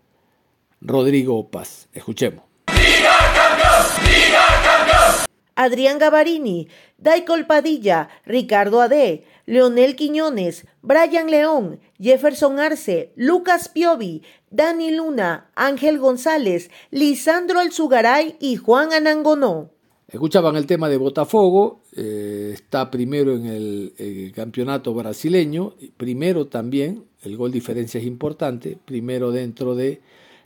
Rodrigo 0.81 1.49
Paz. 1.49 1.87
Escuchemos. 1.93 2.43
¡Liga 2.67 3.17
campeón! 3.33 4.05
¡Liga 4.05 4.45
campeón! 4.63 5.25
Adrián 5.55 5.97
Gavarini, 5.97 6.67
Daicol 6.97 7.45
Padilla, 7.45 8.09
Ricardo 8.25 8.81
Ade, 8.81 9.23
Leonel 9.45 9.95
Quiñones, 9.95 10.67
Brian 10.81 11.29
León, 11.29 11.79
Jefferson 11.99 12.59
Arce, 12.59 13.11
Lucas 13.15 13.69
Piovi, 13.69 14.23
Dani 14.49 14.91
Luna, 14.91 15.49
Ángel 15.55 15.99
González, 15.99 16.69
Lisandro 16.91 17.59
Alzugaray 17.59 18.35
y 18.39 18.55
Juan 18.57 18.93
Anangonó. 18.93 19.71
Escuchaban 20.11 20.57
el 20.57 20.65
tema 20.65 20.89
de 20.89 20.97
Botafogo, 20.97 21.79
eh, 21.95 22.51
está 22.53 22.91
primero 22.91 23.33
en 23.33 23.45
el, 23.45 24.33
campeonato 24.35 24.93
brasileño, 24.93 25.75
primero 25.95 26.47
también, 26.47 27.05
el 27.23 27.37
gol 27.37 27.51
diferencia 27.51 27.97
es 27.99 28.05
importante, 28.05 28.77
primero 28.83 29.31
dentro 29.31 29.73
de 29.73 30.01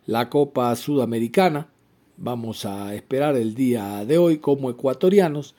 la 0.06 0.30
Copa 0.30 0.76
Sudamericana. 0.76 1.68
Vamos 2.18 2.66
a 2.66 2.94
esperar 2.94 3.36
el 3.38 3.56
día 3.56 4.06
de 4.06 4.20
hoy 4.20 4.38
como 4.38 4.70
ecuatorianos 4.70 5.56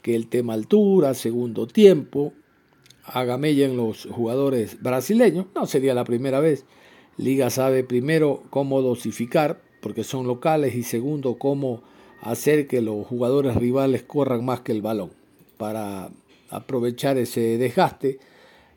que 0.00 0.16
el 0.16 0.28
tema 0.28 0.54
altura, 0.54 1.12
segundo 1.12 1.66
tiempo, 1.66 2.32
haga 3.04 3.38
mella 3.38 3.66
en 3.66 3.76
los 3.76 4.06
jugadores 4.10 4.80
brasileños. 4.82 5.46
No 5.54 5.66
sería 5.66 5.94
la 5.94 6.04
primera 6.04 6.40
vez. 6.40 6.64
Liga 7.16 7.50
sabe 7.50 7.84
primero 7.84 8.42
cómo 8.50 8.82
dosificar, 8.82 9.60
porque 9.80 10.04
son 10.04 10.26
locales, 10.26 10.74
y 10.74 10.82
segundo, 10.82 11.38
cómo 11.38 11.82
hacer 12.20 12.66
que 12.66 12.80
los 12.80 13.06
jugadores 13.06 13.56
rivales 13.56 14.02
corran 14.02 14.44
más 14.44 14.60
que 14.60 14.72
el 14.72 14.82
balón, 14.82 15.10
para 15.56 16.10
aprovechar 16.50 17.18
ese 17.18 17.58
desgaste 17.58 18.18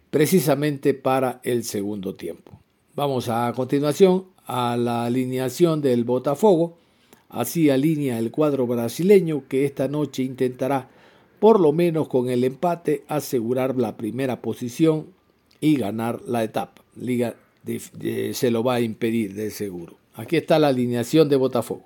precisamente 0.09 0.93
para 0.93 1.41
el 1.43 1.63
segundo 1.63 2.15
tiempo. 2.15 2.59
Vamos 2.95 3.30
a 3.30 3.51
continuación 3.55 4.26
a 4.45 4.78
la 4.78 5.05
alineación 5.05 5.82
del 5.82 6.03
Botafogo. 6.03 6.78
Así 7.30 7.71
alinea 7.71 8.19
el 8.19 8.30
cuadro 8.30 8.67
brasileño 8.67 9.47
que 9.47 9.65
esta 9.65 9.88
noche 9.88 10.21
intentará 10.21 10.89
por 11.44 11.60
lo 11.60 11.74
menos 11.74 12.08
con 12.08 12.30
el 12.30 12.46
empate 12.46 13.04
asegurar 13.10 13.76
la 13.76 13.98
primera 13.98 14.41
posición 14.41 15.14
y 15.60 15.76
ganar 15.76 16.22
la 16.26 16.41
etapa. 16.41 16.82
Liga 16.96 17.36
se 18.32 18.50
lo 18.50 18.64
va 18.64 18.76
a 18.76 18.80
impedir 18.80 19.34
de 19.34 19.52
seguro. 19.52 19.98
Aquí 20.14 20.38
está 20.38 20.58
la 20.58 20.70
alineación 20.70 21.28
de 21.28 21.36
Botafogo. 21.36 21.84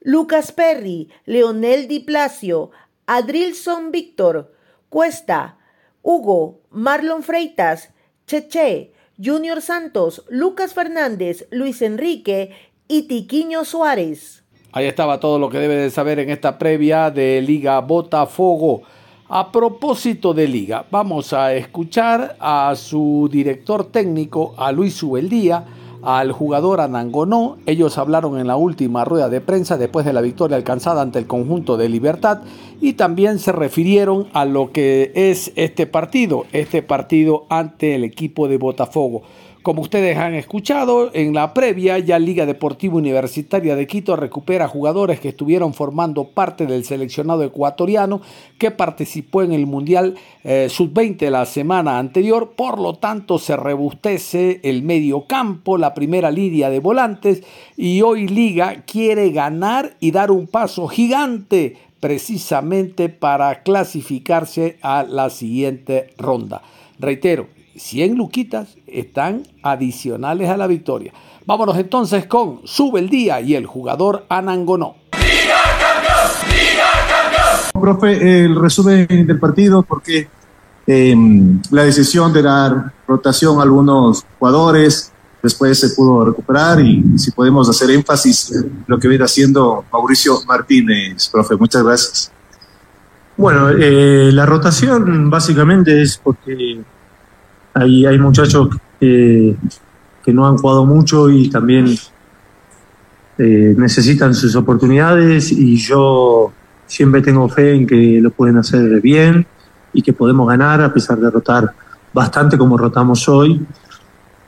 Lucas 0.00 0.52
Perry, 0.52 1.08
Leonel 1.26 1.88
Di 1.88 1.98
Placio, 1.98 2.70
Adrilson 3.06 3.90
Víctor, 3.90 4.54
Cuesta, 4.90 5.58
Hugo, 6.02 6.60
Marlon 6.70 7.24
Freitas, 7.24 7.90
Cheche, 8.28 8.92
Junior 9.20 9.60
Santos, 9.60 10.24
Lucas 10.28 10.72
Fernández, 10.72 11.48
Luis 11.50 11.82
Enrique 11.82 12.52
y 12.86 13.08
Tiquiño 13.08 13.64
Suárez. 13.64 14.44
Ahí 14.70 14.84
estaba 14.84 15.18
todo 15.18 15.38
lo 15.38 15.48
que 15.48 15.58
debe 15.58 15.76
de 15.76 15.90
saber 15.90 16.18
en 16.18 16.28
esta 16.28 16.58
previa 16.58 17.10
de 17.10 17.40
Liga 17.40 17.80
Botafogo. 17.80 18.82
A 19.30 19.50
propósito 19.50 20.34
de 20.34 20.46
Liga, 20.46 20.84
vamos 20.90 21.32
a 21.32 21.54
escuchar 21.54 22.36
a 22.38 22.74
su 22.76 23.30
director 23.32 23.84
técnico, 23.84 24.54
a 24.58 24.70
Luis 24.70 24.92
Subeldía, 24.92 25.64
al 26.02 26.32
jugador 26.32 26.82
Anangonó. 26.82 27.56
Ellos 27.64 27.96
hablaron 27.96 28.38
en 28.38 28.46
la 28.46 28.56
última 28.56 29.06
rueda 29.06 29.30
de 29.30 29.40
prensa 29.40 29.78
después 29.78 30.04
de 30.04 30.12
la 30.12 30.20
victoria 30.20 30.58
alcanzada 30.58 31.00
ante 31.00 31.18
el 31.18 31.26
conjunto 31.26 31.78
de 31.78 31.88
Libertad 31.88 32.40
y 32.78 32.92
también 32.92 33.38
se 33.38 33.52
refirieron 33.52 34.28
a 34.34 34.44
lo 34.44 34.70
que 34.70 35.12
es 35.14 35.50
este 35.56 35.86
partido, 35.86 36.44
este 36.52 36.82
partido 36.82 37.46
ante 37.48 37.94
el 37.94 38.04
equipo 38.04 38.48
de 38.48 38.58
Botafogo. 38.58 39.22
Como 39.68 39.82
ustedes 39.82 40.16
han 40.16 40.34
escuchado, 40.34 41.10
en 41.12 41.34
la 41.34 41.52
previa 41.52 41.98
ya 41.98 42.18
Liga 42.18 42.46
Deportiva 42.46 42.94
Universitaria 42.94 43.76
de 43.76 43.86
Quito 43.86 44.16
recupera 44.16 44.66
jugadores 44.66 45.20
que 45.20 45.28
estuvieron 45.28 45.74
formando 45.74 46.28
parte 46.28 46.64
del 46.64 46.86
seleccionado 46.86 47.44
ecuatoriano 47.44 48.22
que 48.56 48.70
participó 48.70 49.42
en 49.42 49.52
el 49.52 49.66
Mundial 49.66 50.14
eh, 50.42 50.68
Sub-20 50.70 51.28
la 51.28 51.44
semana 51.44 51.98
anterior. 51.98 52.54
Por 52.56 52.80
lo 52.80 52.94
tanto, 52.94 53.38
se 53.38 53.58
rebustece 53.58 54.60
el 54.62 54.82
medio 54.84 55.26
campo, 55.26 55.76
la 55.76 55.92
primera 55.92 56.30
línea 56.30 56.70
de 56.70 56.80
volantes 56.80 57.42
y 57.76 58.00
hoy 58.00 58.26
Liga 58.26 58.84
quiere 58.86 59.32
ganar 59.32 59.96
y 60.00 60.12
dar 60.12 60.30
un 60.30 60.46
paso 60.46 60.88
gigante 60.88 61.76
precisamente 62.00 63.10
para 63.10 63.62
clasificarse 63.62 64.78
a 64.80 65.02
la 65.02 65.28
siguiente 65.28 66.14
ronda. 66.16 66.62
Reitero, 66.98 67.57
100 67.78 68.16
luquitas 68.16 68.76
están 68.86 69.44
adicionales 69.62 70.50
a 70.50 70.56
la 70.56 70.66
victoria. 70.66 71.12
Vámonos 71.46 71.78
entonces 71.78 72.26
con 72.26 72.60
Sube 72.64 73.00
el 73.00 73.08
Día 73.08 73.40
y 73.40 73.54
el 73.54 73.66
jugador 73.66 74.26
Anangonó. 74.28 74.96
¡Liga 75.12 75.56
campeón! 75.80 76.50
¡Liga 76.50 76.90
campeón! 77.08 77.80
Profe, 77.80 78.44
el 78.44 78.56
resumen 78.56 79.06
del 79.08 79.38
partido, 79.38 79.82
porque 79.82 80.28
em, 80.86 81.60
la 81.70 81.84
decisión 81.84 82.32
de 82.32 82.42
dar 82.42 82.92
rotación 83.06 83.60
a 83.60 83.62
algunos 83.62 84.26
jugadores, 84.38 85.12
después 85.42 85.78
se 85.78 85.90
pudo 85.90 86.24
recuperar 86.24 86.80
y 86.80 87.18
si 87.18 87.30
podemos 87.30 87.68
hacer 87.68 87.90
énfasis 87.90 88.52
lo 88.86 88.98
que 88.98 89.08
viene 89.08 89.24
haciendo 89.24 89.84
Mauricio 89.90 90.40
Martínez, 90.46 91.28
profe. 91.28 91.56
Muchas 91.56 91.82
gracias. 91.82 92.32
Bueno, 93.38 93.70
eh, 93.70 94.32
la 94.32 94.44
rotación 94.44 95.30
básicamente 95.30 96.02
es 96.02 96.18
porque 96.18 96.82
hay, 97.78 98.06
hay 98.06 98.18
muchachos 98.18 98.68
que, 99.00 99.56
no 100.26 100.46
han 100.46 100.58
jugado 100.58 100.84
mucho 100.84 101.30
y 101.30 101.48
también 101.48 101.86
eh, 103.38 103.74
necesitan 103.78 104.34
sus 104.34 104.54
oportunidades 104.56 105.50
y 105.50 105.78
yo 105.78 106.52
siempre 106.86 107.22
tengo 107.22 107.48
fe 107.48 107.74
en 107.74 107.86
que 107.86 108.20
lo 108.20 108.30
pueden 108.30 108.58
hacer 108.58 109.00
bien 109.00 109.46
y 109.94 110.02
que 110.02 110.12
podemos 110.12 110.46
ganar 110.46 110.82
a 110.82 110.92
pesar 110.92 111.18
de 111.18 111.30
rotar 111.30 111.72
bastante 112.12 112.58
como 112.58 112.76
rotamos 112.76 113.26
hoy. 113.26 113.64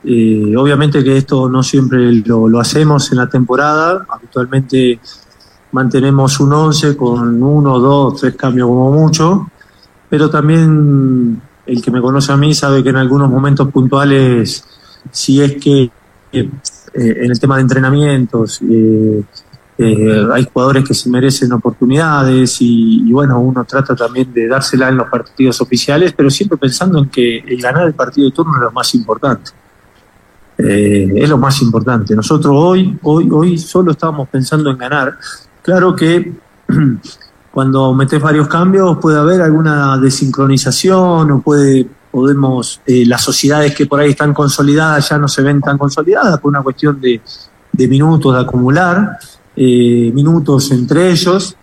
Eh, 0.05 0.55
obviamente 0.55 1.03
que 1.03 1.17
esto 1.17 1.49
no 1.49 1.63
siempre 1.63 2.13
lo, 2.13 2.47
lo, 2.47 2.61
hacemos 2.61 3.11
en 3.13 3.19
la 3.19 3.29
temporada, 3.29 4.05
habitualmente 4.07 5.01
mantenemos 5.73 6.41
un 6.41 6.53
11 6.53 6.95
con 6.95 7.43
uno, 7.43 7.79
dos, 7.79 8.21
tres 8.21 8.35
cambios 8.35 8.67
como 8.69 8.93
mucho, 8.93 9.51
pero 10.09 10.29
también 10.29 11.41
el 11.71 11.83
que 11.83 11.91
me 11.91 12.01
conoce 12.01 12.33
a 12.33 12.37
mí 12.37 12.53
sabe 12.53 12.83
que 12.83 12.91
en 12.91 12.97
algunos 12.97 13.31
momentos 13.31 13.71
puntuales, 13.71 14.65
si 15.11 15.41
es 15.41 15.55
que 15.57 15.91
eh, 16.33 16.51
en 16.95 17.31
el 17.31 17.39
tema 17.39 17.57
de 17.57 17.63
entrenamientos, 17.63 18.61
eh, 18.69 19.23
eh, 19.79 20.27
hay 20.33 20.47
jugadores 20.53 20.85
que 20.85 20.95
se 20.95 21.09
merecen 21.09 21.53
oportunidades 21.53 22.59
y, 22.61 23.11
bueno, 23.13 23.41
uno 23.41 23.65
trata 23.65 23.95
también 23.95 24.33
de 24.33 24.49
dársela 24.49 24.89
en 24.89 24.97
los 24.97 25.09
partidos 25.09 25.61
oficiales, 25.61 26.13
pero 26.13 26.29
siempre 26.29 26.59
pensando 26.59 26.99
en 26.99 27.09
que 27.09 27.39
el 27.39 27.63
ganar 27.63 27.87
el 27.87 27.95
partido 27.95 28.29
de 28.29 28.35
turno 28.35 28.57
es 28.57 28.63
lo 28.63 28.73
más 28.73 28.95
importante. 28.95 29.53
Eh, 30.59 31.13
es 31.17 31.29
lo 31.29 31.39
más 31.39 31.63
importante. 31.63 32.15
Nosotros 32.15 32.53
hoy, 32.55 32.99
hoy, 33.03 33.29
hoy 33.31 33.59
solo 33.59 33.93
estábamos 33.93 34.29
pensando 34.29 34.71
en 34.71 34.77
ganar. 34.77 35.17
Claro 35.63 35.97
que 35.97 36.31
cuando 37.53 37.93
metes 37.95 38.21
varios 38.21 38.49
cambios 38.49 38.99
puede 38.99 39.19
haber 39.19 39.41
alguna 39.43 39.99
desincronización 39.99 41.31
o 41.31 41.41
puede 41.41 41.87
podemos 42.11 42.81
eh, 42.87 43.05
las 43.07 43.23
sociedades 43.23 43.73
que 43.75 43.87
por 43.87 44.01
ahí 44.01 44.11
están 44.11 44.35
consolidadas 44.35 45.09
ya 45.09 45.19
no 45.19 45.29
se 45.29 45.43
ven 45.43 45.61
tan 45.61 45.79
consolidadas 45.79 46.41
por 46.41 46.51
una 46.51 46.61
cuestión 46.61 47.01
de, 47.01 47.21
de 47.73 47.89
minutos 47.89 48.35
de 48.35 48.41
acumular 48.41 49.19
eh, 49.57 50.11
minutos 50.15 50.71
entre 50.71 51.11
ellos, 51.11 51.57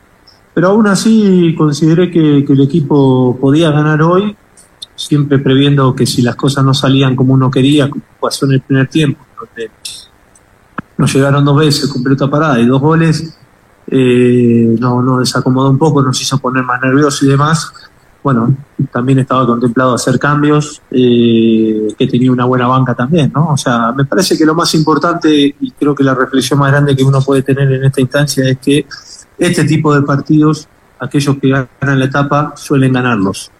pero 0.53 0.69
aún 0.69 0.87
así 0.87 1.55
consideré 1.57 2.11
que, 2.11 2.39
el 2.39 2.61
equipo 2.61 3.37
podía 3.39 3.71
ganar 3.71 4.01
hoy, 4.01 4.35
siempre 4.95 5.39
previendo 5.39 5.95
que 5.95 6.05
si 6.05 6.21
las 6.21 6.35
cosas 6.35 6.65
no 6.65 6.73
salían 6.73 7.15
como 7.15 7.33
uno 7.33 7.49
quería, 7.49 7.89
como 7.89 8.03
pasó 8.19 8.45
en 8.45 8.51
el 8.53 8.61
primer 8.61 8.87
tiempo, 8.87 9.25
donde 9.39 9.71
nos 10.97 11.13
llegaron 11.13 11.45
dos 11.45 11.57
veces 11.57 11.89
con 11.89 12.03
pelota 12.03 12.29
parada 12.29 12.59
y 12.59 12.65
dos 12.65 12.81
goles, 12.81 13.37
eh, 13.89 14.75
no, 14.79 15.01
nos 15.01 15.19
desacomodó 15.19 15.69
un 15.69 15.77
poco, 15.77 16.01
nos 16.01 16.21
hizo 16.21 16.37
poner 16.39 16.63
más 16.63 16.81
nerviosos 16.81 17.23
y 17.23 17.27
demás. 17.27 17.71
Bueno, 18.23 18.53
también 18.91 19.19
estaba 19.19 19.45
contemplado 19.45 19.93
hacer 19.93 20.19
cambios, 20.19 20.81
eh, 20.91 21.87
que 21.97 22.07
tenía 22.07 22.31
una 22.31 22.43
buena 22.43 22.67
banca 22.67 22.93
también, 22.93 23.31
¿no? 23.33 23.53
O 23.53 23.57
sea, 23.57 23.93
me 23.93 24.03
parece 24.03 24.37
que 24.37 24.45
lo 24.45 24.53
más 24.53 24.73
importante 24.75 25.55
y 25.59 25.71
creo 25.71 25.95
que 25.95 26.03
la 26.03 26.13
reflexión 26.13 26.59
más 26.59 26.71
grande 26.71 26.95
que 26.95 27.03
uno 27.03 27.21
puede 27.21 27.43
tener 27.43 27.71
en 27.71 27.85
esta 27.85 28.01
instancia 28.01 28.49
es 28.49 28.57
que 28.57 28.85
este 29.37 29.63
tipo 29.63 29.95
de 29.95 30.01
partidos, 30.01 30.67
aquellos 30.99 31.37
que 31.37 31.49
ganan 31.49 31.99
la 31.99 32.05
etapa, 32.05 32.53
suelen 32.57 32.91
ganarlos. 32.91 33.51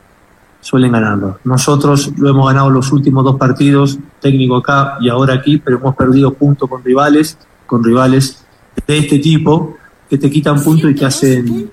Suelen 0.59 0.91
ganarlos. 0.91 1.37
Nosotros 1.45 2.11
lo 2.17 2.29
hemos 2.29 2.47
ganado 2.47 2.69
los 2.69 2.91
últimos 2.91 3.23
dos 3.23 3.37
partidos, 3.37 3.97
técnico 4.19 4.57
acá 4.57 4.97
y 4.99 5.07
ahora 5.07 5.35
aquí, 5.35 5.59
pero 5.59 5.77
hemos 5.77 5.95
perdido 5.95 6.33
puntos 6.33 6.67
con 6.67 6.83
rivales, 6.83 7.37
con 7.65 7.83
rivales 7.83 8.43
de 8.85 8.97
este 8.97 9.19
tipo, 9.19 9.77
que 10.09 10.17
te 10.17 10.29
quitan 10.29 10.63
puntos 10.63 10.91
y 10.91 10.95
te 10.95 11.05
hacen, 11.05 11.69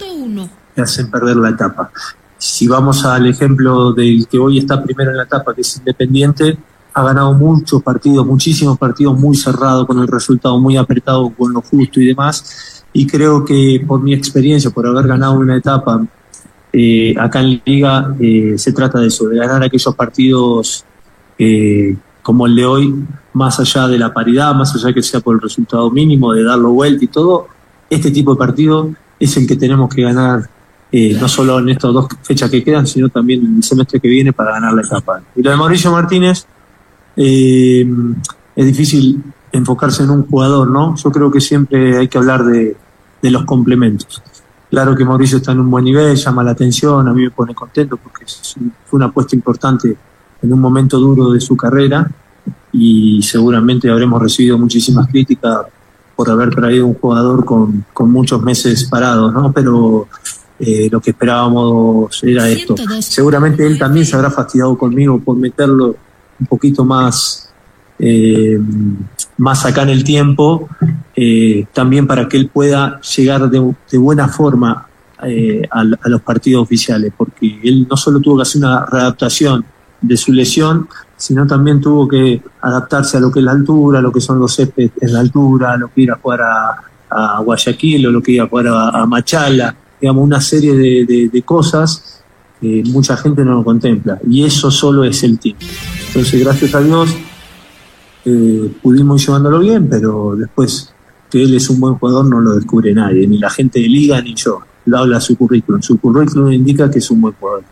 te 0.75 0.83
hacen 0.83 1.11
perder 1.11 1.37
la 1.37 1.51
etapa. 1.51 1.91
Si 2.37 2.67
vamos 2.67 3.05
al 3.05 3.27
ejemplo 3.27 3.93
del 3.93 4.27
que 4.27 4.39
hoy 4.39 4.59
está 4.59 4.83
primero 4.83 5.11
en 5.11 5.17
la 5.17 5.23
etapa, 5.23 5.55
que 5.55 5.63
es 5.63 5.77
Independiente, 5.79 6.59
ha 6.93 7.03
ganado 7.03 7.33
muchos 7.33 7.83
partidos, 7.83 8.25
muchísimos 8.27 8.79
partidos 8.79 9.19
muy 9.19 9.37
cerrados, 9.37 9.87
con 9.87 9.99
el 9.99 10.07
resultado 10.07 10.59
muy 10.61 10.77
apretado, 10.77 11.31
con 11.31 11.53
lo 11.53 11.61
justo 11.61 12.01
y 12.01 12.07
demás. 12.07 12.85
Y 12.93 13.07
creo 13.07 13.45
que 13.45 13.85
por 13.87 14.01
mi 14.01 14.15
experiencia, 14.15 14.71
por 14.71 14.87
haber 14.87 15.09
ganado 15.09 15.39
una 15.39 15.57
etapa 15.57 16.07
eh, 16.73 17.15
acá 17.19 17.41
en 17.41 17.61
Liga, 17.65 18.15
eh, 18.21 18.55
se 18.57 18.73
trata 18.73 19.01
de 19.01 19.09
eso, 19.09 19.29
de 19.29 19.39
ganar 19.39 19.63
aquellos 19.63 19.95
partidos 19.95 20.85
eh, 21.39 21.97
como 22.23 22.47
el 22.47 22.55
de 22.55 22.65
hoy, 22.65 23.05
más 23.33 23.59
allá 23.59 23.89
de 23.89 23.99
la 23.99 24.13
paridad, 24.15 24.55
más 24.55 24.75
allá 24.75 24.89
de 24.89 24.95
que 24.95 25.03
sea 25.03 25.21
por 25.21 25.35
el 25.35 25.41
resultado 25.41 25.91
mínimo, 25.91 26.33
de 26.33 26.45
darlo 26.45 26.71
vuelta 26.71 27.05
y 27.05 27.09
todo. 27.09 27.49
Este 27.91 28.11
tipo 28.11 28.35
de 28.35 28.39
partido 28.39 28.91
es 29.19 29.37
el 29.37 29.47
que 29.47 29.57
tenemos 29.57 29.95
que 29.95 30.03
ganar 30.03 30.49
eh, 30.97 31.17
no 31.21 31.29
solo 31.29 31.59
en 31.59 31.71
estas 31.71 31.93
dos 31.93 32.07
fechas 32.23 32.49
que 32.49 32.63
quedan, 32.63 32.87
sino 32.87 33.09
también 33.09 33.45
en 33.45 33.57
el 33.57 33.63
semestre 33.65 33.99
que 33.99 34.07
viene 34.07 34.33
para 34.33 34.53
ganar 34.53 34.75
la 34.75 34.83
etapa. 34.83 35.21
Y 35.35 35.43
lo 35.43 35.51
de 35.51 35.57
Mauricio 35.57 35.91
Martínez, 35.91 36.47
eh, 37.17 37.85
es 38.55 38.67
difícil 38.67 39.21
enfocarse 39.51 40.05
en 40.05 40.11
un 40.11 40.27
jugador, 40.27 40.71
¿no? 40.71 40.95
Yo 40.97 41.11
creo 41.11 41.33
que 41.33 41.41
siempre 41.41 41.99
hay 41.99 42.07
que 42.07 42.17
hablar 42.19 42.45
de, 42.45 42.77
los 43.23 43.45
complementos. 43.45 44.23
Claro 44.71 44.95
que 44.95 45.05
Mauricio 45.05 45.39
está 45.39 45.51
en 45.51 45.61
un 45.61 45.71
buen 45.71 45.85
nivel, 45.85 46.15
llama 46.15 46.45
la 46.45 46.53
atención, 46.53 47.09
a 47.09 47.13
mí 47.13 47.23
me 47.23 47.31
pone 47.31 47.55
contento 47.55 47.97
porque 47.97 48.27
fue 48.85 48.97
una 48.99 49.07
apuesta 49.07 49.35
importante 49.35 49.97
en 50.43 50.53
un 50.53 50.61
momento 50.61 51.01
duro 51.01 51.33
de 51.33 51.41
su 51.41 51.57
carrera 51.57 52.09
y 52.71 53.23
seguramente 53.23 53.91
habremos 53.91 54.23
recibido 54.23 54.59
muchísimas 54.59 55.09
críticas 55.09 55.67
por 56.17 56.31
haber 56.31 56.55
traído 56.55 56.87
un 56.87 56.95
jugador 56.95 57.45
con, 57.45 57.85
con 57.93 58.11
muchos 58.11 58.43
meses 58.43 58.85
parados, 58.85 59.33
¿no? 59.33 59.53
Pero 59.53 60.09
eh, 60.59 60.89
lo 60.91 61.01
que 61.01 61.11
esperábamos 61.11 62.23
era 62.23 62.49
esto. 62.49 62.77
Seguramente 63.01 63.67
él 63.67 63.79
también 63.79 64.07
se 64.07 64.15
habrá 64.15 64.31
fastidiado 64.31 64.79
conmigo 64.79 65.19
por 65.21 65.37
meterlo 65.37 65.97
un 66.39 66.47
poquito 66.47 66.85
más, 66.85 67.53
eh, 67.99 68.59
más 69.37 69.67
acá 69.67 69.83
en 69.83 69.89
el 69.89 70.05
tiempo, 70.05 70.69
eh, 71.17 71.67
también 71.73 72.07
para 72.07 72.29
que 72.29 72.37
él 72.37 72.49
pueda 72.49 73.01
llegar 73.01 73.51
de, 73.51 73.99
buena 73.99 74.29
forma 74.29 74.87
a, 75.19 75.85
los 75.85 76.21
partidos 76.23 76.63
oficiales, 76.63 77.13
porque 77.17 77.59
él 77.63 77.87
no 77.91 77.97
solo 77.97 78.21
tuvo 78.21 78.37
que 78.37 78.43
hacer 78.43 78.61
una 78.61 78.87
readaptación 78.87 79.65
de 80.01 80.17
su 80.17 80.33
lesión, 80.33 80.89
sino 81.25 81.47
también 81.47 81.81
tuvo 81.81 82.07
que 82.07 82.43
adaptarse 82.61 83.17
a 83.17 83.21
lo 83.21 83.31
que 83.31 83.39
es 83.39 83.45
la 83.45 83.53
altura, 83.53 84.01
a 84.01 84.03
lo 84.03 84.13
que 84.13 84.21
son 84.21 84.39
los 84.39 84.55
céspedes 84.55 84.93
en 85.01 85.13
la 85.13 85.21
altura, 85.21 85.73
a 85.73 85.77
lo 85.79 85.89
que 85.89 86.03
ir 86.03 86.11
a 86.11 86.17
jugar 86.17 86.43
a, 86.43 87.41
Guayaquil, 87.45 88.09
o 88.09 88.11
lo 88.11 88.21
que 88.21 88.33
ir 88.33 88.41
a 88.41 88.49
jugar 88.49 88.67
a 88.67 89.07
Machala 89.07 89.75
digamos, 90.01 90.23
una 90.23 90.41
serie 90.41 90.75
de, 90.75 91.43
cosas 91.47 92.23
que 92.61 92.83
mucha 92.87 93.17
gente 93.17 93.43
no 93.43 93.53
lo 93.55 93.65
contempla. 93.65 94.19
Y 94.29 94.45
eso 94.45 94.71
solo 94.71 95.03
es 95.05 95.23
el 95.23 95.39
tiempo. 95.39 95.65
Entonces, 96.09 96.45
gracias 96.45 96.75
a 96.75 96.81
Dios, 96.81 97.17
eh, 98.27 98.71
pudimos 98.83 99.23
ir 99.23 99.29
llevándolo 99.29 99.61
bien, 99.61 99.89
pero 99.89 100.35
después 100.37 100.93
que 101.31 101.43
él 101.43 101.55
es 101.55 101.71
un 101.71 101.81
buen 101.81 101.95
jugador 101.95 102.27
no 102.27 102.39
lo 102.41 102.55
descubre 102.55 102.93
nadie, 102.93 103.27
ni 103.27 103.39
la 103.39 103.49
gente 103.49 103.81
de 103.81 103.89
liga 103.89 104.21
ni 104.21 104.35
yo. 104.35 104.61
Lo 104.85 104.99
habla 104.99 105.23
su 105.23 105.37
currículum. 105.37 105.81
Su 105.81 105.99
currículum 105.99 106.53
indica 106.53 106.91
que 106.91 106.99
es 106.99 107.11
un 107.11 107.23
buen 107.23 107.35
jugador. 107.41 107.65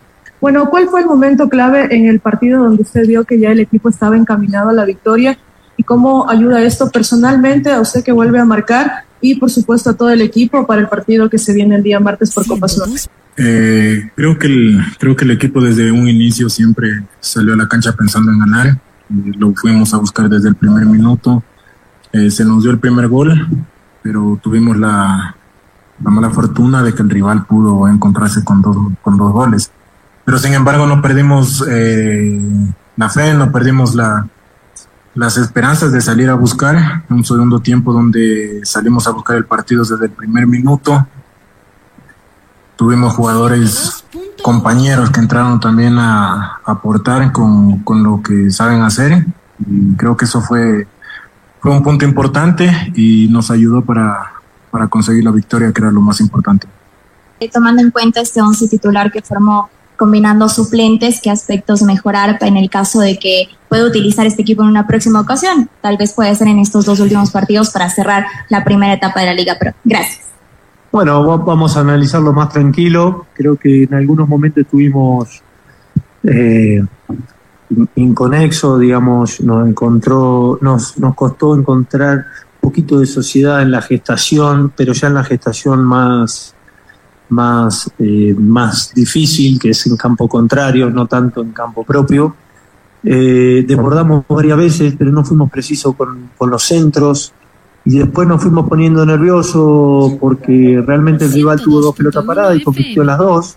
Bueno, 0.43 0.69
¿cuál 0.69 0.89
fue 0.89 1.03
el 1.03 1.07
momento 1.07 1.49
clave 1.49 1.87
en 1.95 2.07
el 2.07 2.19
partido 2.19 2.65
donde 2.65 2.83
usted 2.83 3.07
vio 3.07 3.23
que 3.23 3.39
ya 3.39 3.53
el 3.53 3.61
equipo 3.61 3.89
estaba 3.89 4.17
encaminado 4.17 4.71
a 4.71 4.73
la 4.73 4.85
victoria? 4.85 5.39
¿Y 5.77 5.85
cómo 5.85 6.29
ayuda 6.29 6.61
esto 6.63 6.91
personalmente 6.91 7.71
a 7.71 7.81
usted 7.81 8.03
que 8.03 8.11
vuelve 8.11 8.41
a 8.41 8.45
marcar 8.45 9.05
y 9.21 9.37
por 9.37 9.51
supuesto 9.51 9.91
a 9.91 9.95
todo 9.95 10.11
el 10.11 10.21
equipo 10.21 10.67
para 10.67 10.81
el 10.81 10.89
partido 10.89 11.31
que 11.31 11.39
se 11.39 11.55
viene 11.55 11.77
el 11.77 11.85
día 11.85 12.01
martes 12.01 12.35
por 12.35 12.45
Copa 12.45 12.67
Sur. 12.67 12.89
Eh, 13.37 14.11
creo 14.17 14.37
que 14.37 14.49
el 14.49 14.81
creo 14.99 15.15
que 15.15 15.25
el 15.25 15.31
equipo 15.31 15.61
desde 15.63 15.93
un 15.93 16.09
inicio 16.09 16.51
siempre 16.51 17.05
salió 17.21 17.55
a 17.55 17.57
la 17.57 17.69
cancha 17.69 17.93
pensando 17.93 18.33
en 18.33 18.41
ganar. 18.41 18.79
lo 19.09 19.55
fuimos 19.55 19.95
a 19.95 19.99
buscar 19.99 20.29
desde 20.29 20.49
el 20.49 20.57
primer 20.57 20.87
minuto. 20.87 21.45
Eh, 22.13 22.33
se 22.33 22.45
nos 22.45 22.65
dio 22.65 22.73
el 22.73 22.81
primer 22.81 23.07
gol, 23.07 23.47
pero 24.03 24.41
tuvimos 24.43 24.77
la, 24.77 25.37
la 26.03 26.11
mala 26.11 26.31
fortuna 26.31 26.83
de 26.83 26.93
que 26.93 27.03
el 27.03 27.11
rival 27.11 27.47
pudo 27.47 27.87
encontrarse 27.87 28.43
con 28.43 28.61
dos, 28.61 28.77
con 29.03 29.17
dos 29.17 29.33
goles. 29.33 29.71
Pero 30.25 30.39
sin 30.39 30.55
embargo 30.55 30.87
no 30.87 31.03
perdimos 31.03 31.65
eh, 31.69 32.41
la 32.97 33.09
fe, 33.09 33.35
no 33.35 33.51
perdimos 33.51 33.95
la, 33.95 34.27
las 35.15 35.37
esperanzas 35.37 35.93
de 35.93 36.01
salir 36.01 36.31
a 36.31 36.35
buscar 36.35 37.05
un 37.11 37.25
segundo 37.25 37.61
tiempo 37.61 37.93
donde 37.93 38.61
salimos 38.65 39.07
a 39.07 39.11
buscar 39.11 39.37
el 39.37 39.45
partido 39.45 39.83
desde 39.83 40.07
el 40.07 40.11
primer 40.11 40.47
minuto. 40.47 41.07
Tuvimos 42.77 43.15
jugadores, 43.15 44.05
compañeros 44.43 45.11
que 45.11 45.21
entraron 45.21 45.61
también 45.61 45.99
a, 45.99 46.61
aportar 46.65 47.31
con, 47.33 47.81
con, 47.81 48.03
lo 48.03 48.23
que 48.23 48.51
saben 48.51 48.83
hacer 48.83 49.27
y 49.59 49.95
creo 49.97 50.17
que 50.17 50.25
eso 50.25 50.41
fue, 50.41 50.87
fue 51.61 51.71
un 51.71 51.83
punto 51.83 52.05
importante 52.05 52.93
y 52.95 53.29
nos 53.29 53.51
ayudó 53.51 53.83
para, 53.83 54.33
para 54.71 54.89
conseguir 54.89 55.25
la 55.25 55.31
victoria, 55.31 55.73
que 55.73 55.81
era 55.83 55.93
lo 55.93 56.01
más 56.01 56.21
importante. 56.21 56.67
Tomando 57.53 57.83
en 57.83 57.91
cuenta 57.91 58.21
este 58.21 58.41
once 58.41 58.69
titular 58.69 59.11
que 59.11 59.21
formó 59.21 59.69
combinando 60.03 60.49
suplentes, 60.49 61.21
qué 61.23 61.31
aspectos 61.31 61.81
mejorar 61.85 62.37
en 62.41 62.57
el 62.57 62.69
caso 62.69 62.99
de 62.99 63.21
que 63.21 63.47
pueda 63.69 63.87
utilizar 63.87 64.27
este 64.27 64.43
equipo 64.43 64.65
en 64.65 64.69
una 64.69 64.85
próxima 64.85 65.21
ocasión. 65.21 65.71
Tal 65.81 65.97
vez 65.97 66.13
puede 66.13 66.35
ser 66.35 66.49
en 66.49 66.59
estos 66.59 66.87
dos 66.87 66.99
últimos 66.99 67.31
partidos 67.31 67.71
para 67.71 67.89
cerrar 67.89 68.27
la 68.49 68.65
primera 68.65 68.95
etapa 68.95 69.21
de 69.21 69.27
la 69.27 69.35
Liga 69.35 69.57
Pro. 69.61 69.71
Gracias. 69.85 70.23
Bueno, 70.91 71.39
vamos 71.39 71.77
a 71.77 71.81
analizarlo 71.83 72.33
más 72.33 72.49
tranquilo. 72.49 73.27
Creo 73.33 73.55
que 73.55 73.85
en 73.85 73.95
algunos 73.95 74.29
momentos 74.29 74.65
estuvimos 74.65 75.41
eh, 76.25 76.83
inconexo, 77.95 78.79
digamos, 78.79 79.41
nos 79.41 79.69
encontró, 79.69 80.59
nos, 80.61 80.99
nos 80.99 81.15
costó 81.15 81.57
encontrar 81.57 82.17
un 82.61 82.71
poquito 82.71 82.99
de 82.99 83.07
sociedad 83.07 83.63
en 83.63 83.71
la 83.71 83.83
gestación, 83.83 84.73
pero 84.77 84.95
ya 84.95 85.07
en 85.07 85.15
la 85.15 85.23
gestación 85.23 85.85
más 85.85 86.57
más, 87.33 87.91
eh, 87.99 88.35
más 88.39 88.93
difícil, 88.95 89.59
que 89.59 89.71
es 89.71 89.87
en 89.87 89.97
campo 89.97 90.29
contrario, 90.29 90.91
no 90.91 91.07
tanto 91.07 91.43
en 91.43 91.53
campo 91.53 91.83
propio. 91.83 92.37
Eh, 93.03 93.65
desbordamos 93.67 94.25
varias 94.29 94.59
veces, 94.59 94.95
pero 94.97 95.11
no 95.11 95.25
fuimos 95.25 95.51
precisos 95.51 95.97
con, 95.97 96.31
con, 96.37 96.51
los 96.51 96.63
centros. 96.63 97.33
Y 97.85 97.99
después 97.99 98.29
nos 98.29 98.41
fuimos 98.41 98.69
poniendo 98.69 99.05
nerviosos 99.05 100.13
porque 100.21 100.83
realmente 100.87 101.25
el 101.25 101.33
rival 101.33 101.61
tuvo 101.61 101.81
dos 101.81 101.97
pelotas 101.97 102.25
paradas 102.25 102.57
y 102.57 102.63
convirtió 102.63 103.03
las 103.03 103.19
dos. 103.19 103.57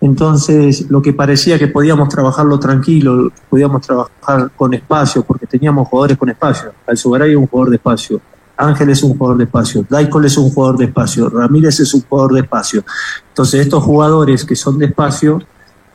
Entonces, 0.00 0.90
lo 0.90 1.00
que 1.00 1.14
parecía 1.14 1.58
que 1.58 1.68
podíamos 1.68 2.10
trabajarlo 2.10 2.58
tranquilo, 2.58 3.32
podíamos 3.48 3.80
trabajar 3.80 4.50
con 4.54 4.74
espacio, 4.74 5.22
porque 5.22 5.46
teníamos 5.46 5.88
jugadores 5.88 6.18
con 6.18 6.28
espacio. 6.28 6.72
Al 6.86 6.98
Subaray 6.98 7.30
es 7.30 7.36
un 7.36 7.46
jugador 7.46 7.70
de 7.70 7.76
espacio. 7.76 8.20
Ángel 8.56 8.90
es 8.90 9.02
un 9.02 9.16
jugador 9.16 9.38
de 9.38 9.44
espacio, 9.44 9.84
Daikol 9.88 10.24
es 10.24 10.36
un 10.36 10.50
jugador 10.50 10.78
de 10.78 10.84
espacio, 10.86 11.28
Ramírez 11.28 11.80
es 11.80 11.92
un 11.94 12.02
jugador 12.02 12.34
de 12.34 12.40
espacio. 12.40 12.84
Entonces 13.28 13.60
estos 13.60 13.82
jugadores 13.82 14.44
que 14.44 14.54
son 14.54 14.78
de 14.78 14.86
espacio, 14.86 15.40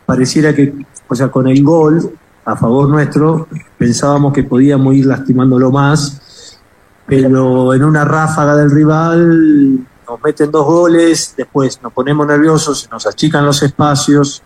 pareciera 0.05 0.53
que, 0.53 0.73
o 1.07 1.15
sea, 1.15 1.29
con 1.29 1.47
el 1.47 1.63
gol 1.63 2.11
a 2.45 2.55
favor 2.55 2.89
nuestro, 2.89 3.47
pensábamos 3.77 4.33
que 4.33 4.43
podíamos 4.43 4.95
ir 4.95 5.05
lastimándolo 5.05 5.71
más, 5.71 6.59
pero 7.05 7.73
en 7.73 7.83
una 7.83 8.05
ráfaga 8.05 8.55
del 8.55 8.71
rival 8.71 9.79
nos 10.07 10.21
meten 10.23 10.51
dos 10.51 10.65
goles, 10.65 11.33
después 11.37 11.79
nos 11.81 11.93
ponemos 11.93 12.25
nerviosos, 12.25 12.89
nos 12.91 13.05
achican 13.05 13.45
los 13.45 13.61
espacios 13.61 14.41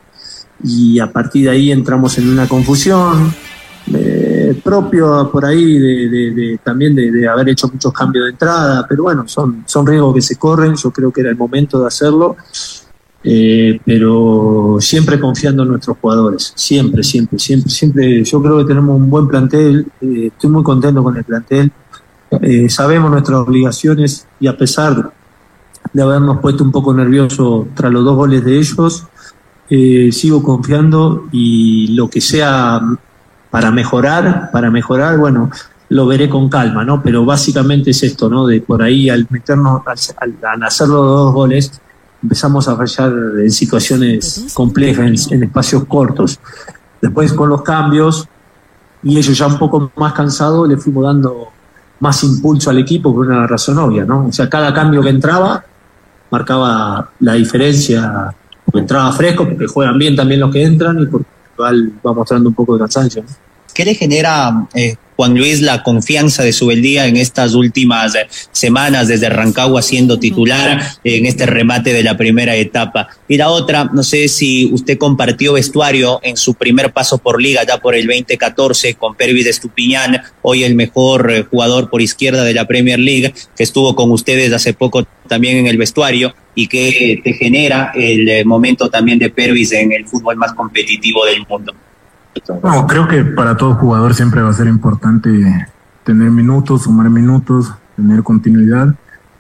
y 0.64 1.00
a 1.00 1.12
partir 1.12 1.46
de 1.46 1.52
ahí 1.52 1.72
entramos 1.72 2.18
en 2.18 2.30
una 2.30 2.48
confusión 2.48 3.34
eh, 3.94 4.33
propio 4.56 5.30
por 5.32 5.46
ahí 5.46 5.78
de, 5.78 6.60
también 6.64 6.96
de, 6.96 7.28
haber 7.28 7.50
hecho 7.50 7.68
muchos 7.68 7.94
cambios 7.94 8.26
de 8.26 8.32
entrada, 8.32 8.86
pero 8.88 9.04
bueno, 9.04 9.28
son, 9.28 9.64
son 9.66 9.86
riesgos 9.86 10.16
que 10.16 10.22
se 10.22 10.36
corren, 10.38 10.76
yo 10.76 10.92
creo 10.92 11.12
que 11.12 11.22
era 11.22 11.30
el 11.30 11.38
momento 11.38 11.80
de 11.80 11.88
hacerlo, 11.88 12.36
eh, 13.24 13.80
pero 13.86 14.78
siempre 14.80 15.20
confiando 15.20 15.64
en 15.64 15.70
nuestros 15.70 15.98
jugadores, 16.00 16.54
siempre, 16.56 17.04
siempre, 17.04 17.40
siempre, 17.40 17.70
siempre, 17.70 18.24
yo 18.24 18.42
creo 18.42 18.58
que 18.60 18.66
tenemos 18.66 18.98
un 18.98 19.10
buen 19.10 19.28
plantel, 19.28 19.88
eh, 20.02 20.28
estoy 20.34 20.50
muy 20.50 20.64
contento 20.64 21.04
con 21.04 21.18
el 21.18 21.24
plantel, 21.24 21.72
sabemos 22.68 23.12
nuestras 23.12 23.40
obligaciones 23.42 24.26
y 24.40 24.48
a 24.48 24.58
pesar 24.58 25.14
de 25.94 26.02
habernos 26.02 26.40
puesto 26.40 26.64
un 26.64 26.72
poco 26.72 26.92
nervioso 26.92 27.68
tras 27.76 27.92
los 27.92 28.04
dos 28.04 28.16
goles 28.16 28.44
de 28.44 28.58
ellos, 28.58 29.06
sigo 29.70 30.42
confiando 30.42 31.28
y 31.32 31.96
lo 31.96 32.10
que 32.10 32.22
sea 32.22 32.82
para 33.54 33.70
mejorar, 33.70 34.50
para 34.52 34.72
mejorar, 34.72 35.20
bueno, 35.20 35.52
lo 35.90 36.08
veré 36.08 36.28
con 36.28 36.50
calma, 36.50 36.84
¿no? 36.84 37.04
Pero 37.04 37.24
básicamente 37.24 37.92
es 37.92 38.02
esto, 38.02 38.28
¿no? 38.28 38.48
De 38.48 38.62
por 38.62 38.82
ahí 38.82 39.12
al 39.12 39.28
meternos, 39.30 39.84
al, 40.18 40.64
hacer 40.64 40.88
los 40.88 41.06
dos 41.06 41.34
goles, 41.36 41.80
empezamos 42.24 42.68
a 42.68 42.76
fallar 42.76 43.14
en 43.38 43.52
situaciones 43.52 44.48
complejas, 44.56 45.32
en, 45.32 45.44
espacios 45.44 45.86
cortos. 45.86 46.40
Después 47.00 47.32
con 47.34 47.48
los 47.48 47.62
cambios, 47.62 48.28
y 49.04 49.20
ellos 49.20 49.38
ya 49.38 49.46
un 49.46 49.60
poco 49.60 49.92
más 49.98 50.14
cansados, 50.14 50.68
le 50.68 50.78
fuimos 50.78 51.04
dando 51.04 51.50
más 52.00 52.24
impulso 52.24 52.72
al 52.72 52.80
equipo 52.80 53.14
por 53.14 53.28
una 53.28 53.46
razón 53.46 53.78
obvia, 53.78 54.04
¿no? 54.04 54.26
O 54.26 54.32
sea, 54.32 54.50
cada 54.50 54.74
cambio 54.74 55.04
que 55.04 55.10
entraba 55.10 55.64
marcaba 56.32 57.12
la 57.20 57.34
diferencia, 57.34 58.34
porque 58.66 58.80
entraba 58.80 59.12
fresco, 59.12 59.48
porque 59.48 59.68
juegan 59.68 60.00
bien 60.00 60.16
también 60.16 60.40
los 60.40 60.52
que 60.52 60.64
entran 60.64 61.00
y 61.00 61.06
porque 61.06 61.33
va 61.58 62.14
mostrando 62.14 62.50
un 62.50 62.56
poco 62.56 62.74
de 62.74 62.80
cansancio. 62.80 63.24
¿Qué 63.74 63.86
le 63.86 63.96
genera, 63.96 64.68
eh, 64.74 64.96
Juan 65.16 65.38
Luis, 65.38 65.62
la 65.62 65.84
confianza 65.84 66.44
de 66.44 66.54
Subeldía 66.54 67.08
en 67.08 67.18
estas 67.18 67.54
últimas 67.54 68.16
eh, 68.16 68.28
semanas 68.52 69.08
desde 69.08 69.30
Rancagua 69.30 69.82
siendo 69.82 70.20
titular 70.20 70.82
en 71.04 71.26
este 71.26 71.46
remate 71.46 71.94
de 71.94 72.04
la 72.04 72.18
primera 72.18 72.56
etapa? 72.56 73.10
Y 73.28 73.38
la 73.38 73.50
otra, 73.50 73.86
no 73.94 74.04
sé 74.04 74.28
si 74.28 74.70
usted 74.72 74.98
compartió 74.98 75.54
vestuario 75.54 76.20
en 76.24 76.38
su 76.38 76.56
primer 76.56 76.92
paso 76.94 77.18
por 77.18 77.42
liga, 77.42 77.64
ya 77.68 77.78
por 77.78 77.96
el 77.96 78.08
2014, 78.08 78.96
con 78.96 79.16
Pervis 79.16 79.48
Estupiñán, 79.48 80.22
hoy 80.42 80.64
el 80.64 80.76
mejor 80.76 81.32
eh, 81.32 81.44
jugador 81.44 81.90
por 81.90 82.02
izquierda 82.02 82.44
de 82.44 82.54
la 82.54 82.68
Premier 82.68 83.00
League, 83.00 83.34
que 83.56 83.64
estuvo 83.64 83.96
con 83.96 84.12
ustedes 84.12 84.52
hace 84.54 84.74
poco 84.74 85.06
también 85.28 85.58
en 85.58 85.68
el 85.68 85.78
vestuario 85.78 86.34
y 86.56 86.68
que 86.68 87.22
te 87.24 87.34
genera 87.34 87.92
el 87.96 88.46
momento 88.46 88.90
también 88.90 89.18
de 89.18 89.30
Pervis 89.30 89.72
en 89.72 89.92
el 89.92 90.06
fútbol 90.06 90.36
más 90.36 90.54
competitivo 90.54 91.26
del 91.26 91.46
mundo. 91.48 91.74
No, 92.64 92.88
creo 92.88 93.08
que 93.08 93.24
para 93.24 93.58
todo 93.58 93.76
jugador 93.76 94.14
siempre 94.16 94.42
va 94.42 94.50
a 94.50 94.54
ser 94.54 94.68
importante 94.68 95.68
tener 96.04 96.32
minutos, 96.32 96.84
sumar 96.84 97.10
minutos, 97.10 97.74
tener 97.96 98.24
continuidad, 98.24 98.96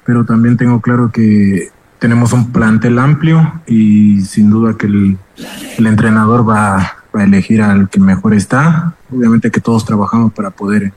pero 0.06 0.26
también 0.26 0.58
tengo 0.58 0.80
claro 0.80 1.12
que 1.12 1.72
tenemos 2.00 2.34
un 2.34 2.52
plantel 2.52 3.00
amplio 3.00 3.62
y 3.66 4.22
sin 4.22 4.50
duda 4.50 4.76
que 4.78 4.88
el, 4.88 5.18
entrenador 5.78 6.48
va, 6.48 6.78
a 7.14 7.24
elegir 7.24 7.62
al 7.62 7.90
que 7.90 8.00
mejor 8.00 8.34
está. 8.34 8.94
Obviamente 9.12 9.52
que 9.52 9.62
todos 9.62 9.86
trabajamos 9.86 10.34
para 10.34 10.50
poder 10.50 10.94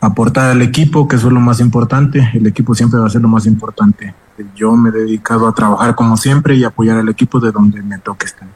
aportar 0.00 0.50
al 0.50 0.62
equipo, 0.62 1.08
que 1.08 1.16
eso 1.16 1.28
es 1.28 1.32
lo 1.32 1.40
más 1.40 1.60
importante. 1.60 2.30
El 2.34 2.46
equipo 2.46 2.74
siempre 2.74 3.00
va 3.00 3.06
a 3.06 3.10
ser 3.10 3.22
lo 3.22 3.28
más 3.28 3.46
importante. 3.46 4.14
Yo 4.54 4.76
me 4.76 4.90
he 4.90 4.92
dedicado 4.92 5.48
a 5.48 5.52
trabajar 5.52 5.94
como 5.94 6.16
siempre 6.16 6.54
y 6.54 6.64
apoyar 6.64 6.98
al 6.98 7.08
equipo 7.08 7.40
de 7.40 7.50
donde 7.50 7.82
me 7.82 7.98
toque 7.98 8.26
estar. 8.26 8.48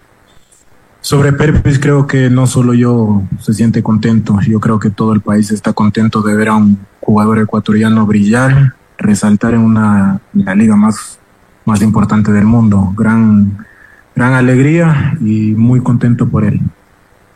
Sobre 1.03 1.33
Perpes 1.33 1.79
creo 1.79 2.07
que 2.07 2.29
no 2.29 2.47
solo 2.47 2.75
yo 2.75 3.23
se 3.41 3.55
siente 3.55 3.83
contento, 3.83 4.39
yo 4.47 4.61
creo 4.61 4.79
que 4.79 4.91
todo 4.91 5.15
el 5.15 5.23
país 5.23 5.51
está 5.51 5.73
contento 5.73 6.21
de 6.21 6.37
ver 6.37 6.49
a 6.49 6.57
un 6.57 6.79
jugador 7.01 7.39
ecuatoriano 7.39 8.07
brillar, 8.07 8.75
resaltar 8.99 9.55
en 9.55 9.61
una 9.61 10.21
la 10.35 10.55
liga 10.55 10.77
más, 10.77 11.19
más 11.65 11.81
importante 11.81 12.33
del 12.33 12.45
mundo. 12.45 12.93
Gran, 12.97 13.67
gran 14.15 14.35
alegría 14.35 15.17
y 15.21 15.53
muy 15.53 15.81
contento 15.81 16.29
por 16.29 16.45
él. 16.45 16.61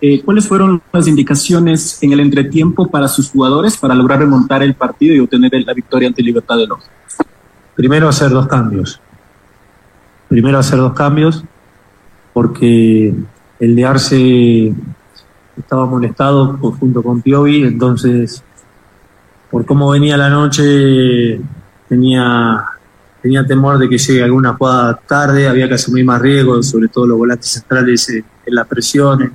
Eh, 0.03 0.21
¿Cuáles 0.23 0.47
fueron 0.47 0.83
las 0.93 1.09
indicaciones 1.09 2.03
en 2.03 2.13
el 2.13 2.21
entretiempo 2.21 2.89
para 2.89 3.09
sus 3.09 3.31
jugadores 3.31 3.79
para 3.79 3.95
lograr 3.95 4.19
remontar 4.19 4.63
el 4.63 4.75
partido 4.75 5.15
y 5.15 5.21
obtener 5.21 5.53
la 5.65 5.73
victoria 5.73 6.09
ante 6.09 6.23
Libertad 6.23 6.59
de 6.59 6.67
los? 6.67 6.81
Primero 7.75 8.07
hacer 8.09 8.29
dos 8.29 8.47
cambios. 8.47 9.01
Primero 10.29 10.59
hacer 10.59 10.79
dos 10.79 10.93
cambios 10.93 11.43
porque 12.35 13.15
el 13.61 13.77
de 13.77 13.85
Arce 13.85 14.75
estaba 15.57 15.87
molestado 15.87 16.57
junto 16.57 17.03
con 17.03 17.23
Piovi, 17.23 17.63
entonces 17.63 18.43
por 19.51 19.65
cómo 19.65 19.91
venía 19.91 20.17
la 20.17 20.29
noche 20.29 21.41
tenía, 21.89 22.65
tenía 23.23 23.47
temor 23.47 23.79
de 23.79 23.89
que 23.89 23.99
llegue 23.99 24.23
alguna 24.23 24.55
jugada 24.55 24.97
tarde, 25.07 25.47
había 25.47 25.69
que 25.69 25.75
asumir 25.75 26.05
más 26.05 26.21
riesgos, 26.21 26.69
sobre 26.69 26.89
todo 26.89 27.07
los 27.07 27.19
volantes 27.19 27.51
centrales 27.51 28.09
en, 28.09 28.25
la 28.47 28.65
presión, 28.65 29.33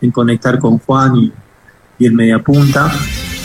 en, 0.00 0.10
conectar 0.10 0.58
con 0.58 0.78
Juan 0.78 1.16
y, 1.16 1.32
y 1.98 2.06
el 2.06 2.12
mediapunta. 2.12 2.90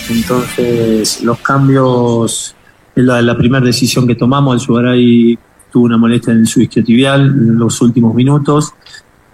Entonces 0.10 1.22
los 1.22 1.38
cambios 1.40 2.56
la, 2.96 3.22
la 3.22 3.38
primera 3.38 3.64
decisión 3.64 4.08
que 4.08 4.16
tomamos, 4.16 4.68
el 4.68 4.88
ahí 4.88 5.40
tuvo 5.72 5.86
una 5.86 5.98
molestia 5.98 6.34
en 6.34 6.46
su 6.46 6.62
isquiotibial 6.62 7.22
en 7.28 7.60
los 7.60 7.80
últimos 7.82 8.16
minutos 8.16 8.74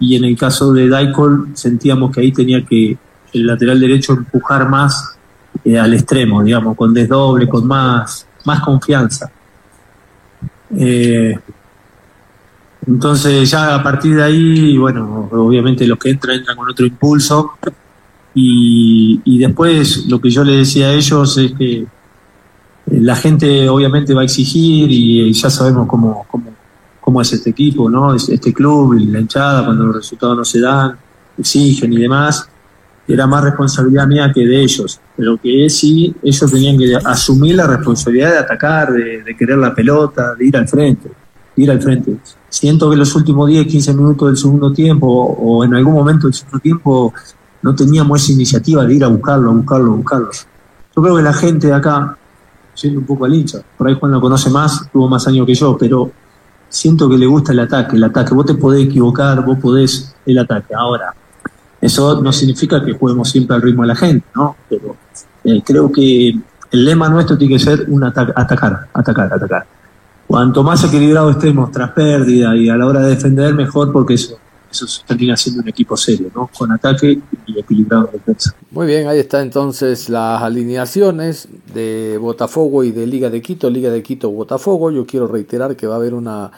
y 0.04 0.18
en 0.18 0.26
el 0.26 0.38
caso 0.38 0.74
de 0.74 0.90
Daikol 0.90 1.52
sentíamos 1.54 2.12
que 2.12 2.20
ahí 2.20 2.34
tenía 2.34 2.66
que 2.66 2.98
el 3.32 3.48
lateral 3.48 3.80
derecho 3.80 4.12
empujar 4.12 4.68
más 4.68 5.16
eh, 5.64 5.80
al 5.80 5.94
extremo, 5.94 6.44
digamos, 6.44 6.76
con 6.76 6.94
desdoble, 6.94 7.48
con 7.48 7.66
más, 7.66 8.28
más 8.44 8.60
confianza. 8.60 9.32
Eh, 10.76 11.40
entonces 12.86 13.50
ya 13.50 13.76
a 13.76 13.82
partir 13.82 14.18
de 14.18 14.24
ahí, 14.24 14.78
bueno, 14.78 15.30
obviamente 15.32 15.88
los 15.88 15.98
que 15.98 16.10
entran 16.10 16.40
entran 16.40 16.58
con 16.58 16.70
otro 16.70 16.86
impulso 16.86 17.54
y, 18.34 19.38
después 19.38 20.06
lo 20.08 20.20
que 20.20 20.30
yo 20.30 20.44
le 20.44 20.58
decía 20.58 20.88
a 20.88 20.94
ellos 20.94 21.38
es 21.38 21.54
que 21.54 21.86
la 22.88 23.16
gente 23.16 23.70
obviamente 23.70 24.14
va 24.14 24.22
a 24.22 24.26
exigir 24.26 24.92
y 24.92 25.32
ya 25.32 25.50
sabemos 25.50 25.88
cómo, 25.88 26.26
cómo 27.04 27.22
es 27.22 27.34
este 27.34 27.50
equipo, 27.50 27.90
¿no? 27.90 28.16
Este 28.16 28.54
club 28.54 28.94
la 28.94 29.20
hinchada, 29.20 29.66
cuando 29.66 29.84
los 29.86 29.98
resultados 29.98 30.38
no 30.38 30.46
se 30.46 30.62
dan, 30.62 30.96
exigen 31.38 31.92
y 31.92 31.98
demás, 31.98 32.48
era 33.06 33.28
más 33.28 33.44
responsabilidad 33.44 34.08
mía 34.08 34.32
que 34.34 34.46
de 34.46 34.62
ellos. 34.62 35.02
Pero 35.18 35.38
que 35.38 35.70
sí, 35.70 36.16
ellos 36.24 36.50
tenían 36.52 36.78
que 36.78 36.96
asumir 37.04 37.56
la 37.56 37.68
responsabilidad 37.68 38.32
de 38.32 38.38
atacar, 38.38 38.94
de, 38.94 39.36
querer 39.38 39.58
la 39.58 39.76
pelota, 39.76 40.34
de 40.34 40.46
ir 40.46 40.56
al 40.56 40.66
frente, 40.66 41.12
ir 41.58 41.70
al 41.70 41.82
frente. 41.82 42.16
Siento 42.48 42.90
que 42.90 42.96
los 42.96 43.14
últimos 43.16 43.50
10, 43.50 43.68
15 43.68 43.94
minutos 43.96 44.30
del 44.30 44.38
segundo 44.38 44.72
tiempo 44.72 45.08
o 45.08 45.66
en 45.66 45.76
algún 45.76 45.96
momento 45.96 46.28
del 46.28 46.34
segundo 46.34 46.60
tiempo 46.60 47.14
no 47.64 47.76
teníamos 47.76 48.24
esa 48.24 48.32
iniciativa 48.32 48.86
de 48.86 48.94
ir 48.94 49.04
a 49.04 49.10
buscarlo, 49.10 49.50
a 49.50 49.54
buscarlo, 49.54 49.92
a 49.92 49.96
buscarlo. 49.96 50.30
Yo 50.96 51.02
creo 51.02 51.18
que 51.18 51.22
la 51.22 51.34
gente 51.34 51.68
de 51.68 51.74
acá, 51.74 52.18
siendo 52.74 53.02
un 53.02 53.06
poco 53.06 53.26
al 53.26 53.34
hincha, 53.34 53.60
por 53.78 53.90
ahí 53.90 53.98
Juan 54.00 54.14
lo 54.14 54.22
conoce 54.22 54.50
más, 54.50 54.90
tuvo 54.90 55.10
más 55.10 55.28
años 55.28 55.46
que 55.46 55.54
yo, 55.54 55.78
pero 55.78 56.10
siento 56.74 57.08
que 57.08 57.18
le 57.18 57.28
gusta 57.28 57.52
el 57.52 57.60
ataque, 57.60 57.96
el 57.96 58.04
ataque. 58.04 58.34
Vos 58.34 58.48
te 58.48 58.56
podés 58.56 58.86
equivocar, 58.86 59.46
vos 59.46 59.60
podés 59.60 60.14
el 60.26 60.40
ataque. 60.40 60.74
Ahora, 60.74 61.14
eso 61.80 62.20
no 62.20 62.34
significa 62.34 62.84
que 62.84 62.94
juguemos 62.94 63.30
siempre 63.30 63.56
al 63.56 63.62
ritmo 63.62 63.84
de 63.84 63.90
la 63.90 63.96
gente, 63.96 64.26
¿no? 64.36 64.56
Pero 64.68 64.96
eh, 65.44 65.62
creo 65.64 65.92
que 65.92 66.30
el 66.30 66.86
lema 66.86 67.10
nuestro 67.10 67.38
tiene 67.38 67.54
que 67.54 67.60
ser 67.60 67.86
un 67.90 68.04
atacar, 68.04 68.34
atacar, 68.92 69.34
atacar. 69.34 69.66
Cuanto 70.26 70.64
más 70.64 70.84
equilibrado 70.84 71.30
estemos 71.30 71.72
tras 71.72 71.92
pérdida 71.92 72.56
y 72.56 72.68
a 72.70 72.76
la 72.76 72.88
hora 72.88 73.02
de 73.02 73.10
defender, 73.10 73.54
mejor 73.54 73.92
porque 73.92 74.16
eso 74.16 74.40
eso 74.82 75.04
termina 75.08 75.38
siendo 75.38 75.62
un 75.62 75.70
equipo 75.70 75.96
serio, 75.96 76.32
¿no? 76.36 76.50
Con 76.58 76.72
ataque 76.72 77.20
y 77.46 77.60
equilibrado 77.60 78.08
en 78.08 78.12
defensa. 78.14 78.56
Muy 78.72 78.88
bien, 78.88 79.08
ahí 79.08 79.20
está 79.20 79.42
entonces 79.42 80.10
las 80.10 80.42
alineaciones 80.42 81.48
de 81.74 82.18
Botafogo 82.20 82.84
y 82.84 82.92
de 82.92 83.08
Liga 83.08 83.30
de 83.30 83.42
Quito, 83.42 83.70
Liga 83.70 83.90
de 83.90 84.04
Quito, 84.04 84.30
Botafogo. 84.30 84.92
Yo 84.92 85.06
quiero 85.06 85.28
reiterar 85.28 85.76
que 85.76 85.88
va 85.88 85.96
a 85.96 85.98
haber 85.98 86.14
una 86.14 86.52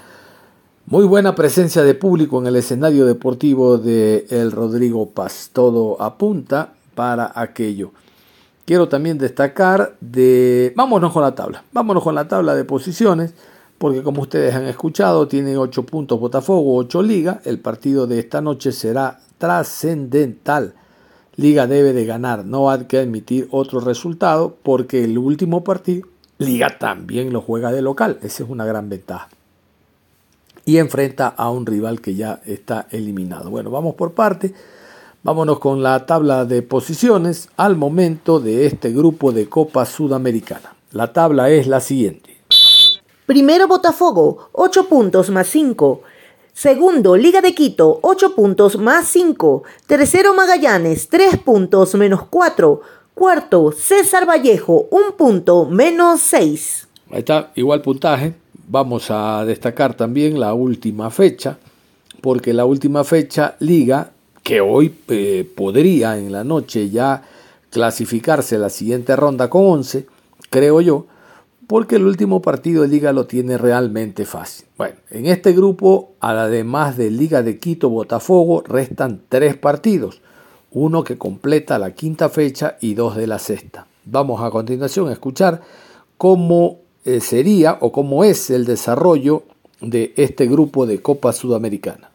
muy 0.88 1.05
buena 1.05 1.34
presencia 1.34 1.82
de 1.84 1.95
público 1.95 2.39
en 2.39 2.47
el 2.47 2.55
escenario 2.55 3.05
deportivo 3.05 3.78
de 3.78 4.28
El 4.30 4.51
Rodrigo 4.51 5.09
Paz. 5.09 5.49
Todo 5.51 6.01
apunta 6.01 6.74
para 6.93 7.32
aquello. 7.36 7.91
quiero 8.66 8.88
también 8.88 9.18
destacar 9.18 9.95
de... 9.99 10.74
Vámonos 10.76 11.11
con 11.11 11.22
la 11.22 11.34
tabla, 11.34 11.63
vámonos 11.72 12.03
con 12.03 12.16
la 12.16 12.28
tabla 12.28 12.55
de 12.55 12.66
posiciones, 12.66 13.34
porque 13.78 14.04
como 14.04 14.22
ustedes 14.22 14.56
han 14.56 14.66
escuchado, 14.66 15.28
tiene 15.28 15.58
8 15.58 15.84
puntos 15.84 16.20
Botafogo, 16.20 16.76
8 16.78 17.04
Liga, 17.04 17.42
el 17.46 17.60
partido 17.60 18.08
de 18.08 18.20
esta 18.20 18.42
noche 18.42 18.72
será 18.72 19.20
trascendental. 19.38 20.74
Liga 21.36 21.68
debe 21.68 21.94
de 21.94 22.06
ganar, 22.06 22.46
no 22.46 22.70
hay 22.70 22.86
que 22.86 23.00
admitir 23.00 23.48
otro 23.52 23.82
resultado, 23.82 24.56
porque 24.64 25.04
el 25.04 25.18
último 25.18 25.64
partido, 25.64 26.08
Liga 26.38 26.78
también 26.80 27.32
lo 27.32 27.42
juega 27.42 27.72
de 27.72 27.82
local, 27.82 28.20
esa 28.22 28.44
es 28.44 28.50
una 28.50 28.66
gran 28.66 28.90
ventaja. 28.90 29.30
Y 30.66 30.78
enfrenta 30.78 31.28
a 31.28 31.52
un 31.52 31.66
rival 31.66 32.02
que 32.02 32.16
ya 32.16 32.42
está 32.46 32.88
eliminado. 32.90 33.52
Bueno, 33.52 33.70
vamos 33.70 33.96
por 33.96 34.14
parte. 34.14 34.54
Vámonos 35.22 35.60
con 35.60 35.84
la 35.84 36.06
tabla 36.06 36.46
de 36.46 36.62
posiciones 36.62 37.50
al 37.56 37.76
momento 37.76 38.40
de 38.40 38.66
este 38.66 38.92
grupo 38.92 39.32
de 39.32 39.48
Copa 39.48 39.86
Sudamericana. 39.86 40.76
La 40.92 41.14
tabla 41.14 41.50
es 41.50 41.68
la 41.68 41.82
siguiente. 41.82 42.35
Primero 43.26 43.68
Botafogo, 43.68 44.50
8 44.52 44.88
puntos 44.88 45.30
más 45.30 45.48
5. 45.48 46.02
Segundo, 46.54 47.18
Liga 47.18 47.42
de 47.42 47.56
Quito, 47.56 48.00
8 48.04 48.36
puntos 48.36 48.78
más 48.78 49.08
5. 49.08 49.64
Tercero, 49.88 50.34
Magallanes, 50.36 51.10
3 51.10 51.38
puntos 51.38 51.96
menos 51.96 52.24
4. 52.30 52.82
Cuarto, 53.16 53.72
César 53.72 54.28
Vallejo, 54.28 54.88
1 54.92 55.18
punto 55.18 55.66
menos 55.66 56.22
6. 56.22 56.88
Ahí 57.12 57.20
está, 57.20 57.52
igual 57.56 57.82
puntaje. 57.82 58.36
Vamos 58.68 59.08
a 59.10 59.44
destacar 59.46 59.96
también 59.96 60.40
la 60.40 60.54
última 60.54 61.10
fecha, 61.10 61.58
porque 62.22 62.54
la 62.54 62.66
última 62.66 63.04
fecha 63.04 63.56
Liga 63.60 64.12
que 64.46 64.62
hoy 64.62 64.94
eh, 65.08 65.50
podría 65.56 66.20
en 66.20 66.32
la 66.32 66.44
noche 66.44 66.92
ya 66.92 67.24
clasificarse 67.72 68.60
la 68.60 68.70
siguiente 68.70 69.16
ronda 69.16 69.50
con 69.50 69.66
11, 69.66 70.06
creo 70.52 70.82
yo, 70.82 71.08
porque 71.68 71.95
el 71.95 72.05
último 72.05 72.41
partido 72.41 72.84
de 72.84 72.89
liga 72.89 73.11
lo 73.13 73.26
tiene 73.26 73.57
realmente 73.57 74.26
fácil. 74.26 74.68
Bueno, 74.78 74.95
en 75.09 75.26
este 75.26 75.53
grupo, 75.53 76.13
además 76.20 76.97
de 76.97 77.11
Liga 77.11 77.43
de 77.43 77.59
Quito 77.59 77.89
Botafogo, 77.89 78.61
restan 78.61 79.22
tres 79.30 79.57
partidos, 79.57 80.22
uno 80.72 81.03
que 81.03 81.18
completa 81.18 81.80
la 81.80 81.91
quinta 81.91 82.30
fecha 82.30 82.78
y 82.82 82.93
dos 82.93 83.16
de 83.16 83.28
la 83.28 83.39
sexta. 83.39 83.88
Vamos 84.05 84.41
a 84.41 84.51
continuación 84.51 85.09
a 85.09 85.13
escuchar 85.13 85.61
cómo 86.18 86.80
eh, 87.05 87.20
sería 87.20 87.78
o 87.82 87.91
cómo 87.91 88.24
es 88.24 88.49
el 88.49 88.66
desarrollo 88.66 89.43
de 89.82 90.13
este 90.18 90.47
grupo 90.47 90.86
de 90.86 91.01
Copa 91.01 91.34
Sudamericana. 91.34 92.09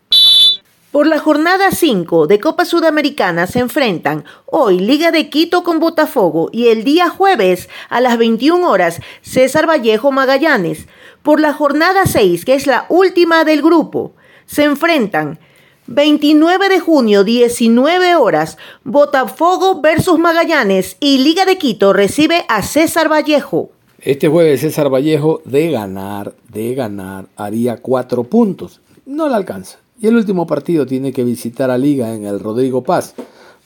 Por 0.90 1.06
la 1.06 1.20
jornada 1.20 1.70
5 1.70 2.26
de 2.26 2.40
Copa 2.40 2.64
Sudamericana 2.64 3.46
se 3.46 3.60
enfrentan 3.60 4.24
hoy 4.46 4.80
Liga 4.80 5.12
de 5.12 5.30
Quito 5.30 5.62
con 5.62 5.78
Botafogo 5.78 6.48
y 6.50 6.66
el 6.66 6.82
día 6.82 7.08
jueves 7.08 7.68
a 7.88 8.00
las 8.00 8.18
21 8.18 8.68
horas 8.68 9.00
César 9.22 9.68
Vallejo 9.68 10.10
Magallanes. 10.10 10.88
Por 11.22 11.38
la 11.38 11.52
jornada 11.52 12.06
6, 12.06 12.44
que 12.44 12.54
es 12.54 12.66
la 12.66 12.86
última 12.88 13.44
del 13.44 13.62
grupo, 13.62 14.14
se 14.46 14.64
enfrentan 14.64 15.38
29 15.86 16.68
de 16.68 16.80
junio 16.80 17.22
19 17.22 18.16
horas 18.16 18.58
Botafogo 18.82 19.80
versus 19.80 20.18
Magallanes 20.18 20.96
y 20.98 21.18
Liga 21.18 21.44
de 21.44 21.56
Quito 21.56 21.92
recibe 21.92 22.44
a 22.48 22.64
César 22.64 23.08
Vallejo. 23.08 23.70
Este 24.00 24.26
jueves 24.26 24.62
César 24.62 24.92
Vallejo 24.92 25.40
de 25.44 25.70
ganar, 25.70 26.34
de 26.48 26.74
ganar, 26.74 27.26
haría 27.36 27.76
cuatro 27.76 28.24
puntos. 28.24 28.80
No 29.06 29.28
le 29.28 29.36
alcanza. 29.36 29.78
Y 30.00 30.06
el 30.06 30.16
último 30.16 30.46
partido 30.46 30.86
tiene 30.86 31.12
que 31.12 31.24
visitar 31.24 31.70
a 31.70 31.76
Liga 31.76 32.14
en 32.14 32.24
el 32.24 32.40
Rodrigo 32.40 32.82
Paz. 32.82 33.14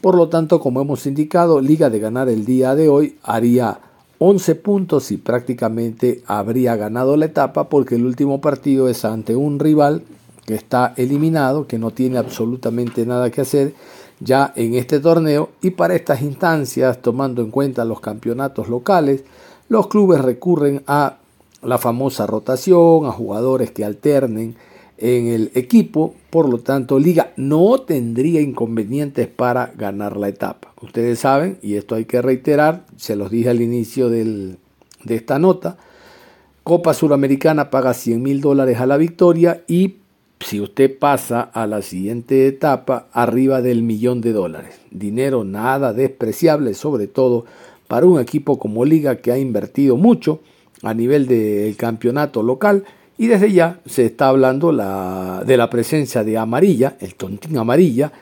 Por 0.01 0.17
lo 0.17 0.29
tanto, 0.29 0.59
como 0.59 0.81
hemos 0.81 1.07
indicado, 1.07 1.61
Liga 1.61 1.91
de 1.91 2.01
ganar 2.01 2.29
el 2.29 2.45
día 2.45 2.75
de 2.75 2.89
hoy 2.89 3.17
haría 3.23 3.79
11 4.19 4.57
puntos 4.57 5.13
y 5.13 5.17
prácticamente 5.17 6.25
habría 6.27 6.75
ganado 6.75 7.17
la 7.17 7.27
etapa 7.27 7.69
porque 7.69 7.95
el 7.95 8.05
último 8.05 8.41
partido 8.41 8.89
es 8.89 9.05
ante 9.05 9.37
un 9.37 9.61
rival 9.61 10.03
que 10.45 10.57
está 10.57 10.93
eliminado, 10.97 11.69
que 11.69 11.79
no 11.79 11.93
tiene 11.93 12.19
absolutamente 12.19 13.07
nada 13.07 13.31
que 13.31 13.43
hacer 13.43 13.75
ya 14.19 14.53
en 14.57 14.75
este 14.75 14.99
torneo 14.99 15.51
y 15.63 15.71
para 15.71 15.95
estas 15.95 16.21
instancias, 16.21 17.01
tomando 17.01 17.43
en 17.43 17.53
cuenta 17.53 17.85
los 17.85 18.01
campeonatos 18.01 18.69
locales, 18.69 19.23
los 19.69 19.87
clubes 19.87 20.21
recurren 20.21 20.83
a 20.89 21.19
la 21.63 21.79
famosa 21.79 22.27
rotación, 22.27 23.07
a 23.07 23.13
jugadores 23.13 23.71
que 23.71 23.85
alternen 23.85 24.57
en 24.99 25.27
el 25.29 25.51
equipo, 25.55 26.15
por 26.31 26.49
lo 26.49 26.59
tanto 26.59 26.99
Liga 26.99 27.33
no 27.37 27.81
tendría 27.81 28.41
inconvenientes 28.41 29.27
para 29.27 29.73
ganar 29.77 30.17
la 30.17 30.29
etapa. 30.29 30.73
Ustedes 30.81 31.19
saben, 31.19 31.59
y 31.63 31.75
esto 31.75 31.95
hay 31.95 32.05
que 32.05 32.23
reiterar, 32.23 32.85
se 32.97 33.17
los 33.17 33.31
dije 33.31 33.51
al 33.51 33.61
inicio 33.61 34.09
de 34.09 34.57
esta 35.09 35.39
nota, 35.39 35.77
Copa 36.63 36.95
Suramericana 36.95 37.71
paga 37.71 37.93
100 37.93 38.23
mil 38.23 38.41
dólares 38.41 38.81
a 38.81 38.87
la 38.87 38.97
victoria 38.97 39.65
y 39.69 39.97
si 40.41 40.61
usted 40.61 40.99
pasa 40.99 41.41
a 41.41 41.67
la 41.67 41.83
siguiente 41.83 42.47
etapa, 42.47 43.09
arriba 43.13 43.63
del 43.63 43.83
millón 43.83 44.21
de 44.21 44.33
dólares. 44.33 44.81
Dinero 44.91 45.45
nada 45.45 45.93
despreciable, 45.93 46.75
sobre 46.75 47.07
todo 47.07 47.45
para 47.89 48.07
un 48.07 48.21
equipo 48.21 48.59
como 48.59 48.85
Liga 48.85 49.17
que 49.17 49.33
ha 49.33 49.39
invertido 49.39 49.97
mucho 49.97 50.41
a 50.83 50.93
nivel 50.95 51.27
del 51.27 51.77
campeonato 51.77 52.43
local 52.43 52.85
y 53.17 53.29
desde 53.29 53.53
ya 53.53 53.81
se 53.87 54.07
está 54.07 54.29
hablando 54.29 54.73
de 54.73 55.57
la 55.57 55.71
presencia 55.71 56.25
de 56.25 56.37
Amarilla, 56.37 56.97
el 57.01 57.15
Tontín 57.15 57.57
Amarilla, 57.57 58.13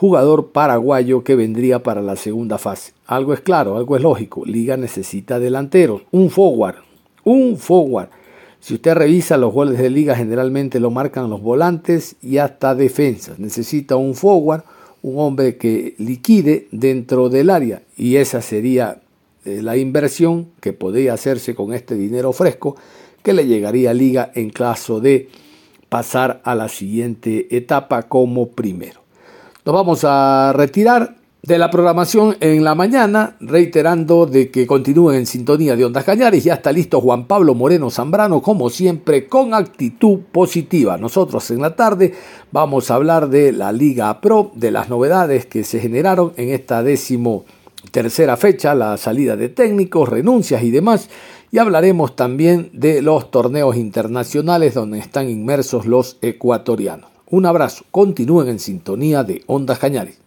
jugador 0.00 0.48
paraguayo 0.52 1.22
que 1.22 1.36
vendría 1.36 1.82
para 1.82 2.00
la 2.00 2.16
segunda 2.16 2.56
fase. 2.56 2.92
Algo 3.06 3.34
es 3.34 3.40
claro, 3.40 3.76
algo 3.76 3.96
es 3.96 4.02
lógico. 4.02 4.46
Liga 4.46 4.78
necesita 4.78 5.38
delanteros, 5.38 6.02
un 6.10 6.30
forward, 6.30 6.76
un 7.24 7.58
forward. 7.58 8.08
Si 8.60 8.74
usted 8.74 8.94
revisa 8.94 9.36
los 9.36 9.52
goles 9.52 9.78
de 9.78 9.90
liga, 9.90 10.16
generalmente 10.16 10.80
lo 10.80 10.90
marcan 10.90 11.28
los 11.28 11.42
volantes 11.42 12.16
y 12.22 12.38
hasta 12.38 12.74
defensas. 12.74 13.38
Necesita 13.38 13.96
un 13.96 14.14
forward, 14.14 14.62
un 15.02 15.18
hombre 15.18 15.56
que 15.56 15.94
liquide 15.98 16.66
dentro 16.70 17.28
del 17.28 17.50
área. 17.50 17.82
Y 17.96 18.16
esa 18.16 18.42
sería 18.42 19.00
eh, 19.44 19.60
la 19.62 19.76
inversión 19.76 20.48
que 20.60 20.72
podría 20.72 21.14
hacerse 21.14 21.54
con 21.54 21.72
este 21.72 21.94
dinero 21.94 22.32
fresco 22.32 22.76
que 23.22 23.32
le 23.32 23.46
llegaría 23.46 23.90
a 23.90 23.94
Liga 23.94 24.30
en 24.34 24.50
caso 24.50 25.00
de 25.00 25.28
pasar 25.88 26.40
a 26.44 26.54
la 26.54 26.68
siguiente 26.68 27.54
etapa 27.54 28.04
como 28.04 28.50
primero. 28.50 29.00
Nos 29.64 29.74
vamos 29.74 30.04
a 30.04 30.52
retirar 30.54 31.16
de 31.42 31.58
la 31.58 31.70
programación 31.70 32.36
en 32.40 32.64
la 32.64 32.74
mañana, 32.74 33.36
reiterando 33.40 34.26
de 34.26 34.50
que 34.50 34.66
continúen 34.66 35.20
en 35.20 35.26
sintonía 35.26 35.74
de 35.74 35.84
Ondas 35.84 36.04
Cañares. 36.04 36.44
Ya 36.44 36.54
está 36.54 36.70
listo 36.70 37.00
Juan 37.00 37.26
Pablo 37.26 37.54
Moreno 37.54 37.90
Zambrano, 37.90 38.42
como 38.42 38.68
siempre, 38.68 39.26
con 39.26 39.54
actitud 39.54 40.20
positiva. 40.32 40.98
Nosotros 40.98 41.50
en 41.50 41.62
la 41.62 41.74
tarde 41.76 42.14
vamos 42.52 42.90
a 42.90 42.94
hablar 42.94 43.30
de 43.30 43.52
la 43.52 43.72
Liga 43.72 44.20
Pro, 44.20 44.52
de 44.54 44.70
las 44.70 44.90
novedades 44.90 45.46
que 45.46 45.64
se 45.64 45.80
generaron 45.80 46.32
en 46.36 46.50
esta 46.50 46.82
décimo 46.82 47.44
tercera 47.90 48.36
fecha, 48.36 48.74
la 48.74 48.98
salida 48.98 49.36
de 49.36 49.48
técnicos, 49.48 50.08
renuncias 50.10 50.62
y 50.62 50.70
demás 50.70 51.08
y 51.52 51.58
hablaremos 51.58 52.16
también 52.16 52.70
de 52.72 53.02
los 53.02 53.30
torneos 53.30 53.76
internacionales 53.76 54.74
donde 54.74 54.98
están 54.98 55.28
inmersos 55.28 55.86
los 55.86 56.18
ecuatorianos. 56.22 57.10
Un 57.28 57.46
abrazo, 57.46 57.84
continúen 57.90 58.48
en 58.48 58.58
sintonía 58.58 59.24
de 59.24 59.42
Ondas 59.46 59.78
Cañares. 59.78 60.18